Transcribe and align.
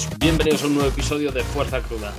todos, 0.00 0.18
bienvenidos 0.18 0.62
a 0.62 0.66
un 0.66 0.74
nuevo 0.74 0.88
episodio 0.88 1.32
de 1.32 1.42
Fuerza 1.42 1.82
Cruda. 1.82 2.12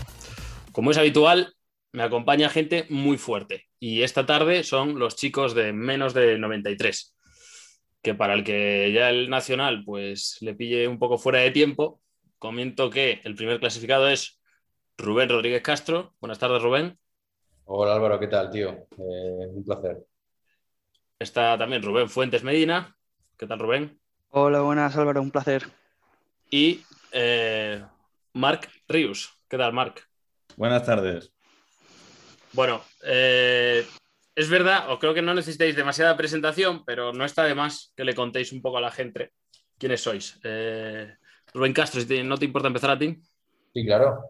Como 0.72 0.92
es 0.92 0.98
habitual, 0.98 1.56
me 1.92 2.04
acompaña 2.04 2.50
gente 2.50 2.86
muy 2.90 3.18
fuerte 3.18 3.68
y 3.80 4.02
esta 4.02 4.26
tarde 4.26 4.64
son 4.64 5.00
los 5.00 5.16
chicos 5.16 5.54
de 5.54 5.74
menos 5.74 6.14
de 6.14 6.38
93, 6.38 7.16
que 8.02 8.14
para 8.14 8.34
el 8.34 8.44
que 8.44 8.92
ya 8.94 9.10
el 9.10 9.30
Nacional 9.30 9.84
pues 9.86 10.38
le 10.42 10.54
pille 10.54 10.88
un 10.88 11.00
poco 11.00 11.18
fuera 11.18 11.40
de 11.40 11.52
tiempo, 11.52 12.02
comento 12.40 12.90
que 12.90 13.22
el 13.24 13.36
primer 13.36 13.60
clasificado 13.60 14.08
es 14.10 14.40
Rubén 14.98 15.30
Rodríguez 15.30 15.62
Castro. 15.62 16.14
Buenas 16.20 16.40
tardes, 16.40 16.62
Rubén. 16.62 16.98
Hola 17.66 17.96
Álvaro, 17.96 18.20
¿qué 18.20 18.28
tal, 18.28 18.50
tío? 18.50 18.70
Eh, 18.70 19.48
un 19.50 19.64
placer. 19.64 19.98
Está 21.20 21.58
también 21.58 21.84
Rubén 21.84 22.10
Fuentes 22.10 22.44
Medina. 22.44 22.96
¿Qué 23.38 23.48
tal, 23.48 23.60
Rubén? 23.60 24.00
Hola, 24.30 24.62
buenas 24.62 24.96
Álvaro, 24.98 25.22
un 25.22 25.32
placer. 25.32 25.64
Y 26.50 26.84
eh, 27.12 27.84
Marc 28.34 28.70
Rius. 28.88 29.32
¿Qué 29.48 29.58
tal, 29.58 29.74
Marc? 29.74 30.08
Buenas 30.56 30.86
tardes. 30.86 31.32
Bueno, 32.54 32.82
eh, 33.04 33.86
es 34.36 34.50
verdad, 34.50 34.92
o 34.92 35.00
creo 35.00 35.14
que 35.14 35.22
no 35.22 35.34
necesitáis 35.34 35.76
demasiada 35.76 36.18
presentación, 36.18 36.84
pero 36.86 37.14
no 37.14 37.26
está 37.26 37.44
de 37.44 37.56
más 37.56 37.94
que 37.96 38.04
le 38.04 38.16
contéis 38.16 38.52
un 38.52 38.62
poco 38.62 38.78
a 38.78 38.82
la 38.82 38.92
gente 38.92 39.32
quiénes 39.78 40.02
sois. 40.02 40.40
Eh, 40.44 41.16
Rubén 41.54 41.74
Castro, 41.74 42.02
si 42.02 42.24
no 42.24 42.38
te 42.38 42.46
importa 42.46 42.68
empezar 42.68 42.92
a 42.92 43.00
ti. 43.00 43.18
Sí, 43.74 43.86
claro. 43.86 44.24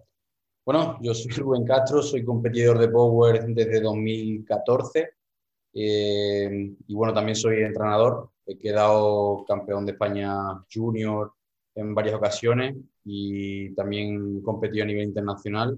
Bueno, 0.65 0.99
yo 1.01 1.13
soy 1.13 1.31
Rubén 1.31 1.65
Castro, 1.65 2.01
soy 2.01 2.23
competidor 2.23 2.77
de 2.77 2.89
Power 2.89 3.45
desde 3.47 3.81
2014 3.81 5.13
y 5.73 6.93
bueno, 6.93 7.13
también 7.13 7.35
soy 7.35 7.61
entrenador. 7.61 8.29
He 8.45 8.57
quedado 8.57 9.43
campeón 9.47 9.85
de 9.85 9.93
España 9.93 10.35
junior 10.71 11.33
en 11.75 11.95
varias 11.95 12.15
ocasiones 12.15 12.75
y 13.05 13.73
también 13.75 14.41
competido 14.41 14.83
a 14.83 14.87
nivel 14.87 15.05
internacional. 15.05 15.77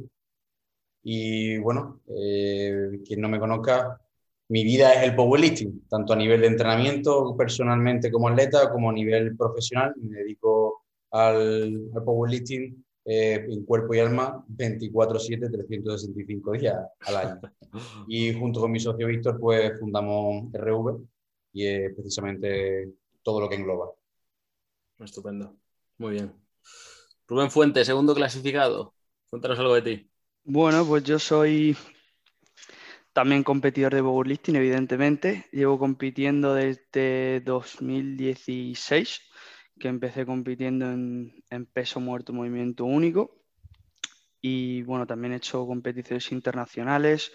Y 1.03 1.57
bueno, 1.57 2.01
eh, 2.07 2.99
quien 3.05 3.21
no 3.21 3.29
me 3.29 3.39
conozca, 3.39 3.99
mi 4.49 4.63
vida 4.63 4.93
es 4.93 5.09
el 5.09 5.15
powerlifting, 5.15 5.87
tanto 5.89 6.13
a 6.13 6.15
nivel 6.15 6.41
de 6.41 6.47
entrenamiento 6.47 7.35
personalmente 7.35 8.11
como 8.11 8.29
atleta, 8.29 8.71
como 8.71 8.89
a 8.89 8.93
nivel 8.93 9.35
profesional. 9.35 9.93
Me 9.97 10.17
dedico 10.17 10.83
al, 11.11 11.89
al 11.93 12.03
powerlifting 12.03 12.83
eh, 13.05 13.45
en 13.49 13.65
cuerpo 13.65 13.93
y 13.93 13.99
alma 13.99 14.45
24/7, 14.47 15.51
365 15.51 16.51
días 16.53 16.77
al 17.01 17.15
año. 17.17 17.41
Y 18.07 18.33
junto 18.33 18.61
con 18.61 18.71
mi 18.71 18.79
socio 18.79 19.07
Víctor, 19.07 19.39
pues 19.39 19.79
fundamos 19.79 20.53
RV 20.53 21.01
y 21.53 21.65
es 21.65 21.93
precisamente 21.95 22.93
todo 23.23 23.41
lo 23.41 23.49
que 23.49 23.55
engloba. 23.55 23.89
Estupendo. 24.99 25.62
Muy 25.97 26.13
bien. 26.13 26.33
Rubén 27.27 27.51
Fuente, 27.51 27.85
segundo 27.85 28.13
clasificado. 28.13 28.93
Cuéntanos 29.29 29.59
algo 29.59 29.75
de 29.75 29.81
ti. 29.81 30.09
Bueno, 30.43 30.85
pues 30.85 31.03
yo 31.03 31.19
soy 31.19 31.75
también 33.13 33.43
competidor 33.43 33.93
de 33.93 34.01
powerlifting, 34.01 34.55
evidentemente. 34.55 35.45
Llevo 35.51 35.79
compitiendo 35.79 36.53
desde 36.53 37.41
2016, 37.41 39.21
que 39.79 39.87
empecé 39.87 40.25
compitiendo 40.25 40.91
en, 40.91 41.65
peso 41.71 41.99
muerto 41.99 42.33
movimiento 42.33 42.85
único. 42.85 43.39
Y 44.41 44.81
bueno, 44.83 45.07
también 45.07 45.33
he 45.33 45.37
hecho 45.37 45.65
competiciones 45.65 46.31
internacionales, 46.31 47.31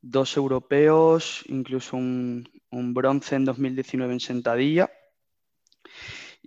dos 0.00 0.36
europeos, 0.36 1.44
incluso 1.46 1.96
un, 1.96 2.48
un 2.70 2.94
bronce 2.94 3.36
en 3.36 3.44
2019 3.44 4.14
en 4.14 4.20
sentadilla. 4.20 4.90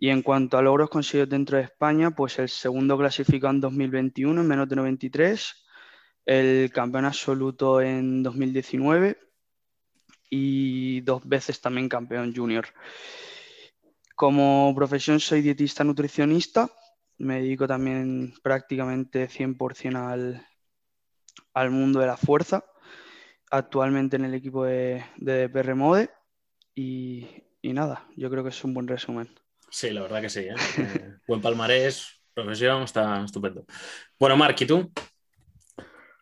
Y 0.04 0.10
en 0.10 0.22
cuanto 0.22 0.58
a 0.58 0.62
logros 0.62 0.90
conseguidos 0.90 1.30
dentro 1.30 1.56
de 1.56 1.64
España, 1.64 2.12
pues 2.12 2.38
el 2.38 2.50
segundo 2.50 2.98
clasificado 2.98 3.54
en 3.54 3.62
2021 3.62 4.42
en 4.42 4.46
menos 4.46 4.68
de 4.68 4.76
93, 4.76 5.66
el 6.26 6.70
campeón 6.74 7.06
absoluto 7.06 7.80
en 7.80 8.22
2019 8.22 9.18
y 10.30 11.00
dos 11.00 11.26
veces 11.26 11.62
también 11.62 11.88
campeón 11.88 12.36
junior. 12.36 12.66
Como 14.14 14.74
profesión 14.76 15.22
soy 15.22 15.42
dietista 15.42 15.86
nutricionista, 15.86 16.70
me 17.20 17.36
dedico 17.36 17.66
también 17.66 18.34
prácticamente 18.44 19.30
100% 19.30 19.96
al, 19.96 20.46
al 21.54 21.72
mundo 21.72 22.02
de 22.02 22.08
la 22.08 22.18
fuerza, 22.18 22.66
actualmente 23.50 24.18
en 24.18 24.26
el 24.26 24.34
equipo 24.34 24.66
de, 24.66 25.06
de 25.16 25.48
DPR 25.48 25.76
Mode 25.76 26.10
y 26.76 27.46
nada, 27.62 28.06
yo 28.18 28.30
creo 28.30 28.44
que 28.44 28.50
es 28.50 28.64
un 28.66 28.74
buen 28.74 28.90
resumen. 28.90 29.34
Sí, 29.74 29.90
la 29.90 30.04
verdad 30.04 30.22
que 30.22 30.30
sí. 30.30 30.42
¿eh? 30.42 30.56
eh 30.78 31.16
buen 31.28 31.42
palmarés, 31.42 32.22
profesión, 32.32 32.84
está 32.84 33.26
estupendo. 33.26 33.66
Bueno, 34.20 34.38
Mark, 34.38 34.56
¿y 34.60 34.68
tú? 34.68 34.92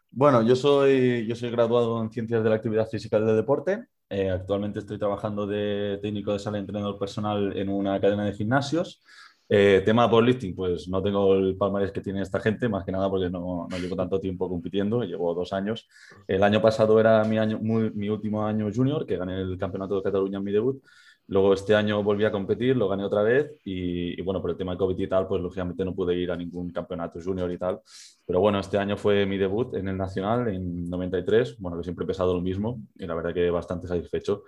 Bueno, 0.10 0.42
yo 0.42 0.56
soy, 0.56 1.28
yo 1.28 1.36
soy 1.36 1.52
graduado 1.52 2.02
en 2.02 2.10
Ciencias 2.10 2.46
de 2.46 2.50
la 2.50 2.56
Actividad 2.56 2.88
Física 2.88 3.20
del 3.20 3.36
Deporte. 3.36 3.88
Eh, 4.10 4.30
actualmente 4.30 4.80
estoy 4.80 4.98
trabajando 4.98 5.46
de 5.46 6.00
técnico 6.02 6.32
de 6.32 6.40
sala 6.40 6.56
de 6.56 6.62
entrenador 6.62 6.98
personal 6.98 7.58
en 7.58 7.68
una 7.68 8.00
cadena 8.00 8.24
de 8.24 8.32
gimnasios. 8.32 9.04
Eh, 9.50 9.82
tema 9.84 10.10
powerlifting, 10.10 10.56
pues 10.56 10.88
no 10.88 11.04
tengo 11.04 11.36
el 11.36 11.58
palmarés 11.58 11.92
que 11.92 12.00
tiene 12.00 12.22
esta 12.22 12.40
gente, 12.40 12.70
más 12.70 12.86
que 12.86 12.94
nada 12.94 13.10
porque 13.10 13.30
no, 13.30 13.68
no 13.70 13.78
llevo 13.78 13.98
tanto 13.98 14.18
tiempo 14.18 14.48
compitiendo, 14.48 15.04
llevo 15.04 15.34
dos 15.34 15.52
años. 15.52 15.90
El 16.26 16.42
año 16.44 16.62
pasado 16.62 16.98
era 17.02 17.26
mi, 17.26 17.38
año, 17.38 17.60
mi 17.60 18.08
último 18.08 18.46
año 18.46 18.70
junior, 18.74 19.06
que 19.06 19.18
gané 19.18 19.42
el 19.42 19.58
Campeonato 19.58 19.98
de 19.98 20.04
Cataluña 20.04 20.38
en 20.38 20.44
mi 20.46 20.54
debut. 20.54 20.82
Luego 21.32 21.54
este 21.54 21.74
año 21.76 22.04
volví 22.04 22.26
a 22.26 22.32
competir, 22.32 22.76
lo 22.76 22.90
gané 22.90 23.06
otra 23.06 23.24
vez 23.24 23.58
y, 23.64 24.22
bueno, 24.22 24.42
por 24.42 24.52
el 24.52 24.58
tema 24.58 24.74
de 24.74 24.78
COVID 24.78 25.00
y 25.00 25.08
tal, 25.08 25.28
pues 25.30 25.42
lógicamente 25.42 25.86
no 25.86 25.96
pude 25.96 26.14
ir 26.14 26.30
a 26.30 26.36
ningún 26.36 26.74
campeonato 26.74 27.22
junior 27.24 27.50
y 27.50 27.58
tal. 27.58 27.80
Pero 28.26 28.42
bueno, 28.42 28.60
este 28.60 28.78
año 28.78 28.98
fue 28.98 29.26
mi 29.26 29.38
debut 29.38 29.74
en 29.76 29.88
el 29.88 29.96
Nacional 29.96 30.50
en 30.50 30.90
93, 30.90 31.58
bueno, 31.58 31.78
que 31.78 31.86
siempre 31.86 32.04
he 32.04 32.08
pesado 32.08 32.34
lo 32.34 32.42
mismo 32.42 32.82
y 32.96 33.08
la 33.08 33.16
verdad 33.16 33.34
que 33.34 33.50
bastante 33.50 33.88
satisfecho. 33.88 34.44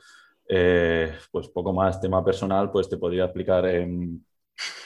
Eh, 0.45 1.09
pues 1.31 1.47
poco 1.47 1.71
más 1.71 2.01
tema 2.01 2.21
personal, 2.21 2.69
pues 2.69 2.89
te 2.89 2.97
podría 2.97 3.23
explicar, 3.23 3.63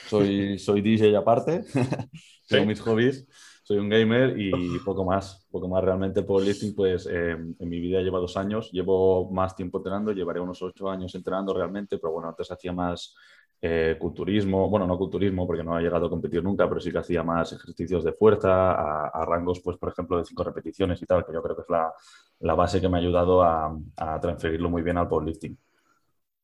soy, 0.07 0.59
soy 0.59 0.81
DJ 0.81 1.17
aparte, 1.17 1.63
tengo 2.47 2.67
mis 2.67 2.79
hobbies 2.79 3.25
soy 3.67 3.79
un 3.79 3.89
gamer 3.89 4.39
y 4.39 4.79
poco 4.79 5.03
más, 5.03 5.45
poco 5.51 5.67
más 5.67 5.83
realmente 5.83 6.21
el 6.21 6.25
powerlifting, 6.25 6.73
pues 6.73 7.05
eh, 7.05 7.31
en 7.31 7.69
mi 7.69 7.81
vida 7.81 7.99
lleva 7.99 8.17
dos 8.17 8.37
años, 8.37 8.71
llevo 8.71 9.29
más 9.29 9.57
tiempo 9.57 9.79
entrenando, 9.79 10.13
llevaré 10.13 10.39
unos 10.39 10.61
ocho 10.61 10.89
años 10.89 11.13
entrenando 11.15 11.53
realmente, 11.53 11.97
pero 11.97 12.13
bueno, 12.13 12.29
antes 12.29 12.49
hacía 12.49 12.71
más 12.71 13.13
eh, 13.61 13.97
culturismo, 13.99 14.69
bueno, 14.69 14.87
no 14.87 14.97
culturismo 14.97 15.45
porque 15.45 15.65
no 15.65 15.77
he 15.77 15.81
llegado 15.81 16.05
a 16.05 16.09
competir 16.09 16.41
nunca, 16.41 16.65
pero 16.69 16.79
sí 16.79 16.93
que 16.93 16.99
hacía 16.99 17.23
más 17.23 17.51
ejercicios 17.51 18.05
de 18.05 18.13
fuerza, 18.13 18.71
a, 18.71 19.25
rangos, 19.25 19.59
pues 19.59 19.75
por 19.75 19.89
ejemplo, 19.89 20.17
de 20.17 20.23
cinco 20.23 20.45
repeticiones 20.45 21.01
y 21.01 21.05
tal, 21.05 21.25
que 21.25 21.33
yo 21.33 21.43
creo 21.43 21.57
que 21.57 21.63
es 21.63 21.69
la, 21.69 21.91
la 22.39 22.55
base 22.55 22.79
que 22.79 22.87
me 22.87 22.95
ha 22.95 23.01
ayudado 23.01 23.43
a, 23.43 23.77
a, 23.97 24.21
transferirlo 24.21 24.69
muy 24.69 24.81
bien 24.81 24.97
al 24.97 25.09
powerlifting. 25.09 25.57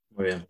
Muy 0.09 0.25
bien. 0.25 0.45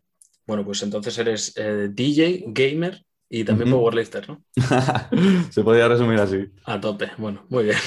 Bueno, 0.47 0.65
pues 0.65 0.81
entonces 0.81 1.15
eres 1.19 1.55
eh, 1.55 1.89
DJ, 1.93 2.45
gamer 2.47 3.05
y 3.29 3.43
también 3.43 3.71
powerlifter, 3.71 4.29
¿no? 4.29 4.43
Se 5.51 5.63
podría 5.63 5.87
resumir 5.87 6.19
así. 6.19 6.45
A 6.65 6.79
tope, 6.79 7.11
bueno, 7.17 7.45
muy 7.49 7.63
bien. 7.65 7.77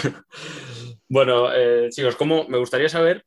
bueno, 1.09 1.53
eh, 1.55 1.89
chicos, 1.91 2.17
¿cómo, 2.17 2.49
me 2.49 2.59
gustaría 2.59 2.89
saber 2.89 3.25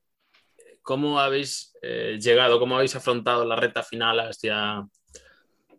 cómo 0.82 1.20
habéis 1.20 1.74
eh, 1.82 2.18
llegado, 2.22 2.60
cómo 2.60 2.76
habéis 2.76 2.96
afrontado 2.96 3.46
la 3.46 3.56
recta 3.56 3.84
final 3.84 4.20
hacia, 4.20 4.86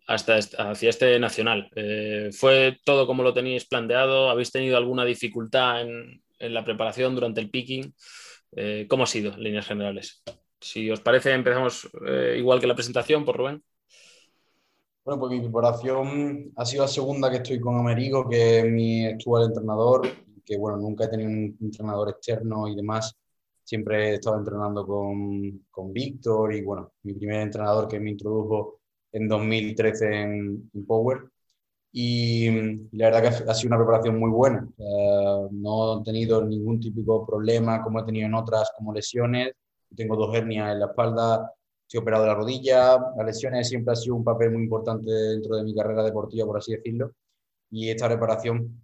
hasta 0.07 0.37
hacia 0.37 0.89
este 0.89 1.19
nacional. 1.19 1.69
Eh, 1.77 2.31
¿Fue 2.33 2.79
todo 2.85 3.07
como 3.07 3.23
lo 3.23 3.35
teníais 3.35 3.67
planteado? 3.67 4.31
¿Habéis 4.31 4.51
tenido 4.51 4.77
alguna 4.77 5.05
dificultad 5.05 5.83
en, 5.83 6.23
en 6.39 6.55
la 6.55 6.65
preparación 6.65 7.15
durante 7.15 7.41
el 7.41 7.51
picking? 7.51 7.95
¿Cómo 8.89 9.05
ha 9.05 9.07
sido 9.07 9.33
en 9.33 9.45
líneas 9.45 9.67
generales? 9.67 10.23
Si 10.61 10.91
os 10.91 11.01
parece, 11.01 11.33
empezamos 11.33 11.89
igual 12.37 12.61
que 12.61 12.67
la 12.67 12.75
presentación 12.75 13.25
por 13.25 13.37
Rubén. 13.37 13.63
Bueno, 15.11 15.23
pues 15.23 15.33
mi 15.33 15.41
preparación 15.41 16.53
ha 16.55 16.65
sido 16.65 16.85
la 16.85 16.89
segunda 16.89 17.29
que 17.29 17.39
estoy 17.39 17.59
con 17.59 17.77
Amerigo, 17.77 18.29
que 18.29 18.61
es 18.61 18.65
mi 18.65 19.05
actual 19.07 19.47
entrenador, 19.47 20.07
que 20.45 20.57
bueno, 20.57 20.79
nunca 20.79 21.07
he 21.07 21.09
tenido 21.09 21.31
un 21.31 21.59
entrenador 21.61 22.11
externo 22.11 22.69
y 22.69 22.77
demás. 22.77 23.17
Siempre 23.65 24.11
he 24.11 24.15
estado 24.15 24.39
entrenando 24.39 24.87
con, 24.87 25.67
con 25.69 25.93
Víctor 25.93 26.55
y 26.55 26.63
bueno, 26.63 26.93
mi 27.03 27.15
primer 27.15 27.41
entrenador 27.41 27.89
que 27.89 27.99
me 27.99 28.11
introdujo 28.11 28.79
en 29.11 29.27
2013 29.27 30.23
en, 30.23 30.71
Power. 30.87 31.29
Y 31.91 32.49
la 32.93 33.07
verdad 33.11 33.23
que 33.23 33.51
ha 33.51 33.55
sido 33.55 33.75
una 33.75 33.79
preparación 33.79 34.17
muy 34.17 34.31
buena. 34.31 34.65
no 35.51 36.03
he 36.03 36.05
tenido 36.05 36.45
ningún 36.45 36.79
típico 36.79 37.27
problema 37.27 37.83
como 37.83 37.99
he 37.99 38.05
tenido 38.05 38.27
en 38.29 38.35
otras, 38.35 38.71
como 38.77 38.95
lesiones. 38.95 39.55
Tengo 39.97 40.15
dos 40.15 40.33
hernias 40.37 40.73
en 40.73 40.79
la 40.79 40.87
espalda, 40.87 41.53
Estoy 41.91 42.03
operado 42.03 42.25
la 42.25 42.37
rodilla, 42.37 42.99
las 43.17 43.27
lesiones 43.27 43.69
siempre 43.69 43.93
ha 43.93 43.97
sido 43.97 44.15
un 44.15 44.23
papel 44.23 44.53
muy 44.53 44.63
importante 44.63 45.11
dentro 45.11 45.57
de 45.57 45.65
mi 45.65 45.75
carrera 45.75 46.05
deportiva, 46.05 46.47
por 46.47 46.59
así 46.59 46.71
decirlo, 46.71 47.11
y 47.69 47.91
esta 47.91 48.07
reparación 48.07 48.81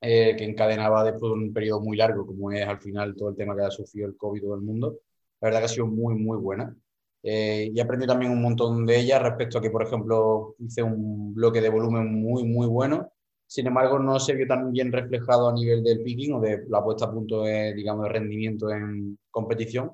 eh, 0.00 0.34
que 0.34 0.44
encadenaba 0.44 1.04
después 1.04 1.30
de 1.30 1.44
un 1.44 1.52
periodo 1.52 1.82
muy 1.82 1.98
largo, 1.98 2.26
como 2.26 2.50
es 2.50 2.66
al 2.66 2.80
final 2.80 3.14
todo 3.14 3.28
el 3.28 3.36
tema 3.36 3.54
que 3.54 3.64
ha 3.64 3.70
sufrido 3.70 4.08
el 4.08 4.16
COVID 4.16 4.40
todo 4.40 4.54
el 4.54 4.62
mundo, 4.62 5.00
la 5.42 5.48
verdad 5.48 5.58
que 5.58 5.64
ha 5.66 5.68
sido 5.68 5.88
muy, 5.88 6.14
muy 6.14 6.38
buena. 6.38 6.74
Eh, 7.22 7.70
y 7.70 7.78
aprendí 7.80 8.06
también 8.06 8.32
un 8.32 8.40
montón 8.40 8.86
de 8.86 8.98
ella 8.98 9.18
respecto 9.18 9.58
a 9.58 9.60
que, 9.60 9.68
por 9.70 9.82
ejemplo, 9.82 10.54
hice 10.58 10.82
un 10.82 11.34
bloque 11.34 11.60
de 11.60 11.68
volumen 11.68 12.10
muy, 12.14 12.44
muy 12.44 12.66
bueno. 12.66 13.12
Sin 13.46 13.66
embargo, 13.66 13.98
no 13.98 14.18
se 14.18 14.32
vio 14.32 14.46
tan 14.46 14.72
bien 14.72 14.90
reflejado 14.90 15.50
a 15.50 15.52
nivel 15.52 15.84
del 15.84 16.02
picking 16.02 16.32
o 16.32 16.40
de 16.40 16.64
la 16.70 16.82
puesta 16.82 17.04
a 17.04 17.12
punto, 17.12 17.42
de, 17.42 17.74
digamos, 17.74 18.04
de 18.04 18.08
rendimiento 18.08 18.70
en 18.70 19.18
competición, 19.30 19.90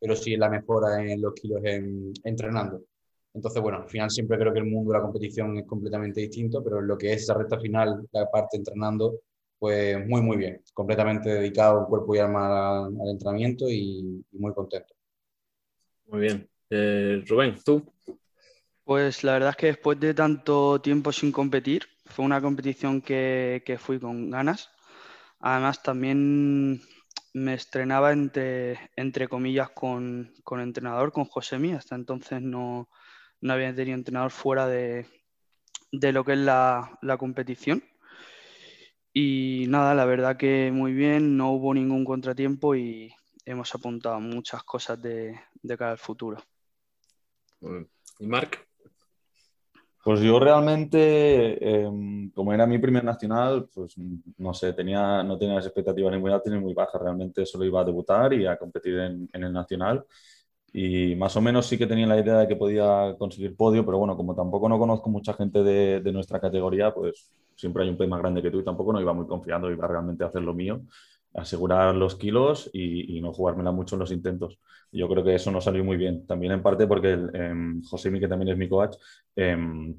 pero 0.00 0.16
sí 0.16 0.36
la 0.36 0.48
mejora 0.48 1.02
en 1.02 1.20
los 1.20 1.34
kilos 1.34 1.60
entrenando. 2.24 2.82
Entonces, 3.34 3.60
bueno, 3.60 3.78
al 3.78 3.88
final 3.88 4.10
siempre 4.10 4.38
creo 4.38 4.52
que 4.52 4.60
el 4.60 4.64
mundo 4.64 4.92
de 4.92 4.98
la 4.98 5.02
competición 5.02 5.58
es 5.58 5.66
completamente 5.66 6.22
distinto, 6.22 6.64
pero 6.64 6.80
en 6.80 6.86
lo 6.86 6.96
que 6.96 7.12
es 7.12 7.22
esa 7.22 7.34
recta 7.34 7.60
final, 7.60 8.08
la 8.12 8.30
parte 8.30 8.56
entrenando, 8.56 9.20
pues 9.58 10.06
muy, 10.06 10.22
muy 10.22 10.38
bien. 10.38 10.62
Completamente 10.72 11.28
dedicado 11.28 11.80
en 11.80 11.84
cuerpo 11.84 12.14
y 12.14 12.18
alma 12.18 12.86
al, 12.86 13.10
entrenamiento 13.10 13.68
y, 13.68 14.24
muy 14.32 14.54
contento. 14.54 14.94
Muy 16.06 16.20
bien. 16.20 16.48
Eh, 16.70 17.22
Rubén, 17.26 17.56
¿tú? 17.62 17.84
Pues 18.84 19.22
la 19.24 19.32
verdad 19.32 19.50
es 19.50 19.56
que 19.56 19.66
después 19.66 20.00
de 20.00 20.14
tanto 20.14 20.80
tiempo 20.80 21.12
sin 21.12 21.30
competir, 21.32 21.86
fue 22.06 22.24
una 22.24 22.40
competición 22.40 23.02
que, 23.02 23.78
fui 23.78 23.98
con 23.98 24.30
ganas. 24.30 24.70
Además, 25.40 25.82
también 25.82 26.80
me 27.36 27.52
estrenaba 27.52 28.12
entre, 28.12 28.90
entre 28.96 29.28
comillas 29.28 29.68
con, 29.68 30.32
con 30.42 30.58
entrenador, 30.60 31.12
con 31.12 31.26
Josemi. 31.26 31.72
Hasta 31.72 31.94
entonces 31.94 32.40
no, 32.40 32.88
había 33.46 33.74
tenido 33.74 33.94
entrenador 33.94 34.30
fuera 34.30 34.66
de, 34.66 35.06
lo 35.92 36.24
que 36.24 36.32
es 36.32 36.38
la, 36.38 36.98
competición. 37.18 37.84
Y 39.12 39.66
nada, 39.68 39.94
la 39.94 40.06
verdad 40.06 40.38
que 40.38 40.70
muy 40.72 40.94
bien, 40.94 41.36
no 41.36 41.52
hubo 41.52 41.74
ningún 41.74 42.06
contratiempo 42.06 42.74
y 42.74 43.14
hemos 43.44 43.74
apuntado 43.74 44.18
muchas 44.18 44.62
cosas 44.62 45.00
de, 45.02 45.38
de 45.62 45.76
cara 45.76 45.92
al 45.92 45.98
futuro. 45.98 46.42
¿Y 48.18 48.26
Marc? 48.26 48.65
Pues 50.06 50.20
yo 50.20 50.38
realmente, 50.38 51.82
em, 51.82 52.30
como 52.30 52.52
era 52.52 52.64
mi 52.64 52.78
primer 52.78 53.02
nacional, 53.02 53.68
pues 53.74 53.96
no 54.38 54.54
sé, 54.54 54.72
tenía, 54.72 55.24
no 55.24 55.36
tenía 55.36 55.56
las 55.56 55.66
expectativas 55.66 56.12
ni 56.12 56.20
muy 56.20 56.30
altas 56.30 56.52
ni 56.52 56.60
muy 56.60 56.74
bajas. 56.74 57.02
Realmente 57.02 57.44
solo 57.44 57.64
iba 57.64 57.80
a 57.80 57.84
debutar 57.84 58.32
y 58.32 58.46
a 58.46 58.56
competir 58.56 59.00
en, 59.00 59.28
el 59.32 59.52
nacional. 59.52 60.04
Y 60.72 61.16
más 61.16 61.36
o 61.36 61.40
menos 61.40 61.66
sí 61.66 61.76
que 61.76 61.88
tenía 61.88 62.06
la 62.06 62.20
idea 62.20 62.38
de 62.38 62.46
que 62.46 62.54
podía 62.54 63.16
conseguir 63.18 63.56
podio, 63.56 63.84
pero 63.84 63.98
bueno, 63.98 64.16
como 64.16 64.36
tampoco 64.36 64.68
no 64.68 64.78
conozco 64.78 65.10
mucha 65.10 65.34
gente 65.34 65.64
de, 65.64 66.00
de 66.00 66.12
nuestra 66.12 66.38
categoría, 66.40 66.94
pues 66.94 67.32
siempre 67.56 67.82
hay 67.82 67.90
un 67.90 67.96
pez 67.96 68.08
más 68.08 68.20
grande 68.20 68.42
que 68.42 68.52
tú 68.52 68.60
y 68.60 68.64
tampoco 68.64 68.92
no 68.92 69.00
iba 69.00 69.12
muy 69.12 69.26
confiando, 69.26 69.72
iba 69.72 69.88
realmente 69.88 70.22
a 70.22 70.28
hacer 70.28 70.42
lo 70.42 70.54
mío 70.54 70.82
asegurar 71.36 71.94
los 71.94 72.16
kilos 72.16 72.70
y, 72.72 73.20
no 73.20 73.32
jugármela 73.32 73.72
mucho 73.72 73.96
en 73.96 74.00
los 74.00 74.12
intentos. 74.12 74.58
Yo 74.92 75.08
creo 75.08 75.24
que 75.24 75.34
eso 75.34 75.50
no 75.50 75.60
salió 75.60 75.84
muy 75.84 75.96
bien. 75.96 76.26
También 76.26 76.52
en 76.52 76.62
parte 76.62 76.86
porque 76.86 77.18
eh, 77.32 77.54
José 77.88 78.12
que 78.18 78.28
también 78.28 78.50
es 78.50 78.58
mi 78.58 78.68
coach, 78.68 78.96
em, 79.34 79.94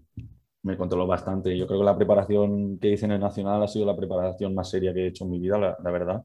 me 0.64 0.78
controló 0.78 1.08
bastante. 1.08 1.58
Yo 1.58 1.68
creo 1.68 1.80
que 1.80 1.86
la 1.86 1.98
preparación 1.98 2.80
que 2.80 2.92
hice 2.92 3.06
en 3.06 3.14
el 3.14 3.20
Nacional 3.22 3.64
ha 3.64 3.68
sido 3.68 3.86
la 3.86 3.96
preparación 3.96 4.54
más 4.56 4.70
seria 4.70 4.94
que 4.94 5.02
he 5.06 5.08
hecho 5.08 5.26
en 5.26 5.32
mi 5.32 5.40
vida, 5.40 5.58
la, 5.58 5.92
verdad. 5.92 6.24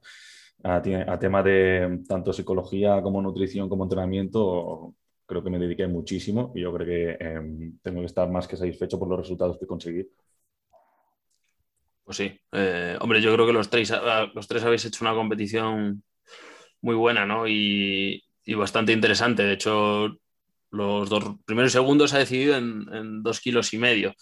A, 0.65 0.77
a, 0.77 1.19
tema 1.19 1.43
de 1.43 2.01
tanto 2.09 2.33
psicología 2.33 3.03
como 3.03 3.21
nutrición 3.23 3.69
como 3.69 3.85
entrenamiento, 3.85 4.95
creo 5.27 5.43
que 5.43 5.51
me 5.51 5.59
dediqué 5.59 5.87
muchísimo 5.89 6.53
y 6.55 6.63
yo 6.63 6.73
creo 6.73 6.87
que 6.87 7.25
em, 7.25 7.79
tengo 7.83 8.01
que 8.01 8.07
estar 8.07 8.31
más 8.31 8.47
que 8.49 8.57
satisfecho 8.57 8.99
por 8.99 9.09
los 9.09 9.19
resultados 9.19 9.59
que 9.59 9.67
conseguí. 9.67 10.07
Pues 12.05 12.17
sí, 12.17 12.33
eh, 12.53 12.97
hombre, 13.01 13.23
yo 13.23 13.33
creo 13.33 13.47
que 13.47 13.53
los 13.53 13.71
tres, 13.71 13.93
ah, 13.93 14.31
los 14.35 14.49
tres 14.49 14.65
habéis 14.65 14.85
hecho 14.85 15.05
una 15.05 15.15
competición 15.15 16.03
muy 16.81 16.95
buena, 16.97 17.25
¿no? 17.27 17.47
Y, 17.49 18.23
bastante 18.57 18.93
interesante. 18.93 19.45
De 19.45 19.55
hecho, 19.55 20.19
los 20.71 21.09
dos 21.09 21.37
primeros 21.45 21.73
segundos 21.73 22.13
ha 22.13 22.19
decidido 22.19 22.57
en, 22.57 23.23
dos 23.23 23.41
kilos 23.41 23.73
y 23.73 23.79
medio. 23.79 24.15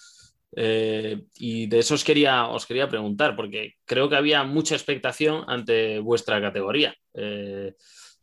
Eh, 0.57 1.23
y 1.37 1.67
de 1.69 1.79
eso 1.79 1.95
os 1.95 2.05
quería, 2.05 2.47
os 2.49 2.67
quería 2.67 2.89
preguntar, 2.89 3.35
porque 3.35 3.75
creo 3.85 4.09
que 4.09 4.17
había 4.17 4.45
mucha 4.45 4.75
expectación 4.75 5.45
ante 5.49 6.01
vuestra 6.01 6.41
categoría. 6.41 6.95
Eh, 7.15 7.75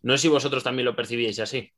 no 0.03 0.13
sé 0.13 0.23
si 0.23 0.27
vosotros 0.27 0.63
también 0.63 0.85
lo 0.85 0.95
percibíais 0.95 1.39
así. 1.39 1.71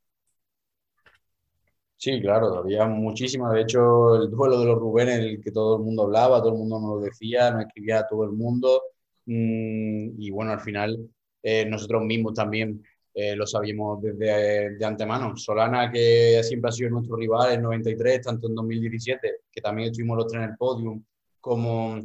Sí, 2.02 2.22
claro, 2.22 2.56
había 2.60 2.86
muchísimas. 2.88 3.54
De 3.54 3.62
hecho, 3.62 4.16
el 4.24 4.32
duelo 4.32 4.60
de 4.62 4.66
los 4.68 4.80
Rubén, 4.80 5.10
el 5.10 5.42
que 5.42 5.52
todo 5.52 5.76
el 5.78 5.84
mundo 5.84 6.04
hablaba, 6.04 6.40
todo 6.40 6.54
el 6.54 6.58
mundo 6.58 6.80
nos 6.80 6.90
lo 6.96 7.00
decía, 7.02 7.52
nos 7.52 7.66
escribía 7.66 8.00
a 8.00 8.08
todo 8.08 8.24
el 8.24 8.32
mundo. 8.32 8.82
Mm, 9.26 10.16
y 10.18 10.30
bueno, 10.32 10.54
al 10.54 10.62
final 10.62 11.10
eh, 11.44 11.66
nosotros 11.66 12.04
mismos 12.04 12.34
también 12.36 12.82
eh, 13.14 13.36
lo 13.36 13.46
sabíamos 13.46 14.02
desde 14.02 14.78
de 14.78 14.86
antemano. 14.86 15.36
Solana, 15.36 15.92
que 15.92 16.42
siempre 16.44 16.70
ha 16.70 16.72
sido 16.72 16.90
nuestro 16.92 17.18
rival 17.18 17.54
en 17.54 17.64
93, 17.64 18.22
tanto 18.22 18.48
en 18.48 18.56
2017, 18.56 19.42
que 19.52 19.62
también 19.62 19.90
estuvimos 19.90 20.18
los 20.20 20.28
tres 20.28 20.44
en 20.44 20.50
el 20.52 20.58
podium, 20.58 21.04
como 21.42 22.00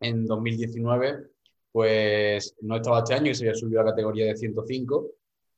en 0.00 0.26
2019, 0.26 1.26
pues 1.72 2.54
no 2.62 2.76
estaba 2.76 3.00
este 3.00 3.14
año 3.14 3.30
y 3.32 3.34
se 3.34 3.44
había 3.44 3.54
subido 3.54 3.82
a 3.82 3.84
la 3.84 3.90
categoría 3.90 4.26
de 4.26 4.36
105 4.36 5.10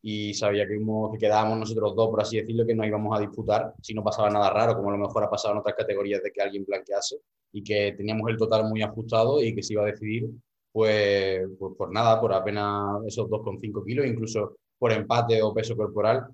y 0.02 0.34
sabía 0.34 0.66
que, 0.66 0.78
que 0.78 1.18
quedábamos 1.18 1.58
nosotros 1.58 1.94
dos, 1.96 2.08
por 2.08 2.20
así 2.20 2.38
decirlo, 2.38 2.66
que 2.66 2.74
no 2.74 2.84
íbamos 2.84 3.16
a 3.16 3.20
disputar 3.20 3.74
si 3.82 3.94
no 3.94 4.02
pasaba 4.04 4.30
nada 4.30 4.50
raro, 4.50 4.76
como 4.76 4.90
a 4.90 4.92
lo 4.92 4.98
mejor 4.98 5.24
ha 5.24 5.30
pasado 5.30 5.54
en 5.54 5.60
otras 5.60 5.74
categorías 5.76 6.22
de 6.22 6.30
que 6.30 6.40
alguien 6.40 6.64
blanquease 6.64 7.16
y 7.52 7.62
que 7.62 7.94
teníamos 7.96 8.28
el 8.30 8.36
total 8.36 8.68
muy 8.68 8.82
ajustado 8.82 9.42
y 9.42 9.54
que 9.54 9.62
se 9.62 9.72
iba 9.72 9.82
a 9.82 9.86
decidir, 9.86 10.28
pues, 10.72 11.40
pues 11.58 11.74
por 11.76 11.92
nada, 11.92 12.20
por 12.20 12.32
apenas 12.32 13.04
esos 13.06 13.28
2,5 13.28 13.84
kilos, 13.84 14.06
incluso 14.06 14.56
por 14.78 14.92
empate 14.92 15.42
o 15.42 15.52
peso 15.52 15.76
corporal. 15.76 16.26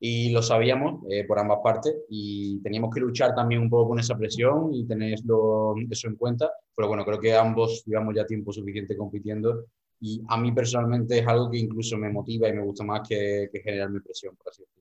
Y 0.00 0.30
lo 0.30 0.42
sabíamos 0.42 1.02
eh, 1.10 1.24
por 1.26 1.40
ambas 1.40 1.58
partes 1.62 1.92
y 2.08 2.60
teníamos 2.62 2.94
que 2.94 3.00
luchar 3.00 3.34
también 3.34 3.60
un 3.62 3.68
poco 3.68 3.88
con 3.88 3.98
esa 3.98 4.16
presión 4.16 4.72
y 4.72 4.86
tener 4.86 5.14
eso 5.14 5.74
en 6.08 6.16
cuenta. 6.16 6.52
Pero 6.76 6.86
bueno, 6.86 7.04
creo 7.04 7.18
que 7.18 7.34
ambos 7.34 7.82
llevamos 7.84 8.14
ya 8.14 8.24
tiempo 8.24 8.52
suficiente 8.52 8.96
compitiendo 8.96 9.64
y 10.00 10.22
a 10.28 10.36
mí 10.36 10.52
personalmente 10.52 11.18
es 11.18 11.26
algo 11.26 11.50
que 11.50 11.58
incluso 11.58 11.96
me 11.96 12.10
motiva 12.10 12.48
y 12.48 12.52
me 12.52 12.62
gusta 12.62 12.84
más 12.84 13.08
que, 13.08 13.48
que 13.52 13.60
generarme 13.60 14.00
presión, 14.00 14.36
por 14.36 14.50
así 14.50 14.62
decirlo. 14.62 14.78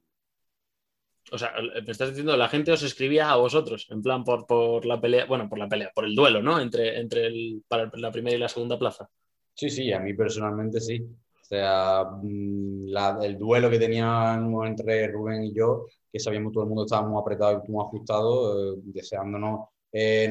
O 1.31 1.37
sea, 1.37 1.51
me 1.85 1.91
estás 1.91 2.09
diciendo, 2.09 2.37
la 2.37 2.47
gente 2.47 2.71
os 2.71 2.83
escribía 2.83 3.29
a 3.29 3.35
vosotros, 3.35 3.87
en 3.89 4.01
plan 4.01 4.23
por, 4.23 4.45
por 4.45 4.85
la 4.85 5.01
pelea, 5.01 5.25
bueno, 5.25 5.49
por 5.49 5.59
la 5.59 5.67
pelea, 5.67 5.91
por 5.93 6.05
el 6.05 6.15
duelo, 6.15 6.41
¿no? 6.41 6.59
Entre, 6.59 6.99
entre 6.99 7.27
el, 7.27 7.63
para 7.67 7.91
la 7.95 8.11
primera 8.11 8.37
y 8.37 8.39
la 8.39 8.47
segunda 8.47 8.79
plaza. 8.79 9.09
Sí, 9.53 9.69
sí, 9.69 9.91
a 9.91 9.99
mí 9.99 10.13
personalmente 10.13 10.79
sí. 10.79 11.01
O 11.01 11.43
sea, 11.43 12.05
mm, 12.21 13.23
el 13.23 13.37
duelo 13.37 13.69
que 13.69 13.79
teníamos 13.79 14.67
entre 14.67 15.07
Rubén 15.07 15.43
y 15.43 15.53
yo, 15.53 15.87
que 16.11 16.19
sabíamos 16.19 16.53
todo 16.53 16.63
el 16.63 16.69
mundo 16.69 16.85
estábamos 16.85 17.21
apretados 17.21 17.63
y 17.67 17.71
muy 17.71 17.83
ajustados, 17.83 18.77
eh, 18.77 18.81
deseándonos, 18.85 19.67
eh, 19.91 20.27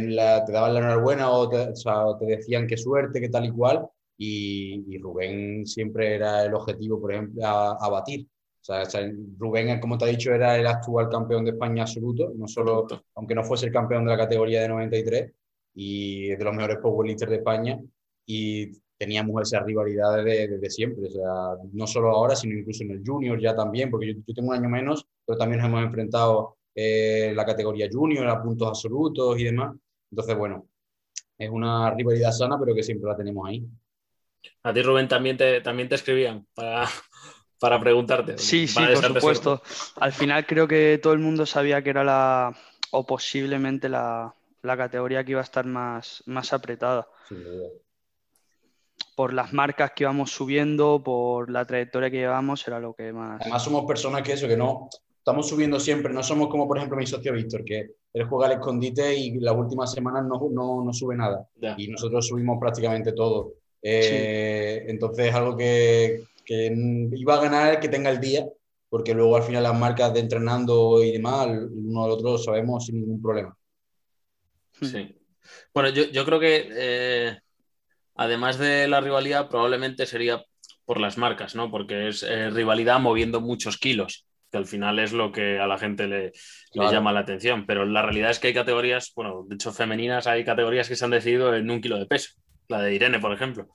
te 0.46 0.52
daban 0.52 0.74
la 0.74 0.80
enhorabuena 0.80 1.30
o 1.30 1.48
te, 1.48 1.58
o 1.70 1.76
sea, 1.76 2.04
te 2.18 2.26
decían 2.26 2.66
qué 2.66 2.76
suerte, 2.76 3.20
qué 3.20 3.28
tal 3.28 3.46
y 3.46 3.50
cual, 3.50 3.86
y, 4.18 4.98
Rubén 4.98 5.66
siempre 5.66 6.14
era 6.14 6.44
el 6.44 6.54
objetivo, 6.54 7.00
por 7.00 7.12
ejemplo, 7.12 7.44
a, 7.44 7.88
batir. 7.90 8.26
O 8.60 8.64
sea, 8.64 8.82
Rubén, 9.38 9.78
como 9.80 9.96
te 9.98 10.06
ha 10.06 10.08
dicho, 10.08 10.32
era 10.32 10.56
el 10.56 10.66
actual 10.66 11.08
campeón 11.08 11.44
de 11.44 11.52
España 11.52 11.82
absoluto, 11.82 12.32
no 12.34 12.48
solo, 12.48 12.86
aunque 13.14 13.34
no 13.34 13.44
fuese 13.44 13.66
el 13.66 13.72
campeón 13.72 14.04
de 14.04 14.10
la 14.10 14.16
categoría 14.18 14.62
de 14.62 14.68
93 14.68 15.32
y 15.74 16.28
de 16.30 16.44
los 16.44 16.54
mejores 16.54 16.78
powerlifters 16.78 17.30
de 17.30 17.36
España, 17.36 17.80
y 18.26 18.72
teníamos 18.98 19.42
esa 19.42 19.60
rivalidad 19.62 20.24
desde, 20.24 20.70
siempre, 20.70 21.06
o 21.06 21.10
sea, 21.10 21.68
no 21.72 21.86
solo 21.86 22.10
ahora, 22.10 22.34
sino 22.34 22.58
incluso 22.58 22.82
en 22.82 22.92
el 22.92 23.02
junior 23.06 23.40
ya 23.40 23.54
también, 23.54 23.90
porque 23.90 24.14
yo, 24.14 24.34
tengo 24.34 24.48
un 24.48 24.56
año 24.56 24.68
menos, 24.68 25.06
pero 25.24 25.38
también 25.38 25.60
nos 25.60 25.68
hemos 25.68 25.84
enfrentado 25.84 26.56
en 26.74 27.32
eh, 27.32 27.34
la 27.34 27.44
categoría 27.44 27.88
junior 27.92 28.26
a 28.28 28.42
puntos 28.42 28.68
absolutos 28.68 29.38
y 29.38 29.44
demás. 29.44 29.76
Entonces, 30.10 30.36
bueno, 30.36 30.66
es 31.38 31.50
una 31.50 31.90
rivalidad 31.94 32.32
sana, 32.32 32.58
pero 32.58 32.74
que 32.74 32.82
siempre 32.82 33.10
la 33.10 33.16
tenemos 33.16 33.46
ahí. 33.46 33.66
A 34.62 34.72
ti, 34.72 34.82
Rubén, 34.82 35.08
también 35.08 35.36
te, 35.36 35.60
también 35.60 35.88
te 35.88 35.94
escribían 35.94 36.46
para, 36.54 36.84
para 37.60 37.80
preguntarte. 37.80 38.38
Sí, 38.38 38.66
sí, 38.66 38.80
por 38.94 39.04
supuesto. 39.04 39.62
Al 39.96 40.12
final 40.12 40.46
creo 40.46 40.68
que 40.68 40.98
todo 41.02 41.12
el 41.12 41.20
mundo 41.20 41.46
sabía 41.46 41.82
que 41.82 41.90
era 41.90 42.04
la, 42.04 42.56
o 42.90 43.06
posiblemente 43.06 43.88
la, 43.88 44.34
categoría 44.62 45.24
que 45.24 45.30
iba 45.30 45.40
a 45.40 45.44
estar 45.44 45.64
más, 45.64 46.22
más 46.26 46.52
apretada. 46.52 47.06
por 49.14 49.32
las 49.32 49.52
marcas 49.52 49.92
que 49.94 50.04
íbamos 50.04 50.32
subiendo, 50.32 51.02
por 51.02 51.50
la 51.50 51.64
trayectoria 51.64 52.10
que 52.10 52.18
llevamos, 52.18 52.66
era 52.66 52.80
lo 52.80 52.94
que 52.94 53.12
más. 53.12 53.40
Además, 53.40 53.62
somos 53.62 53.84
personas 53.84 54.22
que 54.22 54.32
eso, 54.32 54.48
que 54.48 54.56
no 54.56 54.88
estamos 55.26 55.48
subiendo 55.48 55.80
siempre, 55.80 56.14
no 56.14 56.22
somos 56.22 56.48
como, 56.48 56.68
por 56.68 56.78
ejemplo, 56.78 56.96
mi 56.96 57.04
socio 57.04 57.32
Víctor, 57.32 57.64
que 57.64 57.96
él 58.12 58.24
juega 58.28 58.46
al 58.46 58.52
escondite 58.52 59.12
y 59.12 59.40
las 59.40 59.56
últimas 59.56 59.90
semanas 59.90 60.24
no, 60.24 60.40
no, 60.52 60.84
no 60.84 60.92
sube 60.92 61.16
nada. 61.16 61.48
Y 61.76 61.88
nosotros 61.88 62.28
subimos 62.28 62.58
prácticamente 62.60 63.12
todo. 63.12 63.54
Eh, 63.82 64.84
entonces 64.88 65.26
es 65.26 65.34
algo 65.34 65.56
que, 65.56 66.24
que, 66.44 66.74
iba 67.12 67.34
a 67.34 67.42
ganar 67.42 67.74
el 67.74 67.80
que 67.80 67.88
tenga 67.88 68.10
el 68.10 68.20
día, 68.20 68.46
porque 68.88 69.14
luego 69.14 69.36
al 69.36 69.42
final 69.42 69.62
las 69.62 69.78
marcas 69.78 70.12
de 70.14 70.20
entrenando 70.20 71.02
y 71.02 71.12
demás, 71.12 71.48
uno 71.48 72.04
al 72.04 72.10
otro 72.10 72.38
sabemos 72.38 72.86
sin 72.86 73.00
ningún 73.00 73.20
problema. 73.20 73.56
Sí. 74.80 75.16
Bueno, 75.72 75.90
yo, 75.90 76.04
yo 76.04 76.24
creo 76.24 76.40
que 76.40 76.68
eh, 76.70 77.38
además 78.14 78.58
de 78.58 78.88
la 78.88 79.00
rivalidad, 79.00 79.48
probablemente 79.48 80.06
sería 80.06 80.44
por 80.84 81.00
las 81.00 81.18
marcas, 81.18 81.54
¿no? 81.54 81.70
Porque 81.70 82.08
es 82.08 82.22
eh, 82.22 82.50
rivalidad 82.50 83.00
moviendo 83.00 83.40
muchos 83.40 83.78
kilos. 83.78 84.26
que 84.50 84.58
al 84.58 84.66
final 84.66 84.98
es 85.00 85.12
lo 85.12 85.32
que 85.32 85.58
a 85.58 85.66
la 85.66 85.78
gente 85.78 86.06
le, 86.06 86.32
le 86.72 86.90
llama 86.90 87.12
la 87.12 87.20
atención. 87.20 87.66
Pero 87.66 87.84
la 87.84 88.02
realidad 88.02 88.30
es 88.30 88.38
que 88.38 88.48
hay 88.48 88.54
categorías, 88.54 89.12
bueno, 89.14 89.44
de 89.48 89.56
hecho 89.56 89.72
femeninas, 89.72 90.26
hay 90.26 90.44
categorías 90.44 90.88
que 90.88 90.96
se 90.96 91.04
han 91.04 91.10
decidido 91.10 91.54
en 91.54 91.68
un 91.70 91.80
kilo 91.80 91.98
de 91.98 92.06
peso. 92.06 92.30
La 92.68 92.82
de 92.82 92.94
Irene, 92.94 93.18
por 93.20 93.32
ejemplo. 93.32 93.68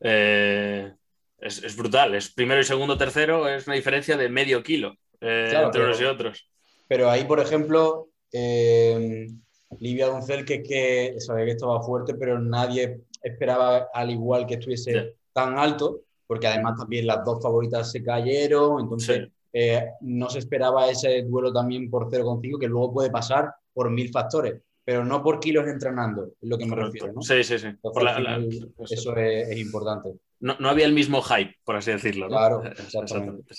Eh, 0.00 0.92
es, 1.38 1.62
es 1.62 1.76
brutal. 1.76 2.14
Es 2.14 2.30
primero 2.32 2.60
y 2.60 2.64
segundo, 2.64 2.96
tercero, 2.96 3.48
es 3.48 3.66
una 3.66 3.76
diferencia 3.76 4.16
de 4.16 4.28
medio 4.28 4.62
kilo 4.62 4.94
eh, 5.20 5.48
Claro, 5.50 5.66
entre 5.66 5.80
pero- 5.80 5.90
unos 5.90 6.00
y 6.00 6.04
otros. 6.04 6.50
Pero 6.86 7.10
ahí, 7.10 7.24
por 7.24 7.38
ejemplo, 7.40 8.08
eh, 8.32 9.28
Livia 9.78 10.06
Doncel, 10.06 10.44
que, 10.44 10.62
que 10.62 11.16
sabía 11.18 11.44
que 11.44 11.50
estaba 11.52 11.82
fuerte, 11.82 12.14
pero 12.14 12.38
nadie 12.40 13.00
esperaba 13.22 13.88
al 13.92 14.10
igual 14.10 14.46
que 14.46 14.54
estuviese 14.54 15.16
tan 15.34 15.58
alto, 15.58 16.00
porque 16.26 16.46
además 16.46 16.78
también 16.78 17.06
las 17.06 17.24
dos 17.24 17.42
favoritas 17.42 17.90
se 17.92 18.02
cayeron, 18.02 18.80
entonces 18.80 19.26
Sí. 19.26 19.32
eh, 19.52 19.84
no 20.00 20.30
se 20.30 20.38
esperaba 20.38 20.88
ese 20.90 21.22
duelo 21.24 21.52
también 21.52 21.90
por 21.90 22.08
0,5, 22.10 22.58
que 22.58 22.68
luego 22.68 22.92
puede 22.94 23.10
pasar 23.10 23.52
por 23.74 23.90
mil 23.90 24.10
factores, 24.10 24.62
pero 24.88 25.04
no 25.04 25.22
por 25.22 25.38
kilos 25.38 25.66
entrenando, 25.68 26.28
es 26.40 26.48
lo 26.48 26.56
que 26.56 26.64
me 26.64 26.70
Correcto. 26.70 26.92
refiero, 26.92 27.12
¿no? 27.12 27.20
Sí, 27.20 27.44
sí, 27.44 27.58
sí. 27.58 27.66
Entonces, 27.66 27.92
Por 27.92 28.02
la- 28.04 28.18
la- 28.18 28.42
pues, 28.74 28.90
eso 28.92 29.14
es, 29.18 29.48
es 29.50 29.58
importante. 29.58 30.14
no, 30.40 30.56
no 30.58 30.70
había 30.70 30.86
el 30.86 30.94
mismo 30.94 31.20
hype, 31.20 31.56
por 31.62 31.76
así 31.76 31.90
decirlo. 31.90 32.24
¿no? 32.24 32.30
Claro, 32.30 32.62
Exactamente. 32.88 33.54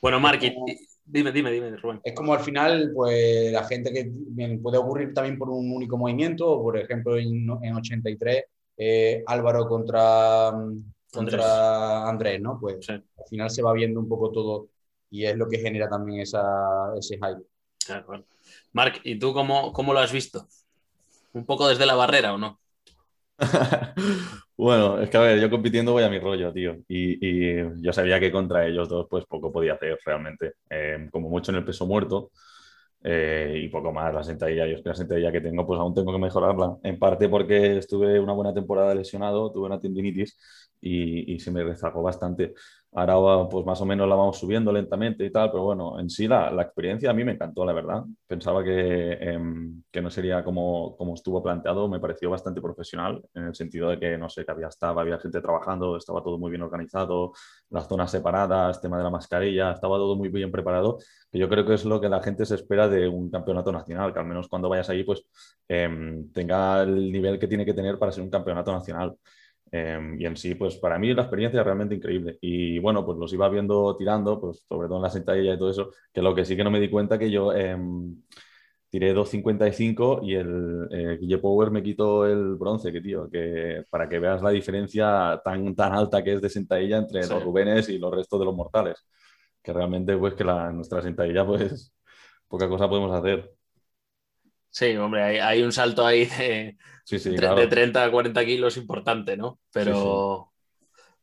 Bueno, 0.00 0.18
Mark, 0.18 0.40
y- 0.42 0.52
como- 0.52 0.66
dime, 1.04 1.30
dime, 1.30 1.52
dime, 1.52 1.76
Rubén. 1.76 2.00
Es 2.02 2.12
como 2.16 2.34
al 2.34 2.40
final, 2.40 2.90
pues 2.96 3.52
la 3.52 3.62
gente 3.62 3.92
que 3.92 4.10
bien, 4.12 4.60
puede 4.60 4.76
ocurrir 4.78 5.14
también 5.14 5.38
por 5.38 5.50
un 5.50 5.70
único 5.72 5.96
movimiento, 5.96 6.60
por 6.60 6.76
ejemplo 6.76 7.16
en, 7.16 7.46
en 7.62 7.76
83, 7.76 8.42
eh, 8.76 9.22
Álvaro 9.28 9.68
contra, 9.68 10.50
contra 11.12 12.08
Andrés. 12.08 12.40
¿no? 12.40 12.58
Pues 12.60 12.84
Sí. 12.84 12.92
al 12.94 13.26
final 13.30 13.50
se 13.50 13.62
va 13.62 13.72
viendo 13.72 14.00
un 14.00 14.08
poco 14.08 14.32
todo 14.32 14.66
y 15.10 15.26
es 15.26 15.36
lo 15.36 15.48
que 15.48 15.58
genera 15.58 15.88
también 15.88 16.22
esa, 16.22 16.42
ese 16.98 17.14
hype. 17.18 17.46
Claro. 17.86 18.24
Marc, 18.72 19.00
¿y 19.04 19.16
tú 19.16 19.32
cómo, 19.32 19.72
cómo 19.72 19.92
lo 19.92 20.00
has 20.00 20.10
visto? 20.10 20.48
¿Un 21.34 21.44
poco 21.46 21.68
desde 21.68 21.84
la 21.86 21.94
barrera 21.94 22.32
o 22.34 22.38
no? 22.38 22.60
Bueno, 24.56 25.00
es 25.00 25.10
que 25.10 25.16
a 25.16 25.20
ver, 25.20 25.40
yo 25.40 25.50
compitiendo 25.50 25.92
voy 25.92 26.04
a 26.04 26.08
mi 26.10 26.18
rollo, 26.20 26.52
tío. 26.52 26.76
Y, 26.86 27.18
y 27.60 27.82
yo 27.82 27.92
sabía 27.92 28.20
que 28.20 28.30
contra 28.30 28.66
ellos 28.66 28.88
dos, 28.88 29.06
pues 29.10 29.24
poco 29.26 29.50
podía 29.50 29.74
hacer 29.74 29.98
realmente. 30.04 30.54
Eh, 30.70 31.08
como 31.10 31.28
mucho 31.28 31.50
en 31.50 31.58
el 31.58 31.64
peso 31.64 31.86
muerto 31.86 32.30
eh, 33.02 33.60
y 33.64 33.68
poco 33.68 33.92
más. 33.92 34.14
La 34.14 34.22
sentadilla, 34.24 34.66
yo 34.66 34.76
es 34.76 34.82
que 34.82 34.90
la 34.90 34.94
sentadilla 34.94 35.32
que 35.32 35.40
tengo, 35.40 35.66
pues 35.66 35.80
aún 35.80 35.94
tengo 35.94 36.12
que 36.12 36.18
mejorarla. 36.18 36.76
En 36.84 36.98
parte 36.98 37.28
porque 37.28 37.78
estuve 37.78 38.20
una 38.20 38.34
buena 38.34 38.54
temporada 38.54 38.94
lesionado, 38.94 39.50
tuve 39.52 39.66
una 39.66 39.80
tendinitis 39.80 40.38
y, 40.80 41.34
y 41.34 41.40
se 41.40 41.50
me 41.50 41.64
rezagó 41.64 42.02
bastante. 42.02 42.54
Ahora, 42.94 43.48
pues 43.48 43.64
más 43.64 43.80
o 43.80 43.86
menos 43.86 44.06
la 44.06 44.14
vamos 44.14 44.38
subiendo 44.38 44.70
lentamente 44.70 45.24
y 45.24 45.32
tal, 45.32 45.50
pero 45.50 45.62
bueno, 45.64 45.98
en 45.98 46.10
sí 46.10 46.28
la, 46.28 46.50
la 46.50 46.60
experiencia 46.62 47.08
a 47.10 47.14
mí 47.14 47.24
me 47.24 47.32
encantó, 47.32 47.64
la 47.64 47.72
verdad. 47.72 48.04
Pensaba 48.26 48.62
que, 48.62 49.12
em, 49.14 49.82
que 49.90 50.02
no 50.02 50.10
sería 50.10 50.44
como, 50.44 50.94
como 50.98 51.14
estuvo 51.14 51.42
planteado, 51.42 51.88
me 51.88 51.98
pareció 52.00 52.28
bastante 52.28 52.60
profesional, 52.60 53.22
en 53.32 53.44
el 53.44 53.54
sentido 53.54 53.88
de 53.88 53.98
que, 53.98 54.18
no 54.18 54.28
sé, 54.28 54.44
que 54.44 54.52
había 54.52 54.66
staff, 54.68 54.98
había 54.98 55.18
gente 55.18 55.40
trabajando, 55.40 55.96
estaba 55.96 56.22
todo 56.22 56.36
muy 56.38 56.50
bien 56.50 56.60
organizado, 56.62 57.32
las 57.70 57.88
zonas 57.88 58.10
separadas, 58.10 58.82
tema 58.82 58.98
de 58.98 59.04
la 59.04 59.10
mascarilla, 59.10 59.72
estaba 59.72 59.96
todo 59.96 60.14
muy 60.14 60.28
bien 60.28 60.52
preparado, 60.52 60.98
que 61.30 61.38
yo 61.38 61.48
creo 61.48 61.64
que 61.64 61.72
es 61.74 61.86
lo 61.86 61.98
que 61.98 62.10
la 62.10 62.20
gente 62.22 62.44
se 62.44 62.56
espera 62.56 62.88
de 62.88 63.08
un 63.08 63.30
campeonato 63.30 63.72
nacional, 63.72 64.12
que 64.12 64.18
al 64.18 64.26
menos 64.26 64.48
cuando 64.48 64.68
vayas 64.68 64.90
allí, 64.90 65.04
pues 65.04 65.24
em, 65.66 66.30
tenga 66.32 66.82
el 66.82 67.10
nivel 67.10 67.38
que 67.38 67.46
tiene 67.48 67.64
que 67.64 67.72
tener 67.74 67.98
para 67.98 68.12
ser 68.12 68.22
un 68.22 68.30
campeonato 68.30 68.70
nacional. 68.70 69.16
Eh, 69.72 70.16
y 70.18 70.26
en 70.26 70.36
sí, 70.36 70.54
pues 70.54 70.76
para 70.76 70.98
mí 70.98 71.14
la 71.14 71.22
experiencia 71.22 71.60
es 71.60 71.64
realmente 71.66 71.94
increíble. 71.94 72.38
Y 72.42 72.78
bueno, 72.78 73.04
pues 73.06 73.18
los 73.18 73.32
iba 73.32 73.48
viendo 73.48 73.96
tirando, 73.96 74.40
pues 74.40 74.64
sobre 74.68 74.88
todo 74.88 74.98
en 74.98 75.02
la 75.04 75.10
sentadilla 75.10 75.54
y 75.54 75.58
todo 75.58 75.70
eso, 75.70 75.90
que 76.12 76.22
lo 76.22 76.34
que 76.34 76.44
sí 76.44 76.56
que 76.56 76.64
no 76.64 76.70
me 76.70 76.80
di 76.80 76.90
cuenta 76.90 77.18
que 77.18 77.30
yo 77.30 77.52
eh, 77.54 77.76
tiré 78.88 79.14
2.55 79.14 80.20
y 80.22 80.34
el 80.34 80.88
eh, 80.90 81.18
Guille 81.20 81.38
Power 81.38 81.70
me 81.70 81.82
quitó 81.82 82.26
el 82.26 82.56
bronce, 82.56 82.92
que 82.92 83.00
tío, 83.00 83.28
que 83.30 83.84
para 83.90 84.08
que 84.08 84.18
veas 84.18 84.42
la 84.42 84.50
diferencia 84.50 85.40
tan, 85.44 85.74
tan 85.74 85.92
alta 85.94 86.22
que 86.22 86.34
es 86.34 86.42
de 86.42 86.50
sentadilla 86.50 86.98
entre 86.98 87.22
Sí. 87.22 87.30
los 87.30 87.42
Rubenes 87.42 87.88
y 87.88 87.98
los 87.98 88.12
restos 88.14 88.38
de 88.40 88.46
los 88.46 88.54
mortales. 88.54 89.06
Que 89.62 89.72
realmente, 89.72 90.16
pues 90.18 90.34
que 90.34 90.44
la, 90.44 90.72
nuestra 90.72 91.00
sentadilla, 91.02 91.46
pues 91.46 91.94
poca 92.48 92.68
cosa 92.68 92.88
podemos 92.88 93.12
hacer. 93.12 93.50
Sí, 94.74 94.96
hombre, 94.96 95.22
hay, 95.22 95.36
hay 95.38 95.62
un 95.62 95.70
salto 95.70 96.04
ahí 96.06 96.24
de, 96.24 96.76
Sí, 97.04 97.18
sí, 97.18 97.30
tre- 97.30 97.40
claro. 97.40 97.56
de 97.56 97.66
30 97.66 98.04
a 98.04 98.10
40 98.10 98.42
kilos 98.44 98.76
importante, 98.78 99.36
¿no? 99.36 99.60
Pero, 99.70 100.52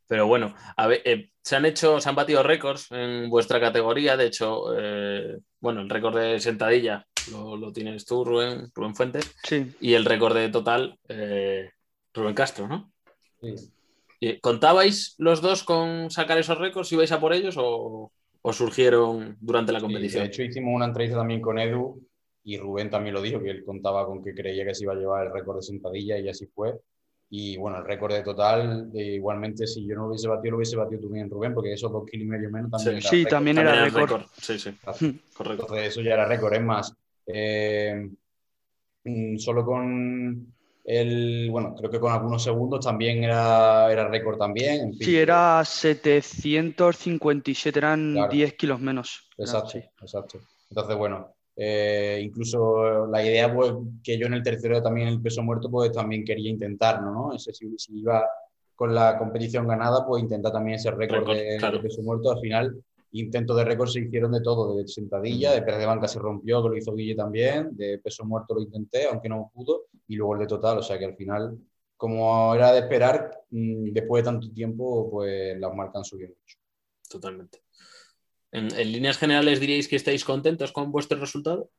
pero 0.07 0.27
bueno, 0.27 0.53
a 0.77 0.85
ver, 0.87 1.01
eh, 1.03 1.31
se 1.43 1.55
han 1.55 1.65
hecho, 1.65 1.99
se 1.99 2.07
han 2.09 2.15
batido 2.15 2.43
récords 2.43 2.91
en 2.91 3.27
vuestra 3.29 3.59
categoría. 3.59 4.15
De 4.17 4.27
hecho, 4.27 4.65
eh, 4.77 5.39
bueno, 5.59 5.81
el 5.81 5.89
récord 5.89 6.15
de 6.17 6.39
sentadilla 6.39 7.07
lo, 7.31 7.57
lo 7.57 7.73
tienes 7.73 8.05
tú, 8.05 8.23
Rubén, 8.23 8.69
Rubén 8.75 8.93
Fuentes, 8.95 9.33
Sí, 9.43 9.71
y 9.81 9.95
el 9.95 10.05
récord 10.05 10.35
de 10.35 10.49
total, 10.49 10.99
eh, 11.07 11.71
Rubén 12.13 12.35
Castro, 12.35 12.67
¿no? 12.67 12.91
Sí. 13.41 13.55
¿Y 14.19 14.39
¿Contabais 14.41 15.15
los 15.17 15.41
dos 15.41 15.63
con 15.63 16.11
sacar 16.11 16.37
esos 16.37 16.57
récords? 16.59 16.91
¿Ibais 16.91 17.11
a 17.13 17.19
por 17.19 17.33
ellos 17.33 17.55
o, 17.57 18.11
o 18.41 18.53
surgieron 18.53 19.37
durante 19.39 19.71
la 19.71 19.79
Sí, 19.79 19.85
competición? 19.85 20.23
de 20.23 20.27
hecho, 20.29 20.43
hicimos 20.43 20.75
una 20.75 20.85
entrevista 20.85 21.17
también 21.17 21.41
con 21.41 21.57
Edu 21.57 22.05
y 22.43 22.57
Rubén 22.57 22.89
también 22.89 23.13
lo 23.15 23.21
dijo, 23.21 23.41
que 23.41 23.49
él 23.51 23.63
contaba 23.65 24.05
con 24.05 24.21
que 24.23 24.33
creía 24.33 24.65
que 24.65 24.73
se 24.75 24.83
iba 24.83 24.93
a 24.93 24.97
llevar 24.97 25.27
el 25.27 25.33
récord 25.33 25.57
de 25.57 25.61
sentadilla 25.63 26.17
y 26.17 26.27
así 26.29 26.45
fue. 26.47 26.73
Y 27.31 27.57
bueno, 27.57 27.77
el 27.77 27.85
récord 27.85 28.11
de 28.13 28.23
total, 28.23 28.89
eh, 28.95 29.13
igualmente, 29.15 29.67
si 29.67 29.85
yo 29.85 29.93
no 29.95 30.01
lo 30.03 30.07
hubiese 30.09 30.27
batido, 30.27 30.51
lo 30.51 30.57
hubiese 30.57 30.75
batido 30.77 31.01
tú 31.01 31.09
bien, 31.09 31.29
Rubén, 31.29 31.53
porque 31.53 31.73
esos 31.73 31.91
dos 31.91 32.03
kilos 32.09 32.25
y 32.25 32.29
medio 32.29 32.49
menos 32.49 32.71
también 32.71 33.01
Sí. 33.01 33.01
era 33.01 33.09
Sí, 33.09 33.15
récord. 33.17 33.29
también 33.29 33.55
También 33.57 33.75
era 33.75 33.85
el 33.85 33.91
récord. 33.93 34.21
Sí, 34.41 34.57
sí, 34.57 34.71
correcto. 35.37 35.63
Entonces 35.63 35.87
eso 35.89 36.01
ya 36.01 36.13
era 36.13 36.25
récord. 36.25 36.53
Es 36.53 36.61
más, 36.63 36.91
eh, 37.27 38.09
mm, 39.03 39.37
solo 39.37 39.63
con 39.63 40.53
el, 40.85 41.49
bueno, 41.51 41.75
creo 41.77 41.91
que 41.91 41.99
con 41.99 42.11
algunos 42.11 42.41
segundos 42.43 42.83
también 42.83 43.23
era, 43.23 43.91
era 43.91 44.07
récord 44.07 44.39
también. 44.39 44.81
en 44.85 44.93
fin. 44.95 45.05
Sí, 45.05 45.15
era 45.17 45.63
757, 45.63 47.77
eran 47.79 48.13
Claro. 48.13 48.31
10 48.31 48.53
kilos 48.53 48.79
menos. 48.79 49.29
Exacto, 49.37 49.67
así. 49.67 49.79
exacto. 50.01 50.39
Entonces, 50.69 50.95
bueno, 50.97 51.35
eh, 51.61 52.21
incluso 52.23 53.05
la 53.07 53.21
idea, 53.21 53.53
pues, 53.53 53.73
que 54.01 54.17
yo 54.17 54.27
en 54.27 54.33
el 54.33 54.43
tercero 54.43 54.81
también 54.81 55.09
el 55.09 55.21
peso 55.21 55.43
muerto, 55.43 55.69
pues 55.69 55.91
también 55.91 56.23
quería 56.23 56.49
intentarlo, 56.49 57.11
¿no? 57.11 57.33
Ese, 57.33 57.53
si, 57.53 57.77
si 57.77 57.99
iba 57.99 58.25
con 58.75 58.95
la 58.95 59.17
competición 59.17 59.67
ganada, 59.67 60.05
pues 60.07 60.23
intentar 60.23 60.53
también 60.53 60.75
ese 60.75 60.89
récord 60.89 61.19
Récord, 61.19 61.35
de, 61.35 61.57
claro. 61.57 61.77
de 61.77 61.83
peso 61.83 62.01
muerto. 62.01 62.31
Al 62.31 62.39
final, 62.39 62.81
intentos 63.11 63.57
de 63.57 63.65
récord 63.65 63.89
se 63.89 63.99
hicieron 63.99 64.31
de 64.31 64.39
todo, 64.39 64.77
de 64.77 64.87
sentadilla, 64.87 65.51
de 65.51 65.61
pérez 65.61 65.81
de 65.81 65.85
banca 65.85 66.07
se 66.07 66.17
rompió, 66.17 66.63
que 66.63 66.69
lo 66.69 66.77
hizo 66.77 66.95
Guille 66.95 67.15
también, 67.15 67.75
de 67.75 67.97
peso 67.97 68.23
muerto 68.23 68.53
lo 68.53 68.61
intenté, 68.61 69.07
aunque 69.07 69.27
no 69.27 69.51
pudo, 69.53 69.87
y 70.07 70.15
luego 70.15 70.35
el 70.35 70.39
de 70.39 70.47
total, 70.47 70.77
o 70.77 70.81
sea 70.81 70.97
que 70.97 71.03
al 71.03 71.15
final, 71.15 71.57
como 71.97 72.55
era 72.55 72.71
de 72.71 72.79
esperar, 72.79 73.41
mm, 73.49 73.91
después 73.91 74.23
de 74.23 74.31
tanto 74.31 74.49
tiempo, 74.49 75.11
pues 75.11 75.59
las 75.59 75.75
marcas 75.75 75.97
han 75.97 76.05
subido 76.05 76.29
mucho. 76.29 76.57
Totalmente. 77.09 77.59
En, 78.51 78.73
en 78.73 78.91
líneas 78.91 79.17
generales 79.17 79.59
diríais 79.59 79.87
que 79.87 79.95
estáis 79.95 80.25
contentos 80.25 80.71
con 80.71 80.91
vuestro 80.91 81.19
resultado. 81.19 81.69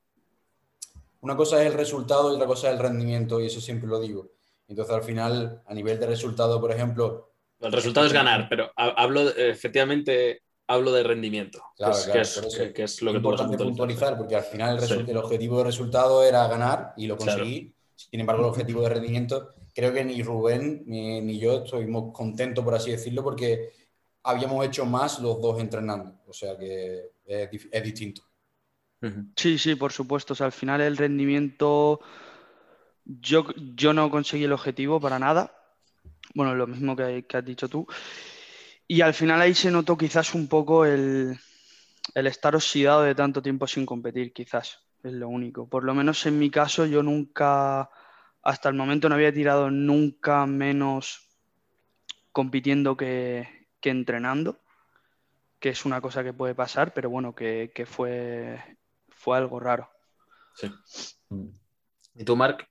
Una 1.20 1.36
cosa 1.36 1.60
es 1.62 1.66
el 1.70 1.74
resultado 1.76 2.30
y 2.32 2.36
otra 2.36 2.46
cosa 2.46 2.68
es 2.68 2.74
el 2.74 2.80
rendimiento, 2.80 3.40
y 3.40 3.46
eso 3.46 3.60
siempre 3.60 3.88
lo 3.88 4.00
digo. 4.00 4.30
Entonces, 4.68 4.94
al 4.94 5.02
final, 5.02 5.62
a 5.66 5.74
nivel 5.74 5.98
de 5.98 6.06
resultado, 6.06 6.60
por 6.60 6.72
ejemplo, 6.72 7.32
El 7.60 7.72
resultado 7.72 8.06
es 8.06 8.12
ganar, 8.12 8.46
pero 8.48 8.70
ha- 8.76 8.88
hablo 9.02 9.28
efectivamente 9.36 10.42
hablo 10.66 10.92
de 10.92 11.02
rendimiento, 11.02 11.60
Claro, 11.76 11.92
que, 11.92 12.20
es, 12.20 12.32
claro, 12.34 12.48
que 12.48 12.54
es- 12.54 12.56
que- 12.68 12.72
que 12.72 12.82
es 12.84 13.02
lo 13.02 13.10
que 13.10 13.16
importante 13.18 13.58
puntualizar. 13.58 14.16
porque 14.16 14.36
al 14.36 14.44
final 14.44 14.78
el, 14.78 14.88
Sí. 14.88 15.04
el 15.08 15.16
objetivo 15.16 15.58
de 15.58 15.64
resultado 15.64 16.22
era 16.24 16.46
ganar 16.46 16.94
y 16.96 17.06
lo 17.08 17.16
Claro. 17.18 17.32
conseguí. 17.40 17.74
Sin 17.96 18.20
embargo, 18.20 18.42
el 18.44 18.48
objetivo 18.50 18.80
de 18.82 18.88
rendimiento, 18.90 19.52
creo 19.74 19.92
que 19.92 20.04
ni 20.04 20.22
Rubén 20.22 20.84
ni, 20.86 21.20
ni 21.20 21.38
yo 21.40 21.64
estuvimos 21.64 22.14
contentos, 22.14 22.64
por 22.64 22.74
así 22.76 22.92
decirlo, 22.92 23.22
porque 23.24 23.72
habíamos 24.22 24.64
hecho 24.66 24.84
más 24.86 25.20
los 25.20 25.40
dos 25.40 25.60
entrenando. 25.60 26.20
O 26.26 26.32
sea 26.32 26.56
que 26.56 27.12
es, 27.24 27.82
distinto. 27.82 28.22
Sí, 29.36 29.58
sí, 29.58 29.74
por 29.74 29.92
supuesto. 29.92 30.32
O 30.34 30.36
sea, 30.36 30.46
al 30.46 30.52
final 30.52 30.80
el 30.80 30.96
rendimiento, 30.96 32.00
yo, 33.04 33.46
yo 33.74 33.92
no 33.92 34.10
conseguí 34.10 34.44
el 34.44 34.52
objetivo 34.52 35.00
para 35.00 35.18
nada. 35.18 35.54
Bueno, 36.34 36.54
lo 36.54 36.66
mismo 36.66 36.94
que, 36.94 37.24
que 37.26 37.36
has 37.36 37.44
dicho 37.44 37.68
tú. 37.68 37.86
Y 38.86 39.00
al 39.02 39.14
final 39.14 39.40
ahí 39.40 39.54
se 39.54 39.70
notó 39.70 39.96
quizás 39.96 40.34
un 40.34 40.48
poco 40.48 40.84
el, 40.84 41.38
el 42.14 42.26
estar 42.26 42.54
oxidado 42.54 43.02
de 43.02 43.14
tanto 43.14 43.42
tiempo 43.42 43.66
sin 43.66 43.86
competir, 43.86 44.32
quizás. 44.32 44.80
Es 45.02 45.12
lo 45.12 45.28
único. 45.28 45.68
Por 45.68 45.84
lo 45.84 45.94
menos 45.94 46.26
en 46.26 46.38
mi 46.38 46.50
caso, 46.50 46.84
yo 46.86 47.02
nunca, 47.02 47.88
hasta 48.42 48.68
el 48.68 48.74
momento 48.74 49.08
no 49.08 49.14
había 49.14 49.32
tirado 49.32 49.70
nunca 49.70 50.44
menos 50.46 51.28
compitiendo 52.32 52.96
que, 52.96 53.59
que 53.80 53.90
entrenando, 53.90 54.58
que 55.58 55.70
es 55.70 55.84
una 55.84 56.00
cosa 56.00 56.24
que 56.24 56.32
puede 56.32 56.54
pasar, 56.54 56.92
pero 56.94 57.10
bueno, 57.10 57.34
que, 57.34 57.70
que 57.74 57.86
fue, 57.86 58.58
fue 59.08 59.36
algo 59.36 59.60
raro. 59.60 59.88
Sí. 60.54 60.70
¿Y 62.14 62.24
tú, 62.24 62.36
Marc? 62.36 62.68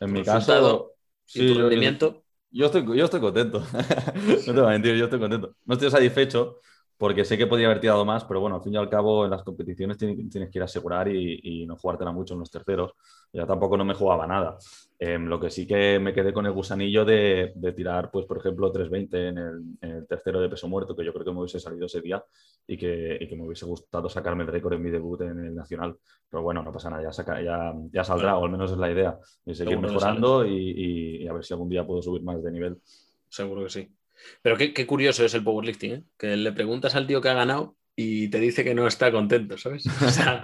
En 0.00 0.12
mi 0.12 0.22
caso, 0.22 0.92
¿Y 1.34 1.46
tu 1.46 1.54
yo- 1.54 1.62
rendimiento? 1.62 2.22
Yo 2.50 2.66
estoy, 2.66 2.96
yo 2.96 3.04
estoy 3.04 3.20
contento. 3.20 3.60
no 4.14 4.36
te 4.36 4.52
voy 4.52 4.62
a 4.62 4.68
mentir, 4.68 4.96
yo 4.96 5.04
estoy 5.04 5.20
contento. 5.20 5.54
No 5.66 5.74
estoy 5.74 5.90
satisfecho 5.90 6.60
porque 6.96 7.24
sé 7.24 7.36
que 7.36 7.46
podría 7.46 7.66
haber 7.66 7.80
tirado 7.80 8.04
más, 8.04 8.24
pero 8.24 8.40
bueno, 8.40 8.56
al 8.56 8.62
fin 8.62 8.74
y 8.74 8.76
al 8.78 8.88
cabo 8.88 9.24
en 9.24 9.30
las 9.30 9.42
competiciones 9.42 9.98
tienes, 9.98 10.50
que 10.50 10.58
ir 10.58 10.62
a 10.62 10.64
asegurar 10.64 11.08
y, 11.08 11.40
y, 11.42 11.66
no 11.66 11.76
jugártela 11.76 12.10
mucho 12.10 12.34
en 12.34 12.40
los 12.40 12.50
terceros. 12.50 12.92
Ya 13.32 13.46
tampoco 13.46 13.76
no 13.76 13.84
me 13.84 13.94
jugaba 13.94 14.26
nada. 14.26 14.56
Em, 15.00 15.26
lo 15.26 15.38
que 15.38 15.48
sí 15.48 15.64
que 15.64 16.00
me 16.00 16.12
quedé 16.12 16.32
con 16.32 16.44
el 16.46 16.52
gusanillo 16.52 17.04
de, 17.04 17.52
tirar, 17.76 18.10
pues 18.10 18.26
por 18.26 18.38
ejemplo, 18.38 18.72
320 18.72 19.28
en 19.28 19.38
el, 19.38 19.62
en 19.80 19.90
el, 19.98 20.06
tercero 20.08 20.40
de 20.40 20.48
peso 20.48 20.66
muerto, 20.66 20.96
que 20.96 21.04
yo 21.04 21.12
creo 21.12 21.24
que 21.24 21.30
me 21.30 21.38
hubiese 21.38 21.60
salido 21.60 21.86
ese 21.86 22.00
día 22.00 22.24
y 22.66 22.76
que, 22.76 23.16
y 23.20 23.28
que 23.28 23.36
me 23.36 23.46
hubiese 23.46 23.64
gustado 23.64 24.08
sacarme 24.08 24.42
el 24.42 24.48
récord 24.48 24.72
en 24.72 24.82
mi 24.82 24.90
debut 24.90 25.20
en 25.20 25.38
el 25.38 25.54
Nacional. 25.54 25.96
Pero 26.28 26.42
bueno, 26.42 26.64
no 26.64 26.72
pasa 26.72 26.90
nada, 26.90 27.04
ya, 27.04 27.12
saca, 27.12 27.40
ya, 27.40 27.72
ya, 27.92 28.02
saldrá, 28.02 28.36
o 28.38 28.44
al 28.44 28.50
menos 28.50 28.72
es 28.72 28.78
la 28.78 28.90
idea, 28.90 29.16
de 29.44 29.54
seguir 29.54 29.78
mejorando 29.78 30.44
y, 30.44 31.22
y, 31.22 31.28
a 31.28 31.32
ver 31.32 31.44
si 31.44 31.54
algún 31.54 31.68
día 31.68 31.86
puedo 31.86 32.02
subir 32.02 32.22
más 32.22 32.42
de 32.42 32.50
nivel. 32.50 32.78
Seguro 33.28 33.62
que 33.62 33.70
sí. 33.70 33.88
Pero 34.42 34.56
qué, 34.56 34.74
qué 34.74 34.84
curioso 34.84 35.24
es 35.24 35.32
el 35.32 35.44
powerlifting, 35.44 35.92
¿eh? 35.92 36.02
que 36.18 36.36
le 36.36 36.50
preguntas 36.50 36.96
al 36.96 37.06
tío 37.06 37.20
que 37.20 37.28
ha 37.28 37.34
ganado 37.34 37.76
y 38.00 38.28
te 38.28 38.38
dice 38.38 38.62
que 38.62 38.76
no 38.76 38.86
está 38.86 39.10
contento, 39.10 39.58
¿sabes? 39.58 39.84
O 40.06 40.08
sea, 40.08 40.40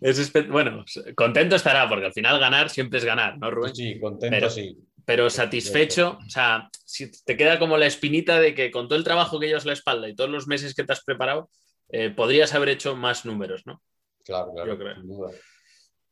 es 0.00 0.32
bueno, 0.48 0.82
contento 1.14 1.56
estará, 1.56 1.86
porque 1.86 2.06
al 2.06 2.14
final 2.14 2.40
ganar 2.40 2.70
siempre 2.70 2.98
es 2.98 3.04
ganar, 3.04 3.36
¿no, 3.36 3.50
Rubén? 3.50 3.76
Sí, 3.76 4.00
contento 4.00 4.34
pero, 4.34 4.48
sí. 4.48 4.78
Pero 5.04 5.28
satisfecho, 5.28 6.18
o 6.26 6.30
sea, 6.30 6.70
si 6.86 7.10
te 7.10 7.36
queda 7.36 7.58
como 7.58 7.76
la 7.76 7.84
espinita 7.84 8.40
de 8.40 8.54
que 8.54 8.70
con 8.70 8.88
todo 8.88 8.96
el 8.98 9.04
trabajo 9.04 9.38
que 9.38 9.46
llevas 9.48 9.66
la 9.66 9.74
espalda 9.74 10.08
y 10.08 10.14
todos 10.14 10.30
los 10.30 10.46
meses 10.46 10.74
que 10.74 10.84
te 10.84 10.92
has 10.94 11.04
preparado, 11.04 11.50
eh, 11.90 12.08
podrías 12.08 12.54
haber 12.54 12.70
hecho 12.70 12.96
más 12.96 13.26
números, 13.26 13.66
¿no? 13.66 13.82
Claro, 14.24 14.50
claro. 14.54 14.72
Yo 14.72 14.78
creo. 14.78 15.30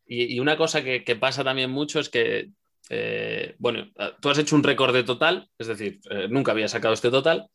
Y, 0.07 0.35
y, 0.35 0.41
una 0.41 0.59
cosa 0.59 0.85
que, 0.85 1.03
que, 1.03 1.17
pasa 1.17 1.45
también 1.45 1.71
mucho 1.71 1.99
es 1.99 2.11
que 2.11 2.51
eh, 2.91 3.55
bueno, 3.59 3.91
tú 4.21 4.29
has 4.29 4.39
hecho 4.39 4.55
un 4.55 4.63
récord 4.63 4.93
de 4.93 5.03
total, 5.03 5.49
es 5.59 5.67
decir, 5.67 5.99
eh, 6.11 6.29
nunca 6.29 6.53
había 6.53 6.69
sacado 6.69 6.93
este 6.93 7.11
total, 7.11 7.49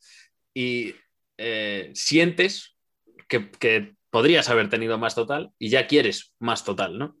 y 0.52 0.96
sientes 1.94 2.71
que, 3.32 3.50
que, 3.50 3.94
podrías 4.10 4.50
haber 4.50 4.68
tenido 4.68 4.98
más 4.98 5.14
total 5.14 5.52
y 5.58 5.70
ya 5.70 5.86
quieres 5.86 6.34
más 6.38 6.64
total, 6.64 6.98
¿no? 6.98 7.16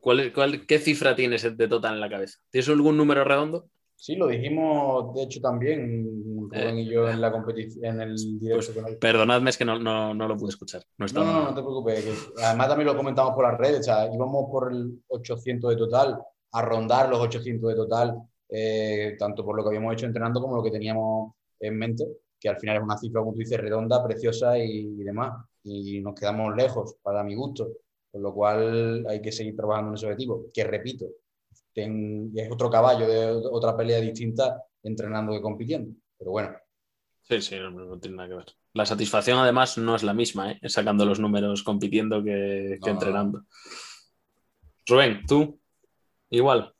¿Cuál, 0.00 0.32
cuál, 0.32 0.64
qué 0.64 0.78
cifra 0.78 1.16
tienes 1.16 1.56
de 1.56 1.68
total 1.68 1.94
en 1.94 2.00
la 2.00 2.08
cabeza? 2.08 2.38
¿Tienes 2.50 2.68
algún 2.68 2.96
número 2.96 3.24
redondo? 3.24 3.68
Sí, 3.96 4.14
lo 4.14 4.28
dijimos, 4.28 5.12
de 5.14 5.24
hecho, 5.24 5.40
también 5.40 6.06
Rubén 6.38 6.78
y 6.78 6.88
yo 6.88 7.08
en 7.08 7.20
la 7.20 7.32
competición, 7.32 7.84
en 7.84 8.00
el 8.02 8.16
directo. 8.38 8.80
Pues, 8.80 8.96
perdonadme, 8.96 9.50
es 9.50 9.56
que 9.56 9.64
no, 9.64 9.78
no, 9.78 10.14
no, 10.14 10.28
lo 10.28 10.36
pude 10.36 10.50
escuchar. 10.50 10.82
No, 10.98 11.06
no, 11.06 11.24
no, 11.24 11.42
no, 11.44 11.48
te 11.48 11.62
preocupes. 11.62 12.30
además, 12.44 12.68
también 12.68 12.86
lo 12.86 12.96
comentamos 12.96 13.34
por 13.34 13.50
las 13.50 13.58
redes. 13.58 13.80
O 13.80 13.82
sea, 13.82 14.14
íbamos 14.14 14.48
por 14.48 14.72
el 14.72 15.02
800 15.08 15.70
de 15.70 15.76
total 15.76 16.18
a 16.52 16.62
rondar 16.62 17.08
los 17.08 17.18
800 17.18 17.70
de 17.70 17.74
total, 17.74 18.22
eh, 18.50 19.16
tanto 19.18 19.44
por 19.44 19.56
lo 19.56 19.64
que 19.64 19.70
habíamos 19.70 19.94
hecho 19.94 20.06
entrenando 20.06 20.40
como 20.40 20.56
lo 20.56 20.62
que 20.62 20.70
teníamos 20.70 21.32
en 21.58 21.76
mente, 21.76 22.04
que 22.38 22.48
al 22.48 22.58
final 22.58 22.76
es 22.76 22.82
una 22.82 22.98
cifra, 22.98 23.20
como 23.20 23.32
tú 23.32 23.38
dices, 23.38 23.58
redonda, 23.58 24.04
preciosa 24.04 24.58
y, 24.58 24.94
demás. 25.02 25.32
Y 25.66 26.00
nos 26.00 26.14
quedamos 26.14 26.54
lejos, 26.56 26.96
para 27.02 27.22
mi 27.22 27.34
gusto. 27.34 27.68
Por 28.10 28.22
lo 28.22 28.32
cual 28.32 29.04
hay 29.08 29.20
que 29.20 29.32
seguir 29.32 29.56
trabajando 29.56 29.90
en 29.90 29.94
ese 29.96 30.06
objetivo, 30.06 30.46
que 30.52 30.64
repito, 30.64 31.06
es 31.74 32.50
otro 32.50 32.70
caballo 32.70 33.06
de 33.06 33.30
otra 33.50 33.76
pelea 33.76 34.00
distinta 34.00 34.62
entrenando 34.82 35.32
que 35.32 35.42
compitiendo. 35.42 35.92
Pero 36.18 36.30
bueno. 36.30 36.56
Sí, 37.22 37.42
sí, 37.42 37.56
no, 37.58 37.98
tiene 37.98 38.16
nada 38.16 38.28
que 38.28 38.34
ver. 38.36 38.46
La 38.72 38.86
satisfacción 38.86 39.38
además 39.38 39.76
no 39.76 39.96
es 39.96 40.02
la 40.02 40.14
misma, 40.14 40.52
¿eh? 40.52 40.60
sacando 40.68 41.04
los 41.04 41.20
números 41.20 41.62
compitiendo 41.62 42.22
que, 42.22 42.78
que 42.82 42.90
entrenando. 42.90 43.44
Rubén, 44.86 45.22
tú, 45.26 45.58
Igual. 46.30 46.72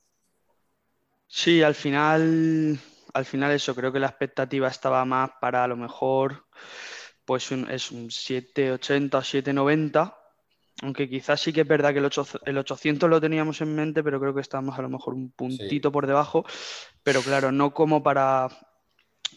Sí, 1.27 1.63
al 1.63 1.75
final, 1.75 2.79
al 3.13 3.25
final 3.25 3.53
eso, 3.53 3.75
creo 3.75 3.93
que 3.93 4.01
la 4.01 4.09
expectativa 4.09 4.69
estaba 4.69 5.05
más 5.05 5.31
para 5.41 5.65
a 5.65 5.69
lo 5.69 5.77
mejor, 5.77 6.47
pues 7.27 7.51
es 7.53 7.91
un 7.91 8.11
780 8.11 9.19
o 9.19 9.23
790, 9.23 10.19
aunque 10.83 11.09
quizás 11.09 11.41
sí 11.41 11.53
que 11.53 11.63
es 11.63 11.69
verdad 11.69 11.93
que 11.93 11.99
el, 11.99 12.11
el 12.47 12.59
800 12.59 13.11
lo 13.11 13.21
teníamos 13.21 13.61
en 13.61 13.75
mente, 13.75 14.03
pero 14.03 14.21
creo 14.21 14.35
que 14.35 14.41
estábamos 14.41 14.79
a 14.79 14.83
lo 14.83 14.89
mejor 14.89 15.15
un 15.15 15.31
puntito 15.33 15.93
por 15.93 16.07
debajo, 16.07 16.45
pero 17.03 17.21
claro, 17.23 17.53
no 17.53 17.75
como 17.75 18.03
para 18.03 18.49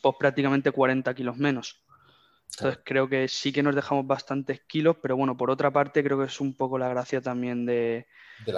pues 0.02 0.16
prácticamente 0.18 0.72
40 0.72 1.14
kilos 1.14 1.38
menos. 1.38 1.84
Entonces 2.58 2.82
creo 2.84 3.08
que 3.08 3.28
sí 3.28 3.52
que 3.52 3.64
nos 3.64 3.76
dejamos 3.76 4.06
bastantes 4.08 4.62
kilos, 4.62 4.98
pero 5.02 5.16
bueno, 5.16 5.38
por 5.38 5.50
otra 5.50 5.72
parte 5.72 6.04
creo 6.04 6.20
que 6.20 6.26
es 6.26 6.42
un 6.42 6.56
poco 6.56 6.78
la 6.78 6.90
gracia 6.90 7.22
también 7.22 7.66
de, 7.66 8.08
de, 8.46 8.54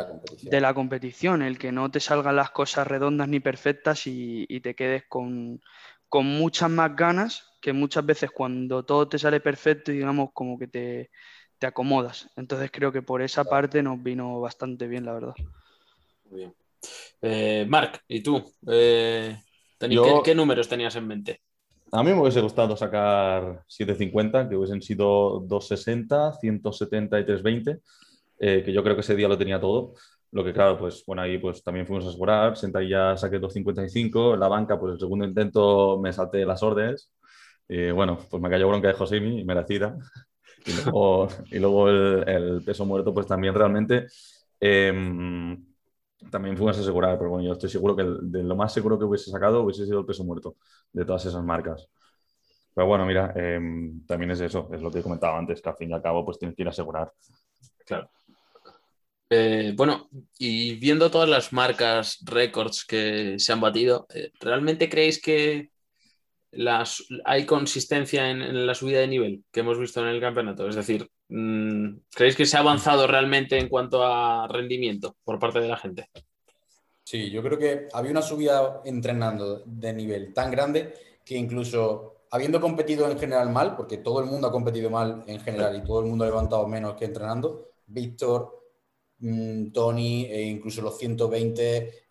la, 0.61 0.73
competición. 0.73 1.41
el 1.41 1.59
que 1.59 1.71
no 1.71 1.91
te 1.91 1.99
salgan 1.99 2.35
las 2.35 2.51
cosas 2.51 2.87
redondas 2.87 3.27
ni 3.27 3.39
perfectas 3.39 4.07
y, 4.07 4.59
te 4.61 4.75
quedes 4.75 5.03
con, 5.07 5.61
muchas 6.11 6.69
más 6.69 6.95
ganas 6.95 7.50
que 7.61 7.73
muchas 7.73 8.05
veces 8.05 8.31
cuando 8.31 8.83
todo 8.83 9.07
te 9.07 9.19
sale 9.19 9.39
perfecto 9.39 9.91
y 9.91 9.97
digamos 9.97 10.31
como 10.33 10.57
que 10.57 10.67
te, 10.67 11.11
acomodas. 11.61 12.27
Entonces 12.35 12.71
creo 12.73 12.91
que 12.91 13.03
por 13.03 13.21
esa 13.21 13.43
parte 13.43 13.83
nos 13.83 14.01
vino 14.01 14.41
bastante 14.41 14.87
bien, 14.87 15.05
la 15.05 15.13
verdad. 15.13 15.33
Muy 16.25 16.39
bien. 16.39 16.55
Eh, 17.21 17.67
Marc, 17.69 18.03
¿y 18.07 18.21
tú? 18.23 18.43
Eh, 18.67 19.37
¿qué, 19.79 20.33
números 20.33 20.67
tenías 20.67 20.95
en 20.95 21.05
mente? 21.05 21.41
A 21.91 22.01
mí 22.01 22.11
me 22.11 22.19
hubiese 22.19 22.41
gustado 22.41 22.75
sacar 22.75 23.63
750, 23.67 24.49
que 24.49 24.55
hubiesen 24.55 24.81
sido 24.81 25.41
260, 25.41 26.33
170 26.33 27.19
y 27.19 27.25
320, 27.25 27.83
eh, 28.39 28.63
que 28.65 28.73
yo 28.73 28.83
creo 28.83 28.95
que 28.95 29.01
ese 29.01 29.15
día 29.15 29.27
lo 29.27 29.37
tenía 29.37 29.61
todo. 29.61 29.93
Lo 30.31 30.43
que 30.43 30.53
claro, 30.53 30.79
pues 30.79 31.03
bueno, 31.05 31.21
ahí 31.21 31.37
pues 31.37 31.61
también 31.61 31.85
fuimos 31.85 32.05
a 32.05 32.07
asegurar, 32.07 32.55
ya 32.87 33.17
saqué 33.17 33.37
255, 33.37 34.33
en 34.33 34.39
la 34.39 34.47
banca 34.47 34.79
pues 34.79 34.93
el 34.93 34.99
segundo 34.99 35.25
intento 35.25 35.99
me 36.01 36.13
salté 36.13 36.45
las 36.45 36.63
órdenes, 36.63 37.11
y 37.73 37.89
bueno, 37.91 38.19
pues 38.29 38.43
me 38.43 38.49
cayó 38.49 38.67
bronca 38.67 38.89
de 38.89 38.93
Josemi, 38.95 39.45
merecida. 39.45 39.97
Y 40.65 40.73
luego, 40.73 41.29
y 41.49 41.57
luego 41.57 41.89
el, 41.89 42.61
peso 42.65 42.85
muerto 42.85 43.13
pues 43.13 43.25
también 43.25 43.55
realmente... 43.55 44.07
Eh, 44.59 44.91
también 46.29 46.55
fuimos 46.55 46.77
a 46.77 46.81
asegurar, 46.81 47.17
pero 47.17 47.31
bueno, 47.31 47.47
yo 47.47 47.53
estoy 47.53 47.69
seguro 47.69 47.95
que 47.95 48.03
de 48.03 48.43
lo 48.43 48.55
más 48.55 48.73
seguro 48.73 48.99
que 48.99 49.05
hubiese 49.05 49.31
sacado 49.31 49.63
hubiese 49.63 49.85
sido 49.85 50.01
el 50.01 50.05
peso 50.05 50.23
muerto 50.23 50.57
de 50.91 51.05
todas 51.05 51.25
esas 51.25 51.43
marcas. 51.43 51.87
Pero 52.75 52.87
bueno, 52.87 53.05
mira, 53.05 53.33
em, 53.35 54.05
también 54.05 54.31
es 54.31 54.41
eso, 54.41 54.69
es 54.73 54.81
lo 54.81 54.91
que 54.91 54.99
he 54.99 55.03
comentado 55.03 55.35
antes, 55.35 55.61
que 55.61 55.69
al 55.69 55.77
fin 55.77 55.89
y 55.89 55.93
al 55.93 56.01
cabo 56.01 56.25
pues 56.25 56.37
tienes 56.37 56.55
que 56.55 56.61
ir 56.63 56.67
a 56.67 56.71
asegurar. 56.71 57.11
Claro. 57.85 58.11
Eh, 59.29 59.73
bueno, 59.75 60.09
y 60.37 60.75
viendo 60.75 61.09
todas 61.09 61.29
las 61.29 61.53
marcas, 61.53 62.19
récords 62.23 62.85
que 62.85 63.39
se 63.39 63.53
han 63.53 63.61
batido, 63.61 64.05
eh, 64.13 64.31
¿realmente 64.39 64.89
creéis 64.89 65.21
que 65.21 65.70
hay 67.25 67.45
consistencia 67.45 68.29
en, 68.29 68.65
la 68.65 68.75
subida 68.75 68.99
de 68.99 69.07
nivel 69.07 69.43
que 69.51 69.61
hemos 69.61 69.79
visto 69.79 70.01
en 70.01 70.07
el 70.07 70.21
campeonato? 70.21 70.67
Es 70.67 70.75
decir, 70.75 71.09
mm, 71.29 71.99
¿creéis 72.13 72.35
que 72.35 72.45
se 72.45 72.57
ha 72.57 72.61
avanzado 72.61 73.07
realmente 73.07 73.57
en 73.57 73.69
cuanto 73.69 74.03
a 74.03 74.47
rendimiento 74.47 75.15
por 75.23 75.39
parte 75.39 75.59
de 75.59 75.67
la 75.67 75.77
gente? 75.77 76.09
Sí, 77.03 77.29
yo 77.29 77.41
creo 77.41 77.57
que 77.57 77.87
había 77.93 78.11
una 78.11 78.21
subida 78.21 78.81
entrenando 78.85 79.63
de 79.65 79.93
nivel 79.93 80.33
tan 80.33 80.51
grande 80.51 80.93
que 81.25 81.35
incluso 81.35 82.25
habiendo 82.31 82.61
competido 82.61 83.09
en 83.09 83.19
general 83.19 83.49
mal, 83.49 83.75
porque 83.75 83.97
todo 83.97 84.21
el 84.21 84.25
mundo 84.25 84.47
ha 84.47 84.51
competido 84.51 84.89
mal 84.89 85.23
en 85.27 85.39
general 85.41 85.75
y 85.75 85.83
todo 85.83 85.99
el 85.99 86.05
mundo 86.05 86.23
ha 86.23 86.27
levantado 86.27 86.67
menos 86.67 86.95
que 86.95 87.05
entrenando, 87.05 87.71
Víctor, 87.85 88.63
mm, 89.19 89.71
Tony, 89.71 90.25
e 90.25 90.43
incluso 90.43 90.81
los 90.81 90.97
120, 90.97 92.05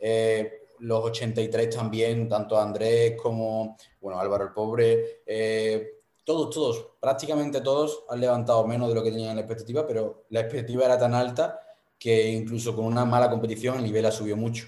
los 0.80 1.04
83 1.04 1.74
también, 1.74 2.28
tanto 2.28 2.58
Andrés 2.58 3.16
como 3.20 3.76
bueno, 4.00 4.18
Álvaro 4.18 4.44
el 4.44 4.52
Pobre, 4.52 5.22
eh, 5.26 6.00
todos, 6.24 6.54
todos, 6.54 6.86
prácticamente 7.00 7.60
todos 7.60 8.04
han 8.08 8.20
levantado 8.20 8.66
menos 8.66 8.88
de 8.88 8.94
lo 8.94 9.02
que 9.02 9.10
tenían 9.10 9.34
la 9.34 9.42
expectativa, 9.42 9.86
pero 9.86 10.24
la 10.30 10.40
expectativa 10.40 10.84
era 10.84 10.98
tan 10.98 11.14
alta 11.14 11.60
que 11.98 12.30
incluso 12.30 12.74
con 12.74 12.84
una 12.84 13.04
mala 13.04 13.28
competición 13.28 13.76
el 13.76 13.84
nivel 13.84 14.06
ha 14.06 14.12
subido 14.12 14.36
mucho 14.36 14.66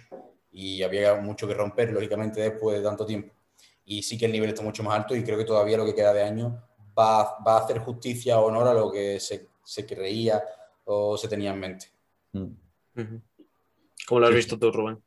y 0.50 0.82
había 0.82 1.14
mucho 1.14 1.46
que 1.46 1.54
romper, 1.54 1.92
lógicamente, 1.92 2.40
después 2.40 2.76
de 2.76 2.82
tanto 2.82 3.06
tiempo. 3.06 3.32
Y 3.84 4.02
sí 4.02 4.18
que 4.18 4.26
el 4.26 4.32
nivel 4.32 4.50
está 4.50 4.62
mucho 4.62 4.82
más 4.82 4.94
alto 4.98 5.16
y 5.16 5.24
creo 5.24 5.38
que 5.38 5.44
todavía 5.44 5.76
lo 5.76 5.86
que 5.86 5.94
queda 5.94 6.12
de 6.12 6.22
año 6.22 6.62
va, 6.98 7.38
va 7.46 7.56
a 7.56 7.64
hacer 7.64 7.78
justicia 7.78 8.38
o 8.38 8.46
honor 8.46 8.68
a 8.68 8.74
lo 8.74 8.90
que 8.90 9.18
se, 9.18 9.48
se 9.64 9.86
creía 9.86 10.42
o 10.84 11.16
se 11.16 11.28
tenía 11.28 11.52
en 11.52 11.60
mente. 11.60 11.86
Mm. 12.32 12.46
¿Cómo 14.06 14.20
lo 14.20 14.26
has 14.26 14.34
visto 14.34 14.58
tú, 14.58 14.70
Rubén? 14.70 15.02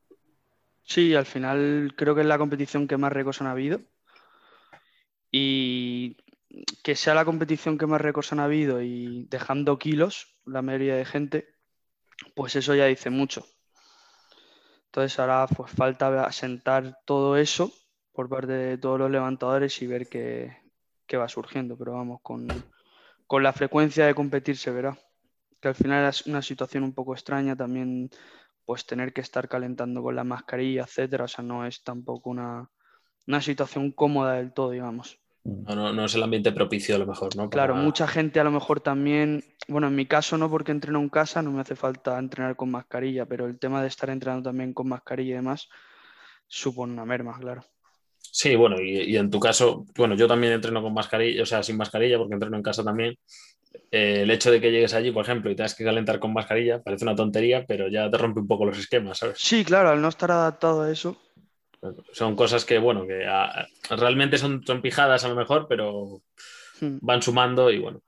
Sí, 0.85 1.15
al 1.15 1.25
final 1.25 1.93
creo 1.97 2.15
que 2.15 2.21
es 2.21 2.27
la 2.27 2.37
competición 2.37 2.87
que 2.87 2.97
más 2.97 3.11
récords 3.11 3.41
han 3.41 3.47
habido. 3.47 3.81
Y 5.31 6.17
que 6.83 6.95
sea 6.95 7.13
la 7.13 7.25
competición 7.25 7.77
que 7.77 7.87
más 7.87 7.99
récords 7.99 8.31
han 8.31 8.39
habido 8.39 8.81
y 8.81 9.25
dejando 9.29 9.77
kilos 9.77 10.39
la 10.45 10.61
mayoría 10.61 10.95
de 10.95 11.05
gente, 11.05 11.55
pues 12.35 12.55
eso 12.55 12.75
ya 12.75 12.85
dice 12.85 13.09
mucho. 13.09 13.45
Entonces 14.85 15.19
ahora 15.19 15.47
pues 15.47 15.71
falta 15.71 16.23
asentar 16.23 16.99
todo 17.05 17.35
eso 17.35 17.73
por 18.13 18.29
parte 18.29 18.53
de 18.53 18.77
todos 18.77 18.97
los 18.97 19.11
levantadores 19.11 19.81
y 19.81 19.87
ver 19.87 20.07
qué, 20.07 20.55
va 21.17 21.27
surgiendo. 21.27 21.77
Pero 21.77 21.93
vamos, 21.93 22.21
con, 22.21 22.63
con 23.27 23.43
la 23.43 23.51
frecuencia 23.51 24.05
de 24.05 24.15
competir 24.15 24.55
se 24.55 24.71
verá. 24.71 24.97
Que 25.59 25.69
al 25.69 25.75
final 25.75 26.07
es 26.07 26.25
una 26.27 26.41
situación 26.41 26.83
un 26.83 26.93
poco 26.93 27.13
extraña 27.13 27.55
también 27.55 28.09
pues 28.65 28.85
tener 28.85 29.13
que 29.13 29.21
estar 29.21 29.47
calentando 29.47 30.01
con 30.01 30.15
la 30.15 30.23
mascarilla, 30.23 30.83
etcétera. 30.83 31.25
O 31.25 31.27
sea, 31.27 31.43
no 31.43 31.65
es 31.65 31.83
tampoco 31.83 32.29
una, 32.29 32.69
situación 33.41 33.91
cómoda 33.91 34.33
del 34.33 34.53
todo, 34.53 34.71
digamos. 34.71 35.19
No, 35.43 35.93
no, 35.93 36.05
es 36.05 36.15
el 36.15 36.23
ambiente 36.23 36.51
propicio 36.51 36.95
a 36.95 36.97
lo 36.97 37.05
mejor, 37.05 37.35
¿no? 37.35 37.51
Claro, 37.51 37.75
mucha 37.75 38.07
gente 38.07 38.39
a 38.39 38.43
lo 38.43 38.49
mejor 38.49 38.81
también, 38.81 39.43
bueno, 39.67 39.87
en 39.87 39.95
mi 39.95 40.07
caso 40.07 40.39
no 40.39 40.49
porque 40.49 40.71
entreno 40.71 40.99
en 40.99 41.09
casa, 41.09 41.43
no 41.43 41.51
me 41.51 41.61
hace 41.61 41.75
falta 41.75 42.17
entrenar 42.17 42.55
con 42.55 42.71
mascarilla, 42.71 43.27
pero 43.27 43.45
el 43.45 43.59
tema 43.59 43.83
de 43.83 43.87
estar 43.87 44.09
entrenando 44.09 44.49
también 44.49 44.73
con 44.73 44.89
mascarilla 44.89 45.33
y 45.33 45.35
demás 45.35 45.69
supone 46.47 46.93
una 46.93 47.05
merma, 47.05 47.37
claro. 47.39 47.63
Sí, 48.31 48.55
bueno, 48.55 48.81
y, 48.81 49.15
en 49.15 49.29
tu 49.29 49.39
caso, 49.39 49.85
bueno, 49.95 50.15
yo 50.15 50.27
también 50.27 50.53
entreno 50.53 50.81
con 50.81 50.93
mascarilla, 50.93 51.43
o 51.43 51.45
sea, 51.45 51.63
sin 51.63 51.77
mascarilla 51.77 52.17
porque 52.17 52.33
entreno 52.33 52.57
en 52.57 52.63
casa 52.63 52.83
también. 52.83 53.17
Eh, 53.91 54.21
el 54.21 54.31
hecho 54.31 54.51
de 54.51 54.61
que 54.61 54.71
llegues 54.71 54.93
allí, 54.93 55.11
por 55.11 55.23
ejemplo, 55.23 55.51
y 55.51 55.55
tengas 55.55 55.75
que 55.75 55.83
calentar 55.83 56.19
con 56.19 56.33
mascarilla, 56.33 56.81
parece 56.81 57.05
una 57.05 57.15
tontería, 57.15 57.65
pero 57.67 57.87
ya 57.87 58.09
te 58.09 58.17
rompe 58.17 58.39
un 58.39 58.47
poco 58.47 58.65
los 58.65 58.77
esquemas, 58.77 59.17
¿sabes? 59.17 59.37
Sí, 59.39 59.63
claro, 59.63 59.89
al 59.89 60.01
no 60.01 60.07
estar 60.07 60.31
adaptado 60.31 60.83
a 60.83 60.91
eso, 60.91 61.17
son 62.11 62.35
cosas 62.35 62.65
que, 62.65 62.77
bueno, 62.79 63.05
que 63.05 63.25
realmente 63.95 64.37
son, 64.37 64.63
son 64.65 64.81
pijadas 64.81 65.23
a 65.23 65.29
lo 65.29 65.35
mejor, 65.35 65.67
pero 65.67 66.21
hmm. 66.81 66.97
van 67.01 67.21
sumando 67.21 67.71
y 67.71 67.79
bueno. 67.79 68.01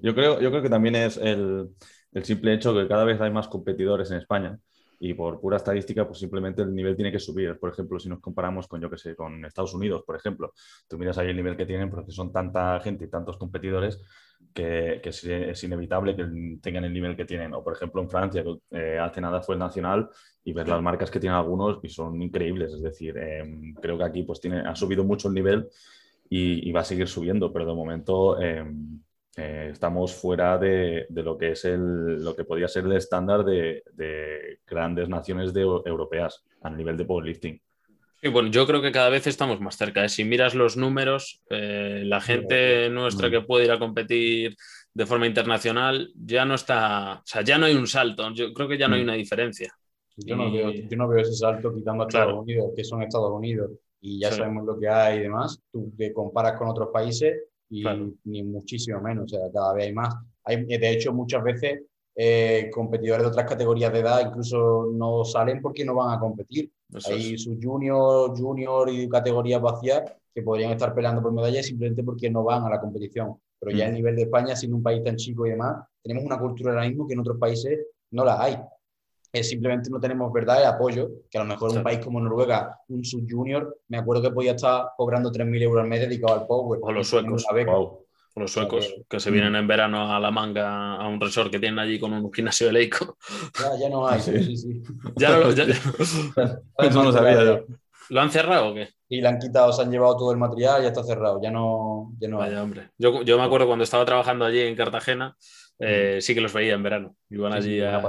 yo, 0.00 0.14
creo, 0.14 0.40
yo 0.40 0.50
creo 0.50 0.62
que 0.62 0.70
también 0.70 0.96
es 0.96 1.16
el, 1.16 1.68
el 2.12 2.24
simple 2.24 2.54
hecho 2.54 2.74
que 2.74 2.88
cada 2.88 3.04
vez 3.04 3.20
hay 3.20 3.30
más 3.30 3.48
competidores 3.48 4.10
en 4.10 4.18
España 4.18 4.58
y 5.04 5.14
por 5.14 5.40
pura 5.40 5.56
estadística, 5.56 6.06
pues 6.06 6.20
simplemente 6.20 6.62
el 6.62 6.72
nivel 6.72 6.94
tiene 6.94 7.10
que 7.10 7.18
subir. 7.18 7.58
Por 7.58 7.72
ejemplo, 7.72 7.98
si 7.98 8.08
nos 8.08 8.20
comparamos 8.20 8.68
con, 8.68 8.80
yo 8.80 8.88
que 8.88 8.96
sé, 8.96 9.16
con 9.16 9.44
Estados 9.44 9.74
Unidos, 9.74 10.04
por 10.06 10.14
ejemplo, 10.14 10.54
tú 10.86 10.96
miras 10.96 11.18
ahí 11.18 11.30
el 11.30 11.36
nivel 11.36 11.56
que 11.56 11.66
tienen 11.66 11.90
porque 11.90 12.12
son 12.12 12.32
tanta 12.32 12.78
gente 12.78 13.06
y 13.06 13.08
tantos 13.08 13.36
competidores 13.36 14.00
que, 14.54 15.00
que 15.02 15.08
es, 15.08 15.64
inevitable 15.64 16.14
que 16.14 16.24
tengan 16.62 16.84
el 16.84 16.92
nivel 16.92 17.16
que 17.16 17.24
tienen. 17.24 17.52
O, 17.52 17.64
por 17.64 17.72
ejemplo, 17.72 18.00
en 18.00 18.08
Francia, 18.08 18.44
eh, 18.70 18.96
hace 19.00 19.20
nada 19.20 19.42
fue 19.42 19.56
el 19.56 19.58
Nacional 19.58 20.08
y 20.44 20.52
ves 20.52 20.68
las 20.68 20.80
marcas 20.80 21.10
que 21.10 21.18
tienen 21.18 21.36
algunos 21.36 21.80
y 21.82 21.88
son 21.88 22.22
increíbles. 22.22 22.72
Es 22.72 22.82
decir, 22.82 23.18
em, 23.18 23.74
creo 23.74 23.98
que 23.98 24.04
aquí 24.04 24.22
pues 24.22 24.40
tiene, 24.40 24.60
ha 24.60 24.76
subido 24.76 25.02
mucho 25.02 25.26
el 25.26 25.34
nivel 25.34 25.68
y, 26.30 26.70
va 26.70 26.82
a 26.82 26.84
seguir 26.84 27.08
subiendo, 27.08 27.52
pero 27.52 27.66
de 27.66 27.74
momento... 27.74 28.40
Em, 28.40 29.00
eh, 29.36 29.70
estamos 29.72 30.14
fuera 30.14 30.58
de, 30.58 31.06
lo 31.10 31.38
que 31.38 31.52
es 31.52 31.64
el, 31.64 32.22
lo 32.22 32.36
que 32.36 32.44
podría 32.44 32.68
ser 32.68 32.84
el 32.84 32.92
estándar 32.92 33.44
de, 33.44 33.82
grandes 34.66 35.08
naciones 35.08 35.54
de, 35.54 35.62
europeas 35.62 36.44
a 36.60 36.70
nivel 36.70 36.96
de 36.96 37.04
powerlifting. 37.04 37.60
Sí, 38.20 38.28
bueno, 38.28 38.50
yo 38.50 38.66
creo 38.66 38.82
que 38.82 38.92
cada 38.92 39.08
vez 39.08 39.26
estamos 39.26 39.60
más 39.60 39.76
cerca. 39.76 40.04
¿eh? 40.04 40.08
Si 40.08 40.24
miras 40.24 40.54
los 40.54 40.76
números, 40.76 41.42
eh, 41.50 42.02
la 42.04 42.20
gente 42.20 42.88
nuestra 42.90 43.30
que 43.30 43.40
puede 43.40 43.64
ir 43.64 43.72
a 43.72 43.78
competir 43.78 44.54
de 44.94 45.06
forma 45.06 45.26
internacional 45.26 46.12
ya 46.14 46.44
no 46.44 46.54
está, 46.54 47.14
o 47.14 47.22
sea, 47.24 47.42
ya 47.42 47.58
no 47.58 47.66
hay 47.66 47.74
un 47.74 47.86
salto. 47.86 48.30
Yo 48.32 48.52
creo 48.52 48.68
que 48.68 48.78
ya 48.78 48.86
no 48.86 48.94
hay 48.94 49.00
mm. 49.00 49.04
una 49.04 49.14
diferencia. 49.14 49.74
Yo 50.16 50.36
no, 50.36 50.52
veo, 50.52 51.18
ese 51.18 51.32
salto 51.32 51.74
quitando 51.74 52.04
a 52.04 52.06
Estados 52.06 52.38
Unidos, 52.38 52.72
que 52.76 52.84
son 52.84 53.02
Estados 53.02 53.32
Unidos, 53.32 53.70
y 54.00 54.20
ya 54.20 54.30
sabemos 54.30 54.66
lo 54.66 54.78
que 54.78 54.88
hay 54.88 55.18
y 55.18 55.22
demás. 55.22 55.58
Tú 55.72 55.92
que 55.96 56.12
comparas 56.12 56.58
con 56.58 56.68
otros 56.68 56.90
países, 56.92 57.34
y 57.72 57.82
ni 58.24 58.42
muchísimo 58.42 59.00
menos, 59.00 59.24
o 59.24 59.28
sea, 59.28 59.50
cada 59.50 59.72
vez 59.72 59.86
hay 59.86 59.94
más. 59.94 60.14
Hay, 60.44 60.64
de 60.64 60.90
hecho, 60.90 61.12
muchas 61.12 61.42
veces 61.42 61.80
eh, 62.14 62.70
competidores 62.70 63.22
de 63.22 63.30
otras 63.30 63.48
categorías 63.48 63.90
de 63.90 64.00
edad 64.00 64.26
incluso 64.26 64.90
no 64.92 65.24
salen 65.24 65.62
porque 65.62 65.82
no 65.82 65.94
van 65.94 66.14
a 66.14 66.20
competir. 66.20 66.70
hay 67.06 67.38
sus 67.38 67.56
junior, 67.62 68.38
junior 68.38 68.90
y 68.90 69.08
categorías 69.08 69.62
vacías 69.62 70.02
que 70.34 70.42
podrían 70.42 70.72
estar 70.72 70.94
peleando 70.94 71.22
por 71.22 71.32
medallas 71.32 71.66
simplemente 71.66 72.04
porque 72.04 72.28
no 72.28 72.44
van 72.44 72.64
a 72.64 72.68
la 72.68 72.80
competición. 72.80 73.36
Pero 73.58 73.74
ya 73.74 73.86
a 73.86 73.90
mm. 73.90 73.94
nivel 73.94 74.16
de 74.16 74.22
España, 74.22 74.54
siendo 74.54 74.76
un 74.76 74.82
país 74.82 75.02
tan 75.02 75.16
chico 75.16 75.46
y 75.46 75.50
demás, 75.50 75.82
tenemos 76.02 76.24
una 76.24 76.38
cultura 76.38 76.72
ahora 76.72 76.86
mismo 76.86 77.06
que 77.06 77.14
en 77.14 77.20
otros 77.20 77.38
países 77.38 77.86
no 78.10 78.24
la 78.24 78.42
hay 78.42 78.58
simplemente 79.40 79.88
no 79.88 79.98
tenemos 79.98 80.30
verdad 80.32 80.60
el 80.60 80.66
apoyo, 80.66 81.08
que 81.30 81.38
a 81.38 81.42
lo 81.42 81.48
mejor 81.48 81.70
un 81.70 81.82
país 81.82 82.00
como 82.00 82.20
Noruega, 82.20 82.78
un 82.88 83.04
sub-junior, 83.04 83.78
me 83.88 83.98
acuerdo 83.98 84.22
que 84.22 84.30
podía 84.30 84.52
estar 84.52 84.88
cobrando 84.96 85.32
3.000 85.32 85.62
euros 85.62 85.82
al 85.82 85.88
mes 85.88 86.00
dedicado 86.00 86.34
al 86.34 86.46
Power. 86.46 86.80
O 86.82 86.92
los 86.92 87.08
suecos. 87.08 87.46
O 88.34 88.40
los 88.40 88.50
suecos, 88.50 88.94
que, 89.08 89.20
se 89.20 89.30
vienen 89.30 89.56
en 89.56 89.66
verano 89.66 90.14
a 90.14 90.18
la 90.18 90.30
manga 90.30 90.96
a 90.96 91.06
un 91.06 91.20
resort 91.20 91.50
que 91.50 91.58
tienen 91.58 91.78
allí 91.78 91.98
con 91.98 92.12
un 92.12 92.32
gimnasio 92.32 92.66
de 92.66 92.72
leico. 92.72 93.16
Ya, 93.58 93.78
ya 93.78 93.88
no 93.90 94.06
hay, 94.06 94.20
sí, 94.20 94.56
sí. 94.56 94.82
Ya, 95.16 95.38
no, 95.38 95.50
ya, 95.52 95.64
Eso 96.78 97.02
no 97.02 97.12
sabía 97.12 97.44
yo. 97.44 97.64
¿Lo 98.08 98.20
han 98.20 98.30
cerrado 98.30 98.70
o 98.70 98.74
qué? 98.74 98.88
Y 99.08 99.20
le 99.20 99.28
han 99.28 99.38
quitado, 99.38 99.72
se 99.72 99.82
han 99.82 99.90
llevado 99.90 100.16
todo 100.16 100.32
el 100.32 100.38
material, 100.38 100.82
ya 100.82 100.88
está 100.88 101.04
cerrado, 101.04 101.40
ya 101.42 101.50
no, 101.50 102.14
ya 102.18 102.28
no 102.28 102.42
hay. 102.42 102.54
hombre. 102.54 102.90
Yo, 102.98 103.22
yo, 103.22 103.38
me 103.38 103.44
acuerdo 103.44 103.66
cuando 103.66 103.84
estaba 103.84 104.04
trabajando 104.04 104.44
allí 104.44 104.60
en 104.60 104.76
Cartagena, 104.76 105.36
eh, 105.78 106.18
sí 106.20 106.34
que 106.34 106.40
los 106.40 106.52
veía 106.52 106.74
en 106.74 106.82
verano. 106.82 107.16
Iban 107.30 107.52
allí 107.52 107.80
a, 107.80 108.02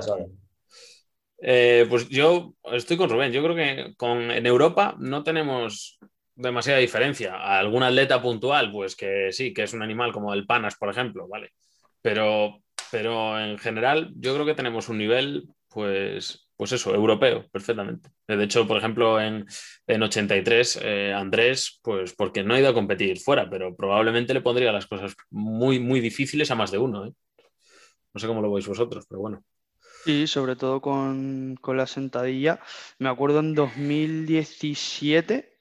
eh, 1.45 1.85
pues 1.89 2.07
yo 2.07 2.55
estoy 2.71 2.95
con 2.95 3.09
Rubén. 3.09 3.33
Yo 3.33 3.43
creo 3.43 3.55
que 3.55 3.93
con, 3.97 4.31
en 4.31 4.45
Europa 4.45 4.95
no 4.97 5.23
tenemos 5.23 5.99
demasiada 6.35 6.79
diferencia. 6.79 7.35
algún 7.35 7.83
atleta 7.83 8.21
puntual, 8.21 8.71
pues 8.71 8.95
que 8.95 9.31
sí, 9.31 9.53
que 9.53 9.63
es 9.63 9.73
un 9.73 9.83
animal 9.83 10.13
como 10.13 10.33
el 10.33 10.45
Panas, 10.45 10.77
por 10.77 10.89
ejemplo, 10.89 11.27
¿vale? 11.27 11.51
Pero, 12.01 12.61
pero 12.89 13.37
en 13.39 13.57
general 13.57 14.13
yo 14.15 14.33
creo 14.33 14.45
que 14.45 14.55
tenemos 14.55 14.87
un 14.87 14.97
nivel, 14.97 15.49
pues, 15.67 16.47
pues 16.55 16.71
eso, 16.71 16.95
europeo, 16.95 17.45
perfectamente. 17.51 18.09
De 18.25 18.41
hecho, 18.41 18.65
por 18.65 18.77
ejemplo, 18.77 19.19
en, 19.19 19.45
en 19.85 20.03
83, 20.03 20.79
eh, 20.81 21.13
Andrés, 21.13 21.79
pues 21.83 22.13
porque 22.13 22.43
no 22.43 22.53
ha 22.53 22.59
ido 22.59 22.69
a 22.69 22.73
competir 22.73 23.19
fuera, 23.19 23.49
pero 23.49 23.75
probablemente 23.75 24.33
le 24.33 24.41
pondría 24.41 24.71
las 24.71 24.87
cosas 24.87 25.13
muy, 25.29 25.79
muy 25.79 25.99
difíciles 25.99 26.49
a 26.51 26.55
más 26.55 26.71
de 26.71 26.77
uno. 26.77 27.05
¿eh? 27.05 27.13
No 28.13 28.19
sé 28.19 28.27
cómo 28.27 28.41
lo 28.41 28.51
veis 28.53 28.67
vosotros, 28.67 29.05
pero 29.09 29.19
bueno. 29.19 29.43
Sí, 30.03 30.27
sobre 30.27 30.55
todo 30.55 30.81
con, 30.81 31.57
la 31.65 31.87
sentadilla. 31.87 32.59
Me 32.99 33.09
acuerdo 33.09 33.39
en 33.39 33.55
2017, 33.55 35.57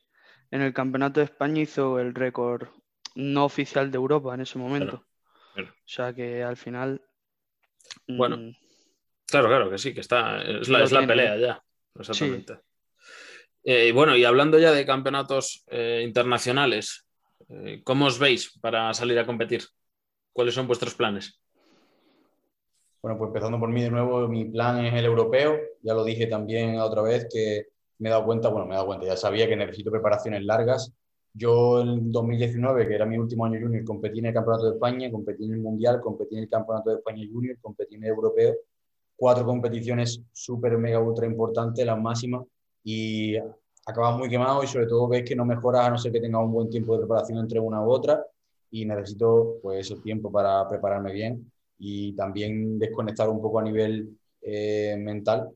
en 0.51 0.61
el 0.61 0.75
Campeonato 0.75 1.21
de 1.21 1.25
España 1.25 1.63
hizo 1.63 2.01
el 2.01 2.15
récord 2.15 2.69
no 3.15 3.45
oficial 3.45 3.91
de 3.91 3.97
Europa 3.97 4.35
en 4.35 4.41
ese 4.41 4.59
momento. 4.59 5.07
O 5.57 5.63
sea 5.85 6.13
que 6.13 6.43
al 6.43 6.57
final... 6.57 7.03
Bueno, 8.09 8.39
mm, 8.39 8.57
claro, 9.27 9.49
claro 9.49 9.71
que 9.71 9.79
sí, 9.79 9.95
que 9.95 10.01
está, 10.01 10.43
es 10.43 10.69
la, 10.69 11.07
pelea 11.07 11.37
ya. 11.37 11.63
Exactamente. 11.95 12.59
Eh, 13.65 13.89
y 13.89 13.93
bueno, 13.93 14.17
y 14.17 14.25
hablando 14.25 14.59
ya 14.59 14.73
de 14.73 14.85
campeonatos 14.85 15.65
eh, 15.69 16.03
internacionales, 16.05 17.07
eh, 17.49 17.81
¿cómo 17.85 18.07
os 18.07 18.19
veis 18.19 18.59
para 18.61 18.93
salir 18.95 19.19
a 19.19 19.27
competir? 19.27 19.65
¿Cuáles 20.33 20.55
son 20.55 20.67
vuestros 20.67 20.95
planes? 20.95 21.42
Bueno, 23.03 23.19
pues 23.19 23.29
empezando 23.31 23.59
por 23.59 23.69
mí 23.71 23.83
de 23.83 23.91
nuevo, 23.91 24.29
mi 24.29 24.45
plan 24.45 24.85
es 24.87 24.95
el 24.95 25.05
europeo. 25.05 25.59
Ya 25.83 25.93
lo 25.93 26.05
dije 26.05 26.27
también 26.29 26.79
otra 26.79 27.03
vez 27.03 27.27
que 27.33 27.67
me 27.99 28.09
he 28.09 28.13
dado 28.13 28.25
cuenta, 28.25 28.49
bueno, 28.49 28.65
me 28.67 28.73
he 28.73 28.77
dado 28.77 28.87
cuenta, 28.87 29.07
ya 29.07 29.17
sabía 29.17 29.49
que 29.49 29.57
necesito 29.57 29.91
preparaciones 29.91 30.45
largas. 30.45 30.93
Yo 31.35 31.81
en 31.81 32.13
2019, 32.13 32.87
que 32.87 32.95
era 32.95 33.05
mi 33.05 33.19
último 33.19 33.45
año 33.45 33.59
junior, 33.61 33.85
competí 33.85 34.21
en 34.21 34.27
el 34.27 34.35
Campeonato 34.35 34.67
de 34.67 34.75
España, 34.75 35.11
competí 35.11 35.45
en 35.47 35.55
el 35.55 35.59
Mundial, 35.61 36.01
competí 36.01 36.37
en 36.37 36.45
el 36.45 36.49
Campeonato 36.49 36.91
de 36.91 36.97
España 36.97 37.27
Junior, 37.33 37.57
competí 37.61 37.97
en 37.97 38.05
el 38.05 38.11
Europeo. 38.11 38.55
Cuatro 39.17 39.45
competiciones 39.47 40.21
súper, 40.33 40.79
mega, 40.79 41.01
ultra 41.01 41.27
importantes, 41.27 41.85
las 41.85 42.01
máximas. 42.01 42.45
Y 42.85 43.37
acabas 43.87 44.17
muy 44.17 44.29
quemado 44.29 44.63
y 44.63 44.69
sobre 44.69 44.87
todo 44.87 45.09
ves 45.09 45.25
que 45.25 45.35
no 45.35 45.45
mejoras 45.45 45.87
a 45.87 45.91
no 45.91 45.99
ser 45.99 46.13
que 46.13 46.21
tengas 46.21 46.43
un 46.43 46.53
buen 46.53 46.71
tiempo 46.71 46.93
de 46.95 47.01
preparación 47.01 47.39
entre 47.39 47.59
una 47.59 47.85
u 47.85 47.91
otra. 47.91 48.25
Y 48.71 48.85
necesito 48.85 49.59
pues 49.63 49.91
ese 49.91 50.01
tiempo 50.03 50.31
para 50.31 50.69
prepararme 50.69 51.13
bien 51.13 51.52
y 51.85 52.13
también 52.15 52.79
desconectar 52.79 53.29
un 53.29 53.43
poco 53.43 53.59
a 53.59 53.63
nivel 53.65 54.17
eh, 54.41 54.97
mental 54.97 55.51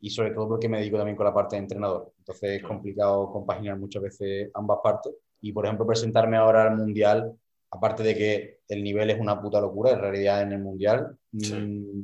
y 0.00 0.08
sobre 0.08 0.30
todo 0.30 0.48
porque 0.48 0.70
me 0.70 0.78
dedico 0.78 0.96
también 0.96 1.16
con 1.16 1.26
la 1.26 1.34
parte 1.34 1.56
de 1.56 1.62
entrenador. 1.62 2.14
Entonces 2.18 2.62
es 2.62 2.62
complicado 2.62 3.30
compaginar 3.30 3.78
muchas 3.78 4.02
veces 4.02 4.50
ambas 4.54 4.78
partes. 4.82 5.12
Y 5.42 5.52
por 5.52 5.66
ejemplo, 5.66 5.86
presentarme 5.86 6.38
ahora 6.38 6.62
al 6.62 6.78
Mundial, 6.78 7.30
aparte 7.70 8.02
de 8.02 8.16
que 8.16 8.60
el 8.68 8.82
nivel 8.82 9.10
es 9.10 9.20
una 9.20 9.38
puta 9.40 9.60
locura, 9.60 9.90
en 9.90 10.00
realidad 10.00 10.40
en 10.42 10.52
el 10.52 10.60
Mundial, 10.60 11.18
mm, 11.32 12.00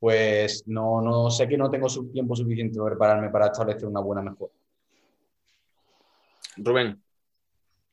pues 0.00 0.64
no, 0.66 1.02
no 1.02 1.30
sé 1.30 1.46
que 1.46 1.58
no 1.58 1.70
tengo 1.70 1.90
su 1.90 2.10
tiempo 2.10 2.34
suficiente 2.34 2.78
para 2.78 2.92
prepararme 2.92 3.28
para 3.28 3.46
establecer 3.46 3.86
una 3.86 4.00
buena 4.00 4.22
mejora. 4.22 4.52
Rubén. 6.56 7.02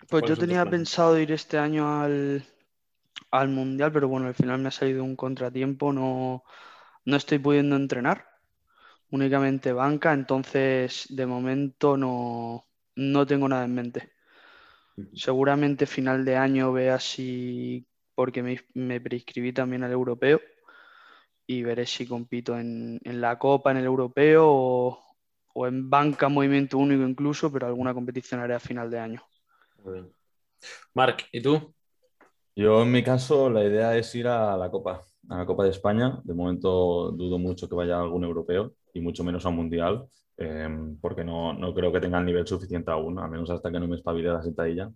Pues 0.08 0.24
yo 0.26 0.38
tenía 0.38 0.66
pensado 0.66 1.20
ir 1.20 1.32
este 1.34 1.58
año 1.58 2.02
al, 2.02 2.44
al 3.32 3.50
Mundial, 3.50 3.92
pero 3.92 4.08
bueno, 4.08 4.28
al 4.28 4.36
final 4.36 4.60
me 4.60 4.70
ha 4.70 4.72
salido 4.72 5.04
un 5.04 5.16
contratiempo, 5.16 5.94
no, 5.94 6.44
no 7.06 7.16
estoy 7.16 7.40
pudiendo 7.40 7.76
entrenar, 7.76 8.28
únicamente 9.12 9.74
banca, 9.74 10.14
entonces 10.14 11.08
de 11.10 11.26
momento 11.26 11.98
no, 11.98 12.68
no 12.96 13.26
tengo 13.28 13.48
nada 13.50 13.66
en 13.66 13.76
mente. 13.76 14.14
Seguramente 15.14 15.86
final 15.86 16.26
de 16.26 16.36
año 16.38 16.72
vea 16.72 17.00
si, 17.00 17.88
porque 18.16 18.42
me, 18.44 18.60
me 18.74 19.00
prescribí 19.02 19.54
también 19.54 19.84
al 19.84 19.92
europeo 19.92 20.40
y 21.48 21.64
veré 21.64 21.86
si 21.86 22.08
compito 22.08 22.58
en, 22.58 23.00
en 23.04 23.22
la 23.22 23.38
Copa, 23.40 23.72
en 23.72 23.78
el 23.78 23.86
europeo 23.86 24.46
o, 24.48 25.04
o, 25.54 25.68
en 25.68 25.90
banca, 25.90 26.30
movimiento 26.30 26.78
único 26.78 27.04
incluso, 27.04 27.52
pero 27.52 27.68
alguna 27.68 27.94
competición 27.94 28.42
haré 28.42 28.54
a 28.56 28.60
final 28.60 28.90
de 28.92 29.00
año. 29.00 29.24
Marc, 30.94 31.28
¿y 31.32 31.42
tú? 31.42 31.74
Yo 32.56 32.82
en 32.82 32.92
mi 32.92 33.04
caso 33.04 33.50
la 33.50 33.64
idea 33.64 33.96
es 33.98 34.14
ir 34.16 34.28
a 34.28 34.58
la 34.58 34.70
Copa, 34.70 35.02
a 35.30 35.38
la 35.38 35.46
Copa 35.46 35.64
de 35.64 35.70
España. 35.72 36.20
De 36.24 36.34
momento 36.34 37.12
dudo 37.12 37.38
mucho 37.40 37.70
que 37.70 37.76
vaya 37.76 38.00
algún 38.00 38.24
europeo 38.24 38.74
y 38.94 39.00
mucho 39.02 39.24
menos 39.24 39.46
a 39.46 39.50
un 39.50 39.56
mundial, 39.56 40.08
em, 40.38 40.98
porque 41.00 41.24
no, 41.24 41.54
no, 41.54 41.74
creo 41.74 41.92
que 41.92 42.00
tenga 42.02 42.20
el 42.20 42.26
nivel 42.26 42.48
suficiente 42.48 42.92
aún, 42.92 43.20
a 43.20 43.28
menos 43.28 43.50
hasta 43.50 43.72
que 43.72 43.80
no 43.80 43.88
me 43.88 43.96
espabile 43.96 44.30
la 44.30 44.44
sentadilla. 44.44 44.92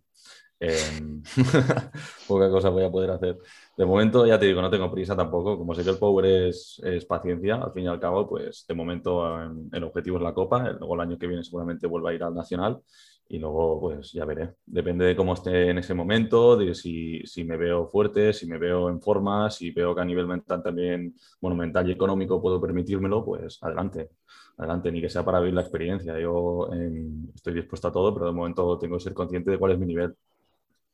Em, 0.66 1.22
poca 2.28 2.50
cosa 2.50 2.70
voy 2.70 2.84
a 2.86 2.92
poder 2.92 3.12
hacer. 3.12 3.38
De 3.76 3.86
momento, 3.86 4.26
ya 4.26 4.40
te 4.40 4.46
digo, 4.46 4.62
no 4.62 4.70
tengo 4.70 4.90
prisa 4.90 5.14
tampoco. 5.16 5.58
Como 5.58 5.76
sé 5.76 5.84
que 5.84 5.90
el 5.90 5.98
Power 5.98 6.26
es, 6.26 6.82
paciencia, 7.06 7.56
al 7.56 7.74
fin 7.74 7.84
y 7.84 7.88
al 7.88 8.00
cabo, 8.00 8.28
pues 8.30 8.66
de 8.66 8.74
momento 8.74 9.26
el 9.74 9.84
objetivo 9.84 10.18
es 10.18 10.24
la 10.24 10.34
Copa. 10.34 10.72
Luego 10.72 10.96
el 10.96 11.02
año 11.02 11.18
que 11.18 11.28
viene 11.28 11.44
seguramente 11.44 11.86
vuelva 11.86 12.12
a 12.12 12.14
ir 12.14 12.24
al 12.24 12.34
Nacional 12.34 12.80
y 13.28 13.40
luego 13.40 13.82
pues 13.82 14.14
ya 14.14 14.24
veré. 14.24 14.56
Depende 14.66 15.06
de 15.06 15.16
cómo 15.18 15.34
esté 15.34 15.70
en 15.70 15.80
ese 15.80 15.94
momento, 15.94 16.56
de 16.56 16.74
si, 16.76 17.22
si, 17.26 17.44
me 17.44 17.58
veo 17.58 17.88
fuerte, 17.88 18.32
si 18.32 18.46
me 18.48 18.58
veo 18.58 18.90
en 18.90 19.02
forma, 19.02 19.50
si 19.50 19.72
veo 19.72 19.94
que 19.94 20.02
a 20.02 20.06
nivel 20.06 20.28
mental 20.28 20.64
también, 20.64 21.16
bueno, 21.42 21.58
mental 21.58 21.90
y 21.90 21.92
económico 21.92 22.42
puedo 22.42 22.62
permitírmelo, 22.62 23.26
pues 23.26 23.58
adelante, 23.62 24.12
adelante, 24.58 24.92
ni 24.92 25.02
que 25.02 25.10
sea 25.10 25.26
para 25.26 25.40
vivir 25.40 25.56
la 25.56 25.62
experiencia. 25.62 26.18
Yo 26.20 26.70
em, 26.74 27.30
estoy 27.36 27.54
dispuesto 27.56 27.88
a 27.90 27.92
todo, 27.92 28.14
pero 28.14 28.28
de 28.28 28.34
momento 28.34 28.78
tengo 28.78 28.98
que 28.98 29.04
ser 29.04 29.14
consciente 29.14 29.52
de 29.52 29.58
cuál 29.58 29.74
es 29.74 29.80
mi 29.80 29.88
nivel. 29.88 30.16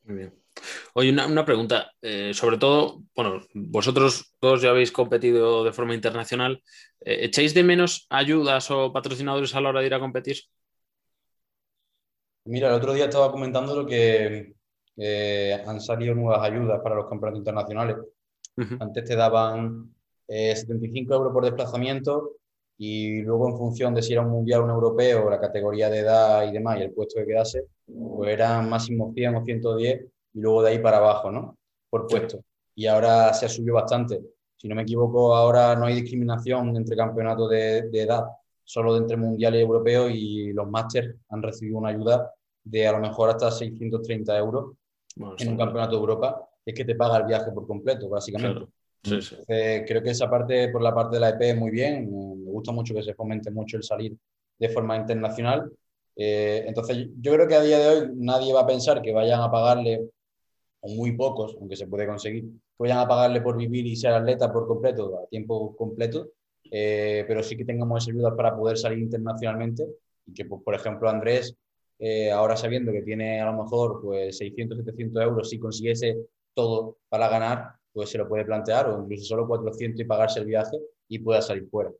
Muy 0.04 0.16
bien. 0.16 0.34
Oye, 0.94 1.10
una, 1.10 1.44
pregunta, 1.44 1.92
eh, 2.02 2.32
sobre 2.34 2.58
todo, 2.58 3.02
bueno, 3.14 3.40
vosotros 3.54 4.34
todos 4.40 4.60
ya 4.62 4.70
habéis 4.70 4.92
competido 4.92 5.64
de 5.64 5.72
forma 5.72 5.94
internacional, 5.94 6.62
eh, 7.00 7.18
¿echáis 7.22 7.54
de 7.54 7.62
menos 7.62 8.06
ayudas 8.10 8.70
o 8.70 8.92
patrocinadores 8.92 9.54
a 9.54 9.60
la 9.60 9.70
hora 9.70 9.80
de 9.80 9.86
ir 9.86 9.94
a 9.94 10.00
competir? 10.00 10.36
Mira, 12.44 12.68
el 12.68 12.74
otro 12.74 12.92
día 12.92 13.04
estaba 13.04 13.30
comentando 13.30 13.76
lo 13.76 13.86
que 13.86 14.54
han 15.66 15.80
salido 15.80 16.14
nuevas 16.14 16.42
ayudas 16.42 16.80
para 16.82 16.96
los 16.96 17.08
campeonatos 17.08 17.38
internacionales. 17.38 17.96
Antes 18.78 19.04
te 19.04 19.16
daban 19.16 19.94
75 20.28 21.12
eh, 21.12 21.16
euros 21.16 21.32
por 21.32 21.44
desplazamiento 21.44 22.36
y 22.76 23.22
luego 23.22 23.48
en 23.48 23.56
función 23.56 23.94
de 23.94 24.02
si 24.02 24.12
era 24.12 24.22
un 24.22 24.30
mundial 24.30 24.60
o 24.60 24.64
un 24.64 24.70
europeo, 24.70 25.30
la 25.30 25.40
categoría 25.40 25.88
de 25.88 25.98
edad 26.00 26.46
y 26.46 26.52
demás 26.52 26.78
y 26.78 26.82
el 26.82 26.92
puesto 26.92 27.20
que 27.20 27.26
quedase, 27.26 27.66
pues 28.16 28.32
eran 28.32 28.68
máximo 28.68 29.12
100 29.14 29.34
o 29.36 29.44
110 29.44 30.04
y 30.34 30.40
luego 30.40 30.62
de 30.62 30.70
ahí 30.70 30.78
para 30.78 30.98
abajo, 30.98 31.30
¿no? 31.30 31.58
Por 31.88 32.06
puesto. 32.06 32.40
Y 32.74 32.86
ahora 32.86 33.32
se 33.34 33.46
ha 33.46 33.48
subido 33.48 33.74
bastante. 33.74 34.20
Si 34.56 34.68
no 34.68 34.74
me 34.74 34.82
equivoco, 34.82 35.34
ahora 35.34 35.74
no 35.74 35.86
hay 35.86 36.00
discriminación 36.00 36.76
entre 36.76 36.96
campeonatos 36.96 37.50
de, 37.50 37.88
de 37.90 38.02
edad, 38.02 38.24
solo 38.64 38.94
de 38.94 39.00
entre 39.00 39.16
mundial 39.16 39.54
y 39.56 39.60
europeo 39.60 40.08
y 40.08 40.52
los 40.52 40.68
máster 40.70 41.16
han 41.30 41.42
recibido 41.42 41.78
una 41.78 41.88
ayuda 41.88 42.32
de 42.62 42.86
a 42.86 42.92
lo 42.92 43.00
mejor 43.00 43.30
hasta 43.30 43.50
630 43.50 44.38
euros 44.38 44.76
en 45.16 45.48
un 45.48 45.56
campeonato 45.56 45.92
de 45.92 46.00
Europa, 46.00 46.48
es 46.64 46.74
que 46.74 46.84
te 46.84 46.94
paga 46.94 47.18
el 47.18 47.24
viaje 47.24 47.50
por 47.52 47.66
completo, 47.66 48.08
básicamente. 48.08 48.66
creo 49.86 50.02
que 50.02 50.10
esa 50.10 50.28
parte, 50.28 50.68
por 50.68 50.82
la 50.82 50.94
parte 50.94 51.16
de 51.16 51.20
la 51.20 51.30
EP, 51.30 51.40
es 51.40 51.56
muy 51.56 51.70
bien. 51.70 52.04
Me 52.44 52.50
gusta 52.50 52.72
mucho 52.72 52.94
que 52.94 53.02
se 53.02 53.14
fomente 53.14 53.50
mucho 53.50 53.76
el 53.76 53.82
salir 53.82 54.16
de 54.58 54.68
forma 54.68 54.96
internacional. 54.96 55.70
Eh, 56.22 56.64
entonces, 56.66 57.08
yo 57.18 57.32
creo 57.32 57.48
que 57.48 57.54
a 57.54 57.62
día 57.62 57.78
de 57.78 57.88
hoy 57.88 58.10
nadie 58.14 58.52
va 58.52 58.60
a 58.60 58.66
pensar 58.66 59.00
que 59.00 59.10
vayan 59.10 59.40
a 59.40 59.50
pagarle, 59.50 60.10
o 60.80 60.88
muy 60.90 61.12
pocos, 61.12 61.56
aunque 61.58 61.76
se 61.76 61.86
puede 61.86 62.06
conseguir, 62.06 62.44
que 62.44 62.76
vayan 62.78 62.98
a 62.98 63.08
pagarle 63.08 63.40
por 63.40 63.56
vivir 63.56 63.86
y 63.86 63.96
ser 63.96 64.12
atleta 64.12 64.52
por 64.52 64.66
completo, 64.66 65.18
a 65.18 65.26
tiempo 65.28 65.74
completo, 65.74 66.32
eh, 66.70 67.24
pero 67.26 67.42
sí 67.42 67.56
que 67.56 67.64
tengamos 67.64 68.02
esa 68.02 68.12
ayuda 68.12 68.36
para 68.36 68.54
poder 68.54 68.76
salir 68.76 68.98
internacionalmente 68.98 69.86
y 70.26 70.34
que, 70.34 70.44
pues, 70.44 70.60
por 70.62 70.74
ejemplo, 70.74 71.08
Andrés 71.08 71.56
eh, 71.98 72.30
ahora 72.30 72.54
sabiendo 72.54 72.92
que 72.92 73.02
tiene 73.02 73.40
a 73.40 73.46
lo 73.46 73.62
mejor 73.62 74.00
pues 74.02 74.36
600, 74.36 74.78
700 74.78 75.22
euros, 75.22 75.48
si 75.48 75.58
consiguiese 75.58 76.16
todo 76.54 76.98
para 77.08 77.28
ganar, 77.28 77.76
pues 77.92 78.10
se 78.10 78.18
lo 78.18 78.28
puede 78.28 78.44
plantear 78.44 78.88
o 78.88 79.02
incluso 79.02 79.24
solo 79.24 79.46
400 79.46 80.00
y 80.00 80.04
pagarse 80.04 80.40
el 80.40 80.46
viaje 80.46 80.78
y 81.08 81.18
pueda 81.18 81.40
salir 81.40 81.66
fuera. 81.70 81.90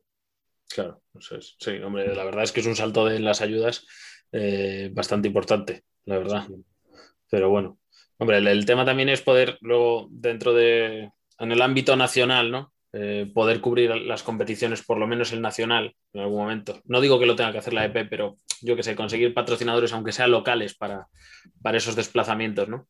Claro, 0.73 1.01
eso 1.19 1.35
es. 1.37 1.55
Sí, 1.59 1.71
hombre, 1.83 2.15
la 2.15 2.23
verdad 2.23 2.43
es 2.43 2.51
que 2.51 2.61
es 2.61 2.65
un 2.67 2.75
salto 2.75 3.05
de 3.05 3.19
las 3.19 3.41
ayudas 3.41 3.85
eh, 4.31 4.89
bastante 4.93 5.27
importante, 5.27 5.83
la 6.05 6.17
verdad. 6.17 6.47
Pero 7.29 7.49
bueno, 7.49 7.79
hombre, 8.17 8.37
el, 8.37 8.65
tema 8.65 8.85
también 8.85 9.09
es 9.09 9.21
poder 9.21 9.57
luego 9.61 10.07
dentro 10.11 10.53
de, 10.53 11.11
en 11.39 11.51
el 11.51 11.61
ámbito 11.61 11.95
nacional, 11.95 12.51
¿no? 12.51 12.73
Eh, 12.93 13.31
poder 13.33 13.61
cubrir 13.61 13.95
las 13.95 14.21
competiciones, 14.21 14.83
por 14.83 14.97
lo 14.97 15.07
menos 15.07 15.31
el 15.31 15.41
nacional, 15.41 15.95
en 16.13 16.21
algún 16.21 16.39
momento. 16.39 16.81
No 16.85 16.99
digo 16.99 17.19
que 17.19 17.25
lo 17.25 17.35
tenga 17.35 17.53
que 17.53 17.59
hacer 17.59 17.73
la 17.73 17.85
EP, 17.85 18.07
pero 18.09 18.37
yo 18.61 18.75
que 18.75 18.83
sé, 18.83 18.95
conseguir 18.95 19.33
patrocinadores, 19.33 19.93
aunque 19.93 20.11
sean 20.11 20.31
locales, 20.31 20.75
para, 20.75 21.07
para 21.61 21.77
esos 21.77 21.95
desplazamientos, 21.95 22.67
¿no? 22.67 22.87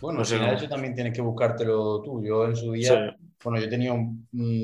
Bueno, 0.00 0.18
no 0.18 0.22
eso 0.22 0.68
también 0.68 0.94
tienes 0.94 1.14
que 1.14 1.22
buscártelo 1.22 2.02
tú. 2.02 2.22
Yo 2.24 2.46
en 2.46 2.56
su 2.56 2.72
día, 2.72 3.16
bueno, 3.42 3.58
yo 3.58 3.66
he 3.66 3.70
tenido, 3.70 3.96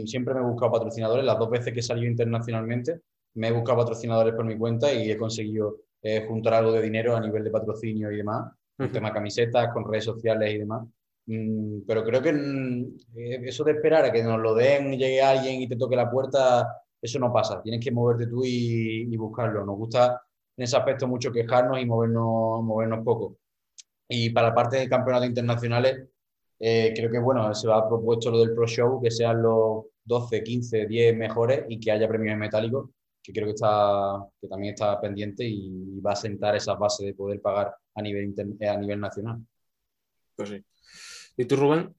siempre 0.06 0.34
me 0.34 0.40
he 0.40 0.44
buscado 0.44 0.72
patrocinadores, 0.72 1.24
las 1.24 1.38
dos 1.38 1.50
veces 1.50 1.72
que 1.72 1.80
he 1.80 1.82
salido 1.82 2.10
internacionalmente, 2.10 3.00
me 3.34 3.48
he 3.48 3.52
buscado 3.52 3.78
patrocinadores 3.78 4.34
por 4.34 4.44
mi 4.44 4.58
cuenta 4.58 4.92
y 4.92 5.10
he 5.10 5.16
conseguido 5.16 5.78
eh, 6.02 6.24
juntar 6.26 6.54
algo 6.54 6.72
de 6.72 6.82
dinero 6.82 7.16
a 7.16 7.20
nivel 7.20 7.44
de 7.44 7.50
patrocinio 7.50 8.10
y 8.10 8.16
demás, 8.16 8.52
con 8.76 8.90
tema 8.90 9.12
camisetas, 9.12 9.72
con 9.72 9.90
redes 9.90 10.04
sociales 10.04 10.54
y 10.54 10.58
demás. 10.58 10.86
Mm, 11.26 11.82
pero 11.86 12.02
creo 12.04 12.22
que 12.22 12.32
mm, 12.32 12.96
eh, 13.16 13.40
eso 13.44 13.64
de 13.64 13.72
esperar 13.72 14.04
a 14.04 14.12
que 14.12 14.22
nos 14.22 14.40
lo 14.40 14.54
den, 14.54 14.92
llegue 14.98 15.22
alguien 15.22 15.60
y 15.62 15.68
te 15.68 15.76
toque 15.76 15.96
la 15.96 16.10
puerta, 16.10 16.82
eso 17.00 17.18
no 17.18 17.32
pasa. 17.32 17.62
Tienes 17.62 17.84
que 17.84 17.92
moverte 17.92 18.26
tú 18.26 18.42
y, 18.44 19.16
buscarlo. 19.16 19.64
Nos 19.64 19.76
gusta 19.76 20.22
en 20.56 20.64
ese 20.64 20.76
aspecto 20.76 21.06
mucho 21.08 21.32
quejarnos 21.32 21.80
y 21.80 21.86
movernos, 21.86 22.62
movernos 22.64 23.04
poco. 23.04 23.38
Y 24.08 24.30
para 24.30 24.48
la 24.48 24.54
parte 24.54 24.78
de 24.78 24.88
campeonatos 24.88 25.28
internacionales, 25.28 26.08
eh, 26.58 26.92
creo 26.96 27.10
que 27.10 27.18
bueno, 27.18 27.54
se 27.54 27.68
va 27.68 27.88
propuesto 27.88 28.30
lo 28.30 28.40
del 28.40 28.54
Pro 28.54 28.66
Show, 28.66 29.00
que 29.02 29.10
sean 29.10 29.42
los 29.42 29.86
12, 30.04 30.42
15, 30.42 30.86
10 30.86 31.16
mejores 31.16 31.64
y 31.68 31.78
que 31.80 31.92
haya 31.92 32.08
premios 32.08 32.34
en 32.34 32.40
metálico, 32.40 32.90
que 33.22 33.32
creo 33.32 33.46
que, 33.46 33.52
está, 33.52 34.26
que 34.40 34.48
también 34.48 34.74
está 34.74 35.00
pendiente 35.00 35.44
y 35.44 36.00
va 36.00 36.12
a 36.12 36.16
sentar 36.16 36.56
esa 36.56 36.74
base 36.74 37.04
de 37.06 37.14
poder 37.14 37.40
pagar 37.40 37.74
a 37.94 38.02
nivel, 38.02 38.34
a 38.68 38.76
nivel 38.76 39.00
nacional. 39.00 39.44
Pues 40.34 40.48
sí. 40.48 40.64
¿Y 41.36 41.44
tú, 41.44 41.56
Rubén? 41.56 41.94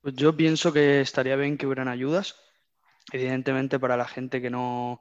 Pues 0.00 0.14
yo 0.14 0.36
pienso 0.36 0.72
que 0.72 1.00
estaría 1.00 1.36
bien 1.36 1.56
que 1.56 1.66
hubieran 1.66 1.88
ayudas, 1.88 2.34
evidentemente 3.12 3.78
para 3.78 3.96
la 3.96 4.06
gente 4.06 4.40
que 4.40 4.50
no, 4.50 5.00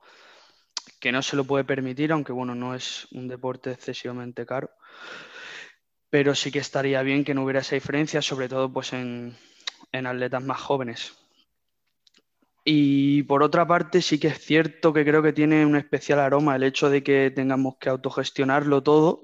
que 0.99 1.11
no 1.11 1.21
se 1.21 1.35
lo 1.35 1.43
puede 1.43 1.63
permitir, 1.63 2.11
aunque 2.11 2.31
bueno, 2.31 2.53
no 2.55 2.75
es 2.75 3.07
un 3.11 3.27
deporte 3.27 3.71
excesivamente 3.71 4.45
caro. 4.45 4.69
Pero 6.09 6.35
sí 6.35 6.51
que 6.51 6.59
estaría 6.59 7.01
bien 7.03 7.23
que 7.23 7.33
no 7.33 7.43
hubiera 7.43 7.61
esa 7.61 7.75
diferencia, 7.75 8.21
sobre 8.21 8.49
todo 8.49 8.71
pues 8.71 8.93
en, 8.93 9.35
en 9.91 10.07
atletas 10.07 10.43
más 10.43 10.61
jóvenes. 10.61 11.20
Y 12.63 13.23
por 13.23 13.43
otra 13.43 13.65
parte, 13.67 14.01
sí 14.01 14.19
que 14.19 14.27
es 14.27 14.39
cierto 14.39 14.93
que 14.93 15.03
creo 15.03 15.23
que 15.23 15.33
tiene 15.33 15.65
un 15.65 15.75
especial 15.75 16.19
aroma 16.19 16.55
el 16.55 16.63
hecho 16.63 16.89
de 16.89 17.03
que 17.03 17.31
tengamos 17.31 17.77
que 17.79 17.89
autogestionarlo 17.89 18.83
todo 18.83 19.23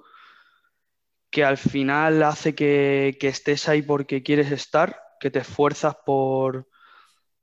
que 1.29 1.43
al 1.43 1.57
final 1.57 2.23
hace 2.23 2.55
que, 2.55 3.17
estés 3.21 3.69
ahí 3.69 3.81
porque 3.81 4.23
quieres 4.23 4.51
estar, 4.51 5.01
que 5.19 5.31
te 5.31 5.39
esfuerzas 5.39 5.95
por, 6.05 6.67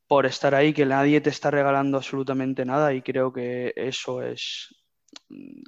por 0.06 0.26
estar 0.26 0.54
ahí, 0.54 0.72
que 0.72 0.86
nadie 0.86 1.20
te 1.20 1.30
está 1.30 1.50
regalando 1.50 1.98
absolutamente 1.98 2.64
nada 2.64 2.92
y 2.94 3.02
creo 3.02 3.32
que 3.32 3.72
eso 3.76 4.22
es, 4.22 4.74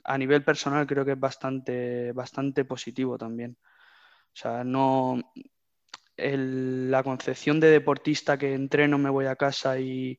a 0.04 0.18
nivel 0.18 0.44
personal, 0.44 0.86
creo 0.86 1.04
que 1.04 1.12
es 1.12 1.20
bastante, 1.20 2.12
bastante 2.12 2.64
positivo 2.64 3.18
también. 3.18 3.58
O 3.60 4.38
sea, 4.38 4.64
no, 4.64 5.32
la 6.16 7.02
concepción 7.02 7.60
de 7.60 7.70
deportista 7.70 8.38
que 8.38 8.54
entreno, 8.54 8.98
me 8.98 9.10
voy 9.10 9.26
a 9.26 9.36
casa 9.36 9.78
y, 9.78 10.18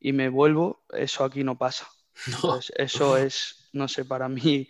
me 0.00 0.28
vuelvo, 0.28 0.84
eso 0.92 1.24
aquí 1.24 1.42
no 1.42 1.58
pasa. 1.58 1.88
eso 2.76 3.16
es, 3.16 3.68
no 3.72 3.88
sé, 3.88 4.04
para 4.04 4.28
mí 4.28 4.68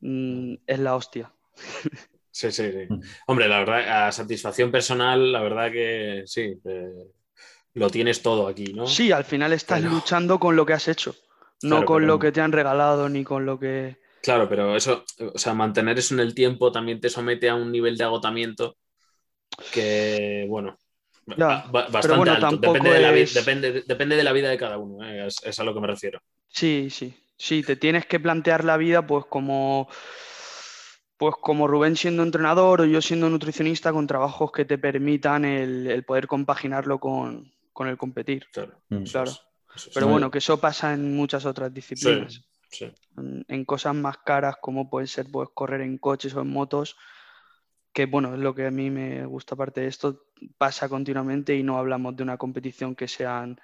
mm, 0.00 0.54
es 0.66 0.78
la 0.78 0.96
hostia. 0.96 1.32
Sí, 2.36 2.52
sí, 2.52 2.70
sí. 2.70 2.86
Mm. 2.86 3.00
Hombre, 3.28 3.48
la 3.48 3.60
verdad, 3.60 4.08
a 4.08 4.12
satisfacción 4.12 4.70
personal, 4.70 5.32
la 5.32 5.40
verdad 5.40 5.72
que 5.72 6.24
sí, 6.26 6.60
eh, 6.66 6.92
lo 7.72 7.88
tienes 7.88 8.20
todo 8.20 8.46
aquí, 8.46 8.74
¿no? 8.74 8.86
Sí, 8.86 9.10
al 9.10 9.24
final 9.24 9.54
estás 9.54 9.82
luchando 9.82 10.38
con 10.38 10.54
lo 10.54 10.66
que 10.66 10.74
has 10.74 10.86
hecho, 10.86 11.16
no 11.62 11.86
con 11.86 12.06
lo 12.06 12.18
que 12.18 12.32
te 12.32 12.42
han 12.42 12.52
regalado 12.52 13.08
ni 13.08 13.24
con 13.24 13.46
lo 13.46 13.58
que... 13.58 13.96
Claro, 14.22 14.50
pero 14.50 14.76
eso, 14.76 15.02
o 15.32 15.38
sea, 15.38 15.54
mantener 15.54 15.98
eso 15.98 16.12
en 16.12 16.20
el 16.20 16.34
tiempo 16.34 16.70
también 16.70 17.00
te 17.00 17.08
somete 17.08 17.48
a 17.48 17.54
un 17.54 17.72
nivel 17.72 17.96
de 17.96 18.04
agotamiento 18.04 18.76
que, 19.72 20.46
bueno, 20.48 20.78
bastante 21.26 22.30
alto. 22.30 22.56
Depende, 22.56 22.90
de 22.90 23.00
la 23.00 23.12
depende, 23.86 24.16
de 24.16 24.24
la 24.24 24.32
vida 24.32 24.48
de 24.48 24.58
cada 24.58 24.78
uno, 24.78 25.04
¿eh? 25.06 25.26
es 25.26 25.60
a 25.60 25.64
lo 25.64 25.74
que 25.74 25.80
me 25.80 25.86
refiero. 25.86 26.20
Sí, 26.48 26.88
sí. 26.90 27.14
Sí, 27.38 27.62
te 27.62 27.76
tienes 27.76 28.06
que 28.06 28.18
plantear 28.18 28.64
la 28.64 28.76
vida 28.76 29.06
pues 29.06 29.26
como 29.26 29.88
pues 31.18 31.34
como 31.40 31.66
Rubén 31.66 31.96
siendo 31.96 32.22
entrenador 32.22 32.82
o 32.82 32.84
yo 32.84 33.00
siendo 33.00 33.28
nutricionista 33.28 33.92
con 33.92 34.06
trabajos 34.06 34.52
que 34.52 34.64
te 34.64 34.78
permitan 34.78 35.44
el, 35.44 36.04
poder 36.04 36.26
compaginarlo 36.26 36.98
con, 36.98 37.52
el 37.80 37.96
competir. 37.96 38.46
Claro. 38.52 38.78
Mm. 38.88 39.04
Pero 39.94 40.08
bueno, 40.08 40.30
que 40.30 40.38
eso 40.38 40.58
pasa 40.58 40.94
en 40.94 41.14
muchas 41.14 41.44
otras 41.44 41.72
disciplinas. 41.72 42.44
En, 43.48 43.64
cosas 43.64 43.94
más 43.94 44.18
caras 44.18 44.56
como 44.60 44.90
puede 44.90 45.06
ser 45.06 45.26
pues, 45.30 45.48
correr 45.54 45.80
en 45.82 45.98
coches 45.98 46.34
o 46.34 46.42
en 46.42 46.48
motos, 46.48 46.96
que 47.96 48.04
bueno, 48.04 48.34
es 48.34 48.40
lo 48.40 48.54
que 48.54 48.66
a 48.66 48.70
mí 48.70 48.90
me 48.90 49.24
gusta 49.24 49.54
aparte 49.54 49.80
de 49.80 49.86
esto, 49.86 50.26
pasa 50.58 50.86
continuamente 50.86 51.56
y 51.56 51.62
no 51.62 51.78
hablamos 51.78 52.14
de 52.14 52.24
una 52.24 52.36
competición 52.36 52.94
que 52.94 53.08
sean 53.08 53.58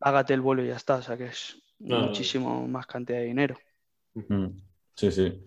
hágate 0.00 0.32
el 0.32 0.40
vuelo 0.40 0.64
y 0.64 0.68
ya 0.68 0.76
está, 0.76 0.94
o 0.94 1.02
sea 1.02 1.18
que 1.18 1.26
es 1.26 1.62
muchísimo 1.78 2.66
más 2.66 2.86
cantidad 2.86 3.18
de 3.18 3.26
dinero. 3.26 3.58
Sí, 4.94 5.12
sí. 5.12 5.44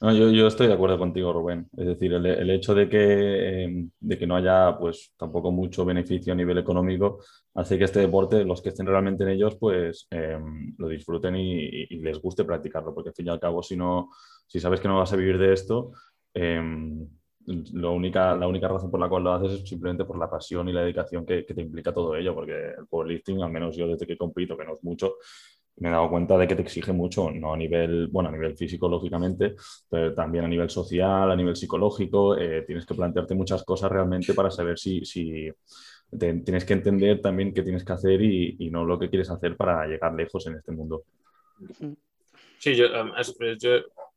yo, 0.00 0.46
estoy 0.46 0.66
de 0.66 0.72
acuerdo 0.72 0.98
contigo, 0.98 1.30
Rubén. 1.30 1.68
Es 1.76 1.88
decir, 1.88 2.14
el, 2.14 2.48
hecho 2.48 2.74
de 2.74 2.88
que, 2.88 3.64
em, 3.64 3.90
de 4.00 4.18
que 4.18 4.26
no 4.26 4.36
haya 4.36 4.74
pues 4.78 5.12
tampoco 5.18 5.52
mucho 5.52 5.84
beneficio 5.84 6.32
a 6.32 6.36
nivel 6.36 6.56
económico 6.56 7.18
hace 7.54 7.76
que 7.76 7.84
este 7.84 8.00
deporte, 8.00 8.46
los 8.46 8.62
que 8.62 8.70
estén 8.70 8.86
realmente 8.86 9.24
en 9.24 9.28
ellos, 9.28 9.56
pues 9.56 10.06
em, 10.08 10.74
lo 10.78 10.88
disfruten 10.88 11.36
y, 11.36 11.86
les 11.98 12.18
guste 12.18 12.44
practicarlo, 12.44 12.94
porque 12.94 13.10
al 13.10 13.14
fin 13.14 13.26
y 13.26 13.30
al 13.30 13.40
cabo, 13.40 13.62
si, 13.62 13.76
no, 13.76 14.08
si 14.46 14.58
sabes 14.58 14.80
que 14.80 14.88
no 14.88 14.96
vas 14.96 15.12
a 15.12 15.16
vivir 15.16 15.36
de 15.36 15.52
esto, 15.52 15.92
em, 16.32 17.06
lo 17.46 17.92
única, 17.92 18.34
la 18.36 18.46
única 18.46 18.68
razón 18.68 18.90
por 18.90 19.00
la 19.00 19.08
cual 19.08 19.24
lo 19.24 19.32
haces 19.32 19.60
es 19.60 19.68
simplemente 19.68 20.04
por 20.04 20.18
la 20.18 20.30
pasión 20.30 20.68
y 20.68 20.72
la 20.72 20.82
dedicación 20.82 21.26
que, 21.26 21.44
que 21.44 21.54
te 21.54 21.62
implica 21.62 21.92
todo 21.92 22.14
ello, 22.14 22.34
porque 22.34 22.74
el 22.78 22.86
powerlifting, 22.88 23.42
al 23.42 23.50
menos 23.50 23.76
yo 23.76 23.88
desde 23.88 24.06
que 24.06 24.16
compito, 24.16 24.56
que 24.56 24.64
no 24.64 24.74
es 24.74 24.84
mucho, 24.84 25.16
me 25.76 25.88
he 25.88 25.92
dado 25.92 26.10
cuenta 26.10 26.36
de 26.36 26.46
que 26.46 26.54
te 26.54 26.62
exige 26.62 26.92
mucho, 26.92 27.30
no 27.30 27.54
a 27.54 27.56
nivel, 27.56 28.08
bueno, 28.08 28.28
a 28.28 28.32
nivel 28.32 28.56
físico, 28.56 28.88
lógicamente, 28.88 29.54
pero 29.88 30.12
también 30.14 30.44
a 30.44 30.48
nivel 30.48 30.68
social, 30.68 31.30
a 31.30 31.36
nivel 31.36 31.56
psicológico. 31.56 32.36
Eh, 32.36 32.62
tienes 32.66 32.84
que 32.84 32.94
plantearte 32.94 33.34
muchas 33.34 33.64
cosas 33.64 33.90
realmente 33.90 34.34
para 34.34 34.50
saber 34.50 34.78
si, 34.78 35.04
si 35.04 35.50
tienes 36.18 36.64
que 36.64 36.74
entender 36.74 37.20
también 37.20 37.54
qué 37.54 37.62
tienes 37.62 37.84
que 37.84 37.92
hacer 37.92 38.20
y, 38.20 38.56
y, 38.58 38.70
no 38.70 38.84
lo 38.84 38.98
que 38.98 39.08
quieres 39.08 39.30
hacer 39.30 39.56
para 39.56 39.86
llegar 39.86 40.12
lejos 40.14 40.46
en 40.46 40.56
este 40.56 40.72
mundo. 40.72 41.04
Sí, 42.58 42.76
yo, 42.76 42.86
yo 43.58 43.70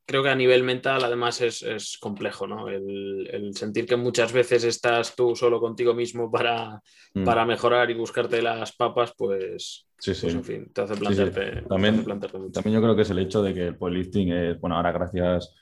creo 0.06 0.24
que 0.24 0.30
a 0.30 0.36
nivel 0.36 0.64
mental 0.64 1.04
además 1.04 1.42
es, 1.42 1.98
complejo, 2.00 2.48
¿no? 2.48 2.70
El, 2.70 3.52
sentir 3.54 3.86
que 3.86 3.96
muchas 3.96 4.32
veces 4.32 4.64
estás 4.64 5.16
tú 5.16 5.36
solo 5.36 5.60
contigo 5.60 5.94
mismo 5.94 6.32
para, 6.32 6.82
mm. 7.14 7.24
para 7.24 7.46
mejorar 7.46 7.90
y 7.90 7.94
buscarte 7.96 8.42
las 8.42 8.76
papas, 8.76 9.14
pues, 9.18 9.88
sí, 9.98 10.14
sí. 10.14 10.22
Pues, 10.24 10.36
en 10.36 10.44
fin, 10.44 10.72
te 10.74 10.82
hace 10.82 10.96
plantearte, 10.96 11.64
También, 11.68 12.06
también 12.06 12.76
yo 12.76 12.82
creo 12.82 12.96
que 12.96 13.04
es 13.04 13.10
el 13.10 13.20
hecho 13.20 13.42
de 13.42 13.54
que 13.54 13.68
el 13.68 13.78
powerlifting 13.78 14.32
es, 14.32 14.60
bueno, 14.60 14.76
ahora 14.76 14.92
gracias 14.92 15.54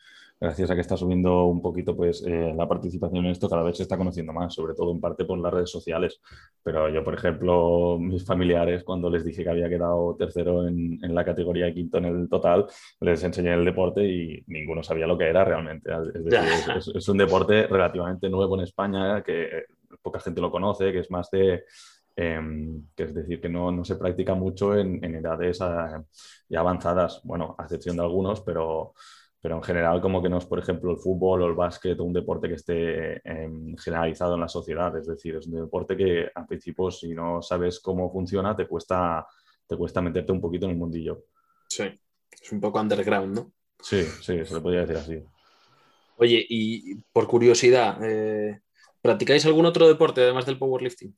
gracias 0.43 0.69
a 0.69 0.75
que 0.75 0.81
está 0.81 0.97
subiendo 0.97 1.45
un 1.45 1.61
poquito 1.61 1.95
pues, 1.95 2.21
eh, 2.27 2.53
la 2.53 2.67
participación 2.67 3.25
en 3.25 3.31
esto, 3.31 3.49
cada 3.49 3.63
vez 3.63 3.77
se 3.77 3.83
está 3.83 3.97
conociendo 3.97 4.33
más, 4.33 4.53
sobre 4.53 4.73
todo 4.73 4.91
en 4.91 4.99
parte 4.99 5.23
por 5.23 5.39
las 5.39 5.53
redes 5.53 5.71
sociales. 5.71 6.19
Pero 6.61 6.89
yo, 6.89 7.01
por 7.01 7.13
ejemplo, 7.13 7.97
mis 7.97 8.25
familiares, 8.25 8.83
cuando 8.83 9.09
les 9.09 9.23
dije 9.23 9.41
que 9.41 9.49
había 9.49 9.69
quedado 9.69 10.17
tercero 10.17 10.67
en, 10.67 10.99
en 11.01 11.15
la 11.15 11.23
categoría 11.23 11.67
de 11.67 11.73
quinto 11.73 11.97
en 11.97 12.05
el 12.05 12.27
total, 12.27 12.65
les 12.99 13.23
enseñé 13.23 13.53
el 13.53 13.63
deporte 13.63 14.03
y 14.03 14.43
ninguno 14.47 14.83
sabía 14.83 15.07
lo 15.07 15.17
que 15.17 15.29
era 15.29 15.45
realmente. 15.45 15.89
Es, 16.13 16.25
decir, 16.25 16.93
es, 16.93 17.07
un 17.07 17.17
deporte 17.17 17.65
relativamente 17.67 18.29
nuevo 18.29 18.55
en 18.55 18.63
España, 18.63 19.23
que 19.23 19.47
poca 20.01 20.19
gente 20.19 20.41
lo 20.41 20.51
conoce, 20.51 20.91
que 20.91 20.99
es 20.99 21.09
más 21.09 21.31
de... 21.31 21.63
Em, 22.15 22.89
que 22.95 23.03
es 23.03 23.13
decir, 23.15 23.41
que 23.41 23.49
no, 23.49 23.71
no, 23.71 23.83
se 23.83 23.95
practica 23.95 24.35
mucho 24.35 24.77
en, 24.77 25.03
en 25.03 25.15
edades 25.15 25.59
ah, 25.61 26.03
ya 26.47 26.59
avanzadas, 26.59 27.21
bueno, 27.23 27.55
a 27.57 27.63
excepción 27.63 27.95
de 27.97 28.03
algunos, 28.03 28.41
pero, 28.41 28.93
pero 29.43 29.57
en 29.57 29.63
general 29.63 29.99
como 29.99 30.23
que 30.23 30.29
no 30.29 30.37
es, 30.37 30.45
por 30.45 30.57
ejemplo, 30.57 30.89
el 30.89 30.97
fútbol 30.97 31.41
o 31.41 31.47
el 31.47 31.53
básquet 31.53 31.99
o 31.99 32.05
un 32.05 32.13
deporte 32.13 32.47
que 32.47 32.53
esté 32.53 33.21
em, 33.29 33.75
generalizado 33.75 34.35
en 34.35 34.39
la 34.39 34.47
sociedad. 34.47 34.95
Es 34.95 35.05
decir, 35.05 35.35
es 35.35 35.47
un 35.47 35.59
deporte 35.63 35.97
que 35.97 36.29
al 36.33 36.47
principio 36.47 36.89
si 36.89 37.13
no 37.13 37.41
sabes 37.41 37.81
cómo 37.81 38.09
funciona 38.09 38.55
te 38.55 38.65
cuesta, 38.65 39.27
te 39.67 39.75
cuesta 39.75 40.01
meterte 40.01 40.31
un 40.31 40.39
poquito 40.39 40.65
en 40.65 40.71
el 40.71 40.77
mundillo. 40.77 41.25
Sí, 41.67 41.83
es 42.41 42.51
un 42.53 42.61
poco 42.61 42.79
underground, 42.79 43.35
¿no? 43.35 43.51
Sí, 43.81 44.03
sí, 44.21 44.45
se 44.45 44.53
le 44.53 44.61
podría 44.61 44.85
decir 44.85 44.95
así. 44.95 45.23
Oye, 46.15 46.45
y 46.47 46.95
por 47.11 47.27
curiosidad, 47.27 47.97
eh, 48.01 48.61
¿practicáis 49.01 49.45
algún 49.45 49.65
otro 49.65 49.89
deporte 49.89 50.21
además 50.21 50.45
del 50.45 50.57
powerlifting? 50.57 51.13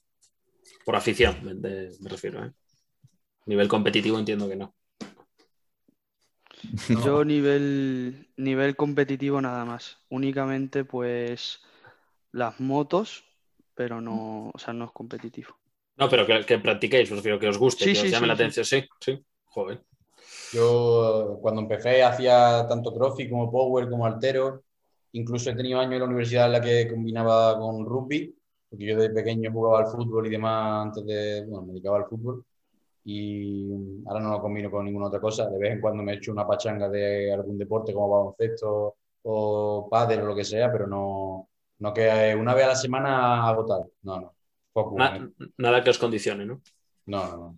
Por 0.83 0.95
afición, 0.95 1.35
me, 1.43 1.53
me 1.53 2.09
refiero. 2.09 2.43
¿eh? 2.43 2.51
Nivel 3.45 3.67
competitivo 3.67 4.17
entiendo 4.17 4.49
que 4.49 4.55
no. 4.55 4.74
Yo 7.03 7.25
nivel, 7.25 8.27
nivel 8.37 8.75
competitivo 8.75 9.41
nada 9.41 9.65
más. 9.65 9.97
Únicamente 10.09 10.85
pues 10.85 11.61
las 12.31 12.59
motos, 12.59 13.23
pero 13.73 14.01
no, 14.01 14.51
o 14.53 14.59
sea, 14.59 14.73
no 14.73 14.85
es 14.85 14.91
competitivo. 14.91 15.55
No, 15.97 16.09
pero 16.09 16.25
que, 16.25 16.45
que 16.45 16.59
practiquéis, 16.59 17.11
os 17.11 17.21
que 17.21 17.47
os 17.47 17.57
guste, 17.57 17.85
que 17.85 17.99
os 17.99 18.11
llame 18.11 18.27
la 18.27 18.33
atención. 18.33 18.65
Sí, 18.65 18.83
sí, 18.99 19.23
joder. 19.45 19.81
Yo 20.51 21.39
cuando 21.41 21.61
empecé 21.61 22.03
hacía 22.03 22.65
tanto 22.67 22.93
crossfit 22.93 23.29
como 23.29 23.51
power 23.51 23.89
como 23.89 24.05
altero. 24.05 24.63
Incluso 25.13 25.49
he 25.49 25.55
tenido 25.55 25.79
años 25.79 25.93
en 25.93 25.99
la 25.99 26.05
universidad 26.05 26.47
en 26.47 26.51
la 26.51 26.61
que 26.61 26.89
combinaba 26.89 27.57
con 27.57 27.85
rugby, 27.85 28.35
porque 28.69 28.85
yo 28.85 28.97
de 28.97 29.09
pequeño 29.11 29.49
jugaba 29.49 29.79
al 29.79 29.87
fútbol 29.87 30.27
y 30.27 30.29
demás 30.29 30.87
antes 30.87 31.05
de, 31.05 31.45
bueno, 31.45 31.65
me 31.65 31.71
dedicaba 31.71 31.99
al 31.99 32.05
fútbol 32.05 32.45
y 33.07 33.69
ahora 34.07 34.19
no 34.19 34.31
lo 34.31 34.41
combino 34.41 34.71
con 34.71 34.83
ninguna 34.83 35.07
otra 35.07 35.21
cosa. 35.21 35.47
De 35.47 35.59
vez 35.59 35.73
en 35.73 35.81
cuando 35.81 36.01
me 36.01 36.15
echo 36.15 36.31
una 36.31 36.47
pachanga 36.47 36.89
de 36.89 37.31
algún 37.31 37.57
deporte 37.57 37.93
como 37.93 38.09
baloncesto 38.09 38.95
o 39.21 39.87
pádel 39.89 40.21
o 40.21 40.25
lo 40.25 40.35
que 40.35 40.43
sea, 40.43 40.71
pero 40.71 40.87
no, 40.87 41.47
no 41.79 41.93
que 41.93 42.35
una 42.37 42.55
vez 42.55 42.65
a 42.65 42.69
la 42.69 42.75
semana 42.75 43.47
hago 43.47 43.65
tal. 43.65 43.85
No, 44.01 44.33
no. 44.73 45.33
nada 45.57 45.83
que 45.83 45.91
os 45.91 45.99
condicione, 45.99 46.45
¿no? 46.45 46.61
No, 47.05 47.27
no, 47.27 47.37
no. 47.37 47.57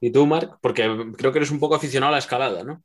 ¿Y 0.00 0.10
tú, 0.10 0.26
Marc? 0.26 0.58
Porque 0.60 0.82
creo 1.16 1.32
que 1.32 1.38
eres 1.38 1.50
un 1.50 1.60
poco 1.60 1.74
aficionado 1.74 2.10
a 2.10 2.12
la 2.12 2.18
escalada, 2.18 2.64
¿no? 2.64 2.82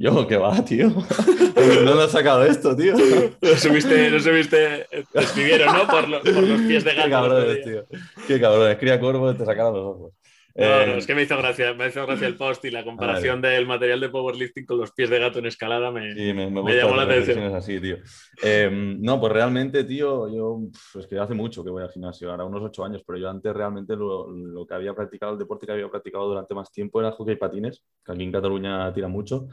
Yo, 0.00 0.26
¿qué 0.26 0.36
va, 0.36 0.64
tío? 0.64 0.88
no 1.84 1.94
lo 1.94 2.02
has 2.02 2.12
sacado 2.12 2.44
esto, 2.44 2.76
tío. 2.76 2.94
Lo 3.40 3.56
subiste, 3.56 4.10
lo 4.10 4.20
subiste, 4.20 4.86
te 5.12 5.20
escribieron, 5.20 5.74
¿no? 5.74 5.86
Por, 5.88 6.22
por, 6.22 6.42
los 6.42 6.60
pies 6.62 6.84
de 6.84 6.94
gato. 6.94 7.04
Qué 7.04 7.10
cabrón, 7.10 7.56
tío. 7.64 7.86
Qué 8.26 8.40
cabrón, 8.40 8.70
escribía 8.70 9.00
corvo 9.00 9.32
y 9.32 9.36
te 9.36 9.44
sacaron 9.44 9.74
los 9.74 9.84
ojos. 9.84 10.12
No, 10.58 10.64
eh, 10.64 10.98
es 10.98 11.06
que 11.06 11.14
me 11.14 11.22
hizo 11.22 11.36
gracia, 11.36 11.72
me 11.72 11.86
hizo 11.86 12.04
gracia 12.04 12.26
el 12.26 12.36
post 12.36 12.64
y 12.64 12.72
la 12.72 12.82
comparación 12.82 13.40
del 13.40 13.64
material 13.64 14.00
de 14.00 14.08
powerlifting 14.08 14.66
con 14.66 14.78
los 14.78 14.90
pies 14.90 15.08
de 15.08 15.20
gato 15.20 15.38
en 15.38 15.46
escalada 15.46 15.92
me, 15.92 16.12
me, 16.34 16.50
llamó 16.74 16.96
la 16.96 17.04
atención. 17.04 17.54
Así, 17.54 17.80
tío. 17.80 17.98
Em, 18.42 19.00
no, 19.00 19.20
pues 19.20 19.32
realmente, 19.32 19.84
tío, 19.84 20.28
yo 20.28 20.58
es 20.98 21.06
que 21.06 21.16
hace 21.16 21.34
mucho 21.34 21.62
que 21.62 21.70
voy 21.70 21.84
al 21.84 21.92
gimnasio, 21.92 22.32
ahora 22.32 22.44
unos 22.44 22.64
ocho 22.64 22.84
años, 22.84 23.04
pero 23.06 23.20
yo 23.20 23.30
antes 23.30 23.54
realmente 23.54 23.94
lo, 23.94 24.28
lo, 24.28 24.66
que 24.66 24.74
había 24.74 24.94
practicado, 24.94 25.34
el 25.34 25.38
deporte 25.38 25.64
que 25.64 25.72
había 25.72 25.88
practicado 25.88 26.26
durante 26.26 26.54
más 26.56 26.72
tiempo 26.72 26.98
era 26.98 27.12
hockey 27.12 27.34
y 27.34 27.36
patines, 27.36 27.84
que 28.04 28.10
aquí 28.10 28.24
en 28.24 28.32
Cataluña 28.32 28.92
tira 28.92 29.06
mucho. 29.06 29.46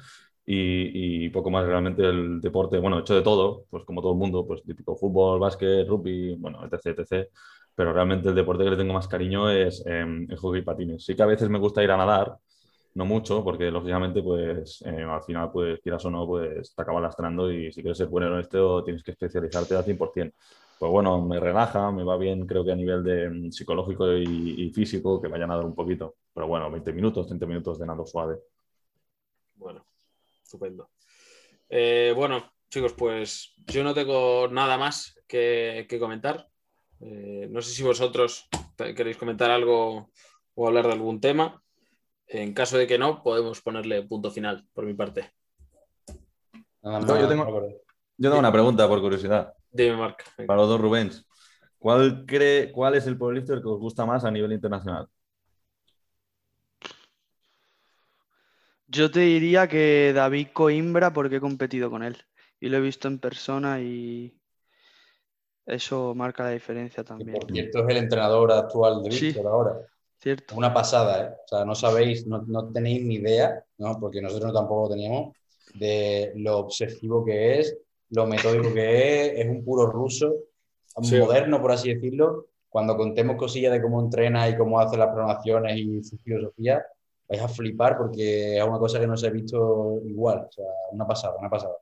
Y, 0.47 1.25
y, 1.25 1.29
poco 1.29 1.51
más 1.51 1.65
realmente 1.65 2.03
el 2.03 2.39
deporte, 2.39 2.79
bueno, 2.79 2.97
he 2.97 3.01
hecho 3.01 3.15
de 3.15 3.23
todo, 3.23 3.65
pues 3.69 3.83
como 3.83 4.01
todo 4.01 4.13
el 4.13 4.19
mundo, 4.19 4.45
pues 4.45 4.63
típico 4.63 4.95
fútbol, 4.95 5.39
básquet, 5.39 5.87
rugby, 5.87 6.35
bueno, 6.35 6.63
etc, 6.65 6.99
etc 6.99 7.29
pero 7.75 7.93
realmente 7.93 8.29
el 8.29 8.35
deporte 8.35 8.63
que 8.63 8.71
le 8.71 8.77
tengo 8.77 8.93
más 8.93 9.07
cariño 9.07 9.49
es 9.49 9.85
em, 9.85 10.25
el 10.29 10.37
hockey 10.37 10.61
y 10.61 10.63
patines. 10.63 11.03
Sí 11.05 11.15
que 11.15 11.23
a 11.23 11.25
veces 11.25 11.49
me 11.49 11.59
gusta 11.59 11.83
ir 11.83 11.91
a 11.91 11.97
nadar, 11.97 12.37
no 12.95 13.05
mucho, 13.05 13.43
porque 13.43 13.69
lógicamente, 13.69 14.23
pues 14.23 14.81
em, 14.85 15.09
al 15.09 15.21
final, 15.23 15.51
pues 15.51 15.79
quieras 15.81 16.05
o 16.05 16.09
no, 16.09 16.25
pues 16.25 16.73
te 16.73 16.81
acabas 16.81 17.03
lastrando 17.03 17.51
y 17.51 17.71
si 17.73 17.81
quieres 17.81 17.97
ser 17.97 18.07
bueno 18.07 18.33
en 18.33 18.39
esto, 18.39 18.83
tienes 18.83 19.03
que 19.03 19.11
especializarte 19.11 19.75
al 19.75 19.83
100%. 19.83 20.33
Pues 20.79 20.91
bueno, 20.91 21.21
me 21.21 21.39
relaja, 21.39 21.91
me 21.91 22.03
va 22.03 22.17
bien, 22.17 22.45
creo 22.47 22.63
que 22.65 22.71
a 22.71 22.75
nivel 22.75 23.03
de 23.03 23.23
em, 23.25 23.51
psicológico 23.51 24.13
y, 24.13 24.71
físico, 24.73 25.21
que 25.21 25.27
vaya 25.27 25.43
a 25.45 25.47
nadar 25.47 25.65
un 25.65 25.75
poquito. 25.75 26.15
Pero 26.33 26.47
bueno, 26.47 26.71
20 26.71 26.93
minutos, 26.93 27.27
30 27.27 27.45
minutos 27.45 27.79
de 27.79 27.85
nado 27.85 28.05
suave. 28.05 28.39
Bueno, 29.55 29.85
estupendo. 30.43 30.89
Eh, 31.69 32.13
bueno, 32.15 32.53
chicos, 32.69 32.93
pues 32.93 33.55
yo 33.67 33.83
no 33.83 33.93
tengo 33.93 34.47
nada 34.49 34.77
más 34.77 35.15
que 35.27 35.97
comentar. 35.99 36.47
Eh, 37.01 37.47
no 37.49 37.61
sé 37.61 37.71
si 37.71 37.83
vosotros 37.83 38.47
queréis 38.77 39.17
comentar 39.17 39.51
algo 39.51 40.11
o 40.53 40.67
hablar 40.67 40.87
de 40.87 40.93
algún 40.93 41.19
tema. 41.19 41.61
En 42.27 42.53
caso 42.53 42.77
de 42.77 42.87
que 42.87 42.97
no, 42.97 43.21
podemos 43.21 43.61
ponerle 43.61 44.03
punto 44.03 44.31
final 44.31 44.67
por 44.73 44.85
mi 44.85 44.93
parte. 44.93 45.31
yo, 46.81 47.27
tengo, 47.27 48.39
una 48.39 48.51
pregunta 48.51 48.87
por 48.87 49.01
curiosidad. 49.01 49.53
Dime, 49.71 49.97
Marc. 49.97 50.23
Para 50.47 50.61
los 50.61 50.69
dos 50.69 50.81
Rubens. 50.81 51.27
¿Cuál, 51.77 52.25
cree, 52.25 52.71
¿Cuál 52.71 52.95
es 52.95 53.05
el 53.05 53.17
powerlifter 53.17 53.61
que 53.61 53.67
os 53.67 53.79
gusta 53.79 54.05
más 54.05 54.25
a 54.25 54.31
nivel 54.31 54.53
internacional? 54.53 55.07
Yo 58.87 59.11
te 59.11 59.19
diría 59.19 59.67
que 59.67 60.13
David 60.13 60.47
Coimbra 60.53 61.11
porque 61.13 61.35
he 61.35 61.41
competido 61.41 61.89
con 61.89 62.01
él 62.01 62.17
y 62.59 62.69
lo 62.69 62.77
he 62.77 62.81
visto 62.81 63.07
en 63.07 63.19
persona 63.19 63.81
y, 63.81 64.39
eso 65.65 66.13
marca 66.13 66.43
la 66.43 66.51
diferencia 66.51 67.03
también. 67.03 67.37
Y 67.51 67.59
esto 67.59 67.79
es 67.79 67.89
el 67.89 67.97
entrenador 67.97 68.51
actual 68.51 69.01
de 69.03 69.09
Víctor 69.09 69.47
ahora. 69.47 69.79
Cierto. 70.19 70.55
Una 70.55 70.73
pasada, 70.73 71.23
¿eh? 71.23 71.33
O 71.43 71.47
sea, 71.47 71.65
no 71.65 71.75
sabéis, 71.75 72.25
no, 72.25 72.43
no 72.47 72.71
tenéis 72.71 73.03
ni 73.03 73.15
idea, 73.15 73.63
¿no? 73.77 73.99
porque 73.99 74.21
nosotros 74.21 74.53
tampoco 74.53 74.83
lo 74.83 74.95
teníamos, 74.95 75.35
de 75.75 76.31
lo 76.35 76.59
obsesivo 76.59 77.25
que 77.25 77.59
es, 77.59 77.77
lo 78.11 78.25
metódico 78.25 78.73
que 78.73 79.25
es, 79.25 79.39
es 79.39 79.47
un 79.47 79.63
puro 79.63 79.87
ruso, 79.87 80.33
moderno, 80.97 81.61
por 81.61 81.71
así 81.71 81.93
decirlo. 81.93 82.47
Cuando 82.69 82.97
contemos 82.97 83.37
cosillas 83.37 83.71
de 83.71 83.81
cómo 83.81 84.01
entrena 84.01 84.49
y 84.49 84.57
cómo 84.57 84.79
hace 84.79 84.97
las 84.97 85.07
programaciones 85.07 85.77
y 85.77 86.03
su 86.03 86.17
filosofía, 86.17 86.85
vais 87.27 87.41
a 87.41 87.47
flipar 87.47 87.97
porque 87.97 88.57
es 88.57 88.63
una 88.63 88.79
cosa 88.79 88.99
que 88.99 89.07
no 89.07 89.17
se 89.17 89.27
ha 89.27 89.31
visto 89.31 90.01
igual. 90.05 90.45
O 90.49 90.51
sea, 90.51 90.65
una 90.91 91.07
pasada, 91.07 91.35
una 91.37 91.49
pasada 91.49 91.75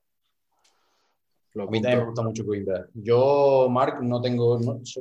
a 1.55 1.65
mí 1.67 1.81
también 1.81 1.99
me 1.99 2.05
gusta 2.05 2.23
mucho 2.23 2.45
Coimbra. 2.45 2.87
Yo, 2.95 3.67
Mark, 3.69 4.01
no 4.01 4.19
tengo, 4.21 4.59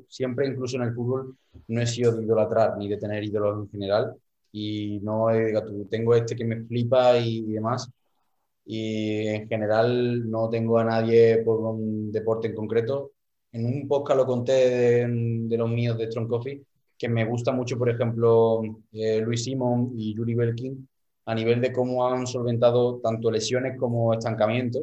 siempre 0.09 0.47
incluso 0.47 0.77
en 0.77 0.83
el 0.83 0.95
fútbol, 0.95 1.37
no 1.69 1.81
he 1.81 1.87
sido 1.87 2.13
de 2.13 2.25
idolatrar 2.25 2.77
ni 2.77 2.89
de 2.89 2.99
tener 2.99 3.25
ídolos 3.25 3.65
en 3.65 3.71
general. 3.71 4.15
Y 4.53 5.01
no 5.03 5.31
he, 5.31 5.55
tengo 5.89 6.15
este 6.15 6.37
que 6.37 6.45
me 6.45 6.63
flipa 6.65 7.17
y, 7.19 7.43
demás. 7.53 7.91
y 8.67 9.27
en 9.29 9.49
general 9.49 10.31
no 10.31 10.49
tengo 10.51 10.79
a 10.79 10.85
nadie 10.85 11.39
por 11.45 11.61
un 11.61 12.13
deporte 12.13 12.49
en 12.49 12.55
concreto. 12.55 13.13
En 13.53 13.67
un 13.67 13.89
podcast 13.89 14.19
lo 14.19 14.27
conté 14.27 14.53
de, 15.07 15.57
los 15.57 15.71
míos 15.71 15.99
de 15.99 16.07
Strong 16.11 16.29
Coffee, 16.29 16.63
que 16.99 17.09
me 17.09 17.25
gusta 17.25 17.53
mucho, 17.53 17.79
por 17.79 17.91
ejemplo, 17.91 18.63
eh, 18.93 19.21
Luis 19.21 19.45
Simon 19.45 19.93
y 19.97 20.15
Yuri 20.15 20.35
Belkin, 20.35 20.89
a 21.27 21.35
nivel 21.35 21.61
de 21.61 21.73
cómo 21.73 22.07
han 22.07 22.27
solventado 22.27 22.99
tanto 23.01 23.31
lesiones 23.31 23.79
como 23.79 24.13
estancamiento. 24.15 24.81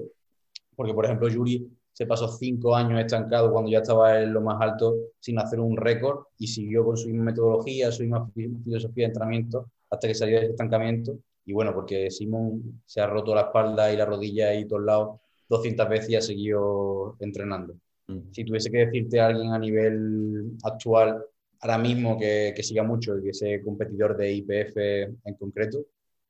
Porque, 0.80 0.94
por 0.94 1.04
ejemplo, 1.04 1.28
Yuri 1.28 1.70
se 1.92 2.06
pasó 2.06 2.30
cinco 2.30 2.74
años 2.74 3.02
estancado 3.02 3.52
cuando 3.52 3.70
ya 3.70 3.80
estaba 3.80 4.22
en 4.22 4.32
lo 4.32 4.40
más 4.40 4.62
alto 4.62 4.96
sin 5.20 5.38
hacer 5.38 5.60
un 5.60 5.76
récord 5.76 6.28
y 6.38 6.48
siguió 6.48 6.86
con 6.86 6.96
su 6.96 7.10
misma 7.10 7.26
metodología, 7.26 7.92
su 7.92 8.04
misma 8.04 8.32
filosofía 8.34 9.04
de 9.04 9.08
entrenamiento 9.08 9.70
hasta 9.90 10.08
que 10.08 10.16
salió 10.16 10.40
del 10.40 10.52
estancamiento 10.52 11.18
y 11.44 11.52
bueno, 11.52 11.74
porque 11.74 12.10
Simón 12.10 12.82
se 12.86 13.02
ha 13.02 13.08
roto 13.08 13.36
la 13.36 13.42
espalda 13.42 13.92
y 13.92 13.98
la 13.98 14.06
rodilla 14.06 14.54
y 14.56 14.70
todos 14.70 14.84
lados 14.84 15.20
200 15.50 15.90
veces 15.90 16.10
y 16.12 16.16
ha 16.16 16.22
seguido 16.22 17.18
entrenando. 17.20 17.74
Mm. 18.08 18.32
Si 18.32 18.46
tuviese 18.46 18.72
que 18.72 18.86
decirte 18.86 19.20
a 19.20 19.28
alguien 19.28 19.52
a 19.52 19.60
nivel 19.60 20.54
actual, 20.64 21.22
ahora 21.60 21.78
mismo 21.78 22.18
que, 22.18 22.54
que 22.56 22.64
siga 22.64 22.84
mucho 22.84 23.18
y 23.18 23.24
que 23.24 23.34
sea 23.34 23.62
competidor 23.62 24.16
de 24.16 24.32
IPF 24.32 24.78
en 25.26 25.34
concreto, 25.38 25.80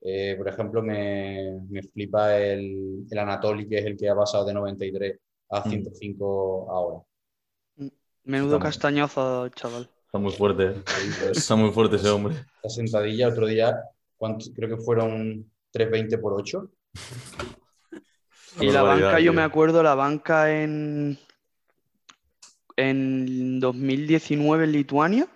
eh, 0.02 0.36
por 0.38 0.48
ejemplo, 0.48 0.82
me, 0.82 1.62
me 1.70 1.82
flipa 1.84 2.38
el, 2.38 3.06
el, 3.10 3.18
Anatoly, 3.18 3.68
que 3.68 3.80
es 3.80 3.86
el 3.86 3.98
que 3.98 4.10
ha 4.10 4.16
pasado 4.16 4.46
de 4.46 4.54
93 4.54 5.20
a 5.50 5.64
105 5.64 6.66
mm. 6.68 6.72
ahora. 6.72 7.00
Mm. 7.76 7.88
Menudo 8.24 8.60
castañazo, 8.60 9.50
chaval. 9.50 9.90
Está 10.06 10.18
muy 10.18 10.32
fuerte. 10.32 10.64
¿eh? 10.64 10.84
Está 11.32 11.56
muy 11.56 11.72
fuerte 11.72 11.98
ese 11.98 12.10
hombre. 12.10 12.36
La 12.64 12.70
sentadilla, 12.70 13.28
otro 13.28 13.46
día 13.46 13.76
creo 14.56 14.78
que 14.78 14.84
fueron 14.84 15.50
3.20 15.74 16.20
por 16.20 16.34
8. 16.34 16.70
Y 18.62 18.72
la 18.72 18.82
banca, 18.82 19.20
yo 19.20 19.34
me 19.34 19.42
acuerdo, 19.42 19.84
la 19.84 19.96
banca 19.96 20.52
en, 20.52 21.18
en 22.76 23.60
2019 23.60 24.66
en 24.66 24.72
Lituania. 24.72 25.28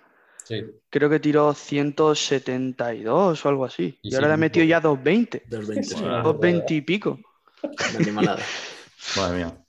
Creo 0.90 1.10
que 1.10 1.20
tiró 1.20 1.54
172 1.54 3.44
o 3.44 3.48
algo 3.48 3.64
así. 3.64 3.98
Y, 4.02 4.14
ahora 4.14 4.28
le 4.28 4.34
ha 4.34 4.36
metido 4.36 4.66
ya 4.66 4.80
220. 4.80 5.44
220. 5.48 6.22
220 6.22 6.74
y 6.74 6.80
pico. 6.82 7.18
Madre 9.16 9.36
mía. 9.36 9.64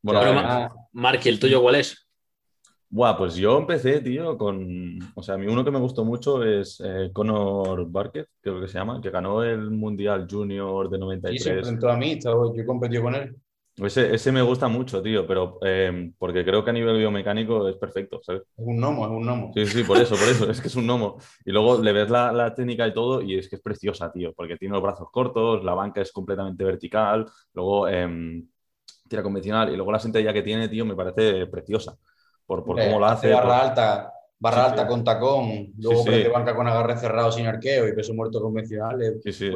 Bueno, 0.00 0.88
Marky, 0.92 1.28
¿el 1.28 1.38
tuyo 1.38 1.60
cuál 1.60 1.76
es? 1.76 2.08
Buah, 2.90 3.18
pues 3.18 3.34
yo 3.34 3.58
empecé, 3.58 4.00
tío, 4.00 4.38
con. 4.38 4.98
O 5.14 5.22
sea, 5.22 5.34
a 5.34 5.38
mí 5.38 5.46
uno 5.46 5.64
que 5.64 5.70
me 5.70 5.78
gustó 5.78 6.04
mucho 6.04 6.42
es 6.42 6.80
eh, 6.82 7.10
Conor 7.12 7.90
Barker, 7.90 8.28
creo 8.40 8.60
que 8.60 8.68
se 8.68 8.78
llama, 8.78 9.00
que 9.02 9.10
ganó 9.10 9.42
el 9.42 9.70
Mundial 9.70 10.26
Junior 10.30 10.88
de 10.88 10.98
93. 10.98 11.40
Y 11.40 11.44
se 11.44 11.52
enfrentó 11.52 11.90
a 11.90 11.96
mí, 11.98 12.18
yo 12.22 12.54
competí 12.66 12.98
con 12.98 13.14
él. 13.14 13.36
Ese, 13.84 14.14
ese, 14.14 14.32
me 14.32 14.42
gusta 14.42 14.68
mucho, 14.68 15.02
tío, 15.02 15.26
pero 15.26 15.58
eh, 15.62 16.12
porque 16.18 16.44
creo 16.44 16.64
que 16.64 16.70
a 16.70 16.72
nivel 16.72 16.98
biomecánico 16.98 17.68
es 17.68 17.76
perfecto, 17.76 18.20
¿sabes? 18.22 18.42
Es 18.42 18.64
un 18.64 18.76
gnomo, 18.76 19.04
es 19.04 19.10
un 19.10 19.22
gnomo. 19.22 19.52
Sí, 19.54 19.66
sí, 19.66 19.84
por 19.84 19.98
eso, 19.98 20.16
por 20.16 20.28
eso, 20.28 20.50
es 20.50 20.60
que 20.60 20.68
es 20.68 20.76
un 20.76 20.86
gnomo. 20.86 21.18
Y 21.44 21.52
luego 21.52 21.78
le 21.78 21.92
ves 21.92 22.10
la, 22.10 22.32
la, 22.32 22.54
técnica 22.54 22.86
y 22.86 22.92
todo 22.92 23.22
y 23.22 23.38
es 23.38 23.48
que 23.48 23.56
es 23.56 23.62
preciosa, 23.62 24.10
tío, 24.10 24.32
porque 24.34 24.56
tiene 24.56 24.74
los 24.74 24.82
brazos 24.82 25.08
cortos, 25.10 25.64
la 25.64 25.74
banca 25.74 26.00
es 26.00 26.12
completamente 26.12 26.64
vertical, 26.64 27.26
luego 27.54 27.88
eh, 27.88 28.42
tira 29.08 29.22
convencional 29.22 29.72
y 29.72 29.76
luego 29.76 29.92
la 29.92 29.98
sentadilla 29.98 30.32
que 30.32 30.42
tiene, 30.42 30.68
tío, 30.68 30.84
me 30.84 30.94
parece 30.94 31.46
preciosa 31.46 31.96
por, 32.46 32.64
cómo 32.64 32.98
lo 32.98 33.06
hace. 33.06 33.32
Barra 33.32 33.60
alta, 33.60 34.12
barra 34.40 34.66
alta 34.66 34.86
con 34.86 35.02
tacón, 35.02 35.72
luego 35.78 36.02
sí, 36.02 36.24
banca 36.32 36.54
con 36.54 36.66
agarre 36.66 36.96
cerrado 36.96 37.32
sin 37.32 37.46
arqueo 37.46 37.88
y 37.88 37.94
peso 37.94 38.14
muerto 38.14 38.40
convencional. 38.40 39.20
Sí, 39.22 39.32
sí, 39.32 39.50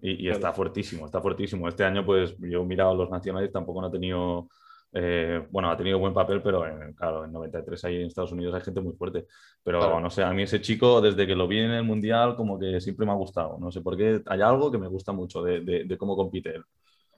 y, 0.00 0.28
está 0.28 0.52
fuertísimo, 0.52 1.06
está 1.06 1.20
fuertísimo. 1.20 1.68
Este 1.68 1.84
año, 1.84 2.04
pues 2.04 2.36
yo 2.38 2.62
he 2.62 2.64
mirado 2.66 2.94
los 2.94 3.10
nacionales, 3.10 3.50
tampoco 3.52 3.80
no 3.80 3.88
ha 3.88 3.92
tenido. 3.92 4.48
Eh, 4.94 5.42
bueno, 5.50 5.70
ha 5.70 5.76
tenido 5.76 5.98
buen 5.98 6.12
papel, 6.12 6.42
pero 6.42 6.66
en, 6.66 6.92
claro, 6.92 7.24
en 7.24 7.32
93 7.32 7.84
ahí 7.86 7.96
en 7.96 8.06
Estados 8.08 8.32
Unidos 8.32 8.54
hay 8.54 8.60
gente 8.60 8.80
muy 8.80 8.92
fuerte. 8.92 9.26
Pero 9.64 9.98
no 9.98 10.10
sé, 10.10 10.22
a 10.22 10.32
mí 10.32 10.42
ese 10.42 10.60
chico, 10.60 11.00
desde 11.00 11.26
que 11.26 11.34
lo 11.34 11.48
vi 11.48 11.60
en 11.60 11.70
el 11.70 11.84
Mundial, 11.84 12.36
como 12.36 12.58
que 12.58 12.80
siempre 12.80 13.06
me 13.06 13.12
ha 13.12 13.16
gustado. 13.16 13.56
No 13.58 13.72
sé 13.72 13.80
por 13.80 13.96
qué, 13.96 14.22
hay 14.26 14.40
algo 14.42 14.70
que 14.70 14.78
me 14.78 14.88
gusta 14.88 15.12
mucho 15.12 15.42
de, 15.42 15.60
de, 15.60 15.98
cómo 15.98 16.14
compite 16.14 16.56
él. 16.56 16.64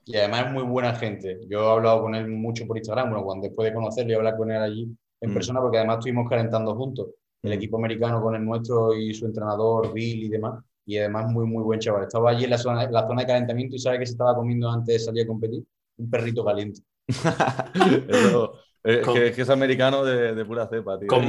Y 0.05 0.15
además 0.15 0.45
es 0.45 0.51
muy 0.53 0.63
buena 0.63 0.95
gente. 0.95 1.39
Yo 1.49 1.67
he 1.67 1.71
hablado 1.73 2.01
con 2.03 2.15
él 2.15 2.27
mucho 2.29 2.65
por 2.65 2.77
Instagram, 2.77 3.09
bueno, 3.09 3.25
cuando 3.25 3.47
después 3.47 3.67
de 3.67 3.75
conocerlo 3.75 4.11
y 4.11 4.15
hablar 4.15 4.37
con 4.37 4.51
él 4.51 4.61
allí, 4.61 4.95
en 5.25 5.31
mm. 5.31 5.33
persona, 5.33 5.61
porque 5.61 5.77
además 5.77 5.97
estuvimos 5.97 6.29
calentando 6.29 6.75
juntos, 6.75 7.07
el 7.43 7.51
mm. 7.51 7.53
equipo 7.53 7.77
americano 7.77 8.21
con 8.21 8.35
el 8.35 8.45
nuestro 8.45 8.93
y 8.93 9.13
su 9.13 9.25
entrenador, 9.25 9.93
Bill 9.93 10.23
y 10.23 10.29
demás, 10.29 10.63
y 10.85 10.97
además 10.97 11.31
muy, 11.31 11.45
muy 11.45 11.63
buen 11.63 11.79
chaval. 11.79 12.03
Estaba 12.03 12.31
allí 12.31 12.45
en 12.45 12.51
la 12.51 12.57
zona, 12.57 12.89
la 12.89 13.07
zona 13.07 13.21
de 13.21 13.27
calentamiento 13.27 13.75
y 13.75 13.79
sabe 13.79 13.99
que 13.99 14.05
se 14.05 14.13
estaba 14.13 14.35
comiendo 14.35 14.69
antes 14.69 14.93
de 14.93 14.99
salir 14.99 15.23
a 15.23 15.27
competir 15.27 15.63
un 15.97 16.09
perrito 16.09 16.43
caliente. 16.43 16.81
Eh, 18.87 19.33
que, 19.33 19.41
es 19.41 19.49
americano 19.49 20.05
de, 20.05 20.45
pura 20.45 20.67
cepa, 20.67 20.99
tío. 20.99 21.07
Con, 21.07 21.25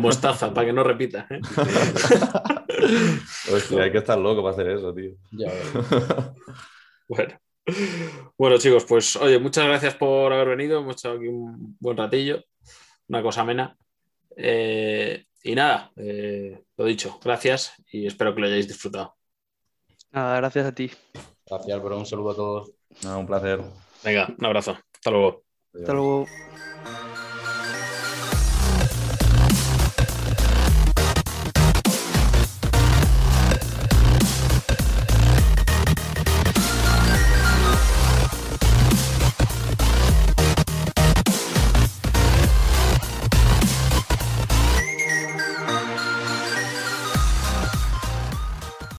mostaza, 0.00 0.54
para 0.54 0.66
que 0.66 0.72
no 0.72 0.82
repita. 0.82 1.26
¿eh? 1.28 1.38
Hostia, 3.52 3.82
hay 3.82 3.92
que 3.92 3.98
estar 3.98 4.18
loco 4.18 4.42
para 4.42 4.54
hacer 4.54 4.70
eso, 4.70 4.94
tío. 4.94 5.12
Ya, 5.32 5.48
bueno. 7.08 7.34
Bueno, 8.38 8.56
chicos, 8.56 8.86
pues 8.86 9.16
oye, 9.16 9.38
muchas 9.38 9.66
gracias 9.66 9.94
por 9.96 10.32
haber 10.32 10.56
venido. 10.56 10.80
Hemos 10.80 10.96
estado 10.96 11.16
aquí 11.16 11.28
un 11.28 11.76
buen 11.78 11.98
ratillo, 11.98 12.42
una 13.10 13.22
cosa 13.22 13.40
amena. 13.42 13.76
Eh, 14.36 15.24
y 15.42 15.54
nada, 15.54 15.90
eh, 15.96 16.62
lo 16.76 16.84
dicho, 16.84 17.18
gracias 17.22 17.72
y 17.90 18.06
espero 18.06 18.34
que 18.34 18.40
lo 18.40 18.46
hayáis 18.46 18.68
disfrutado. 18.68 19.16
Nada, 20.12 20.36
gracias 20.36 20.66
a 20.66 20.74
ti. 20.74 20.90
Gracias, 21.46 21.82
bro. 21.82 21.98
Un 21.98 22.06
saludo 22.06 22.30
a 22.30 22.36
todos. 22.36 22.70
un 23.04 23.26
placer. 23.26 23.60
Venga, 24.04 24.32
un 24.38 24.46
abrazo. 24.46 24.78
Hasta 24.94 25.10
luego. 25.10 25.42
Hasta 25.74 25.92
luego. 25.92 26.26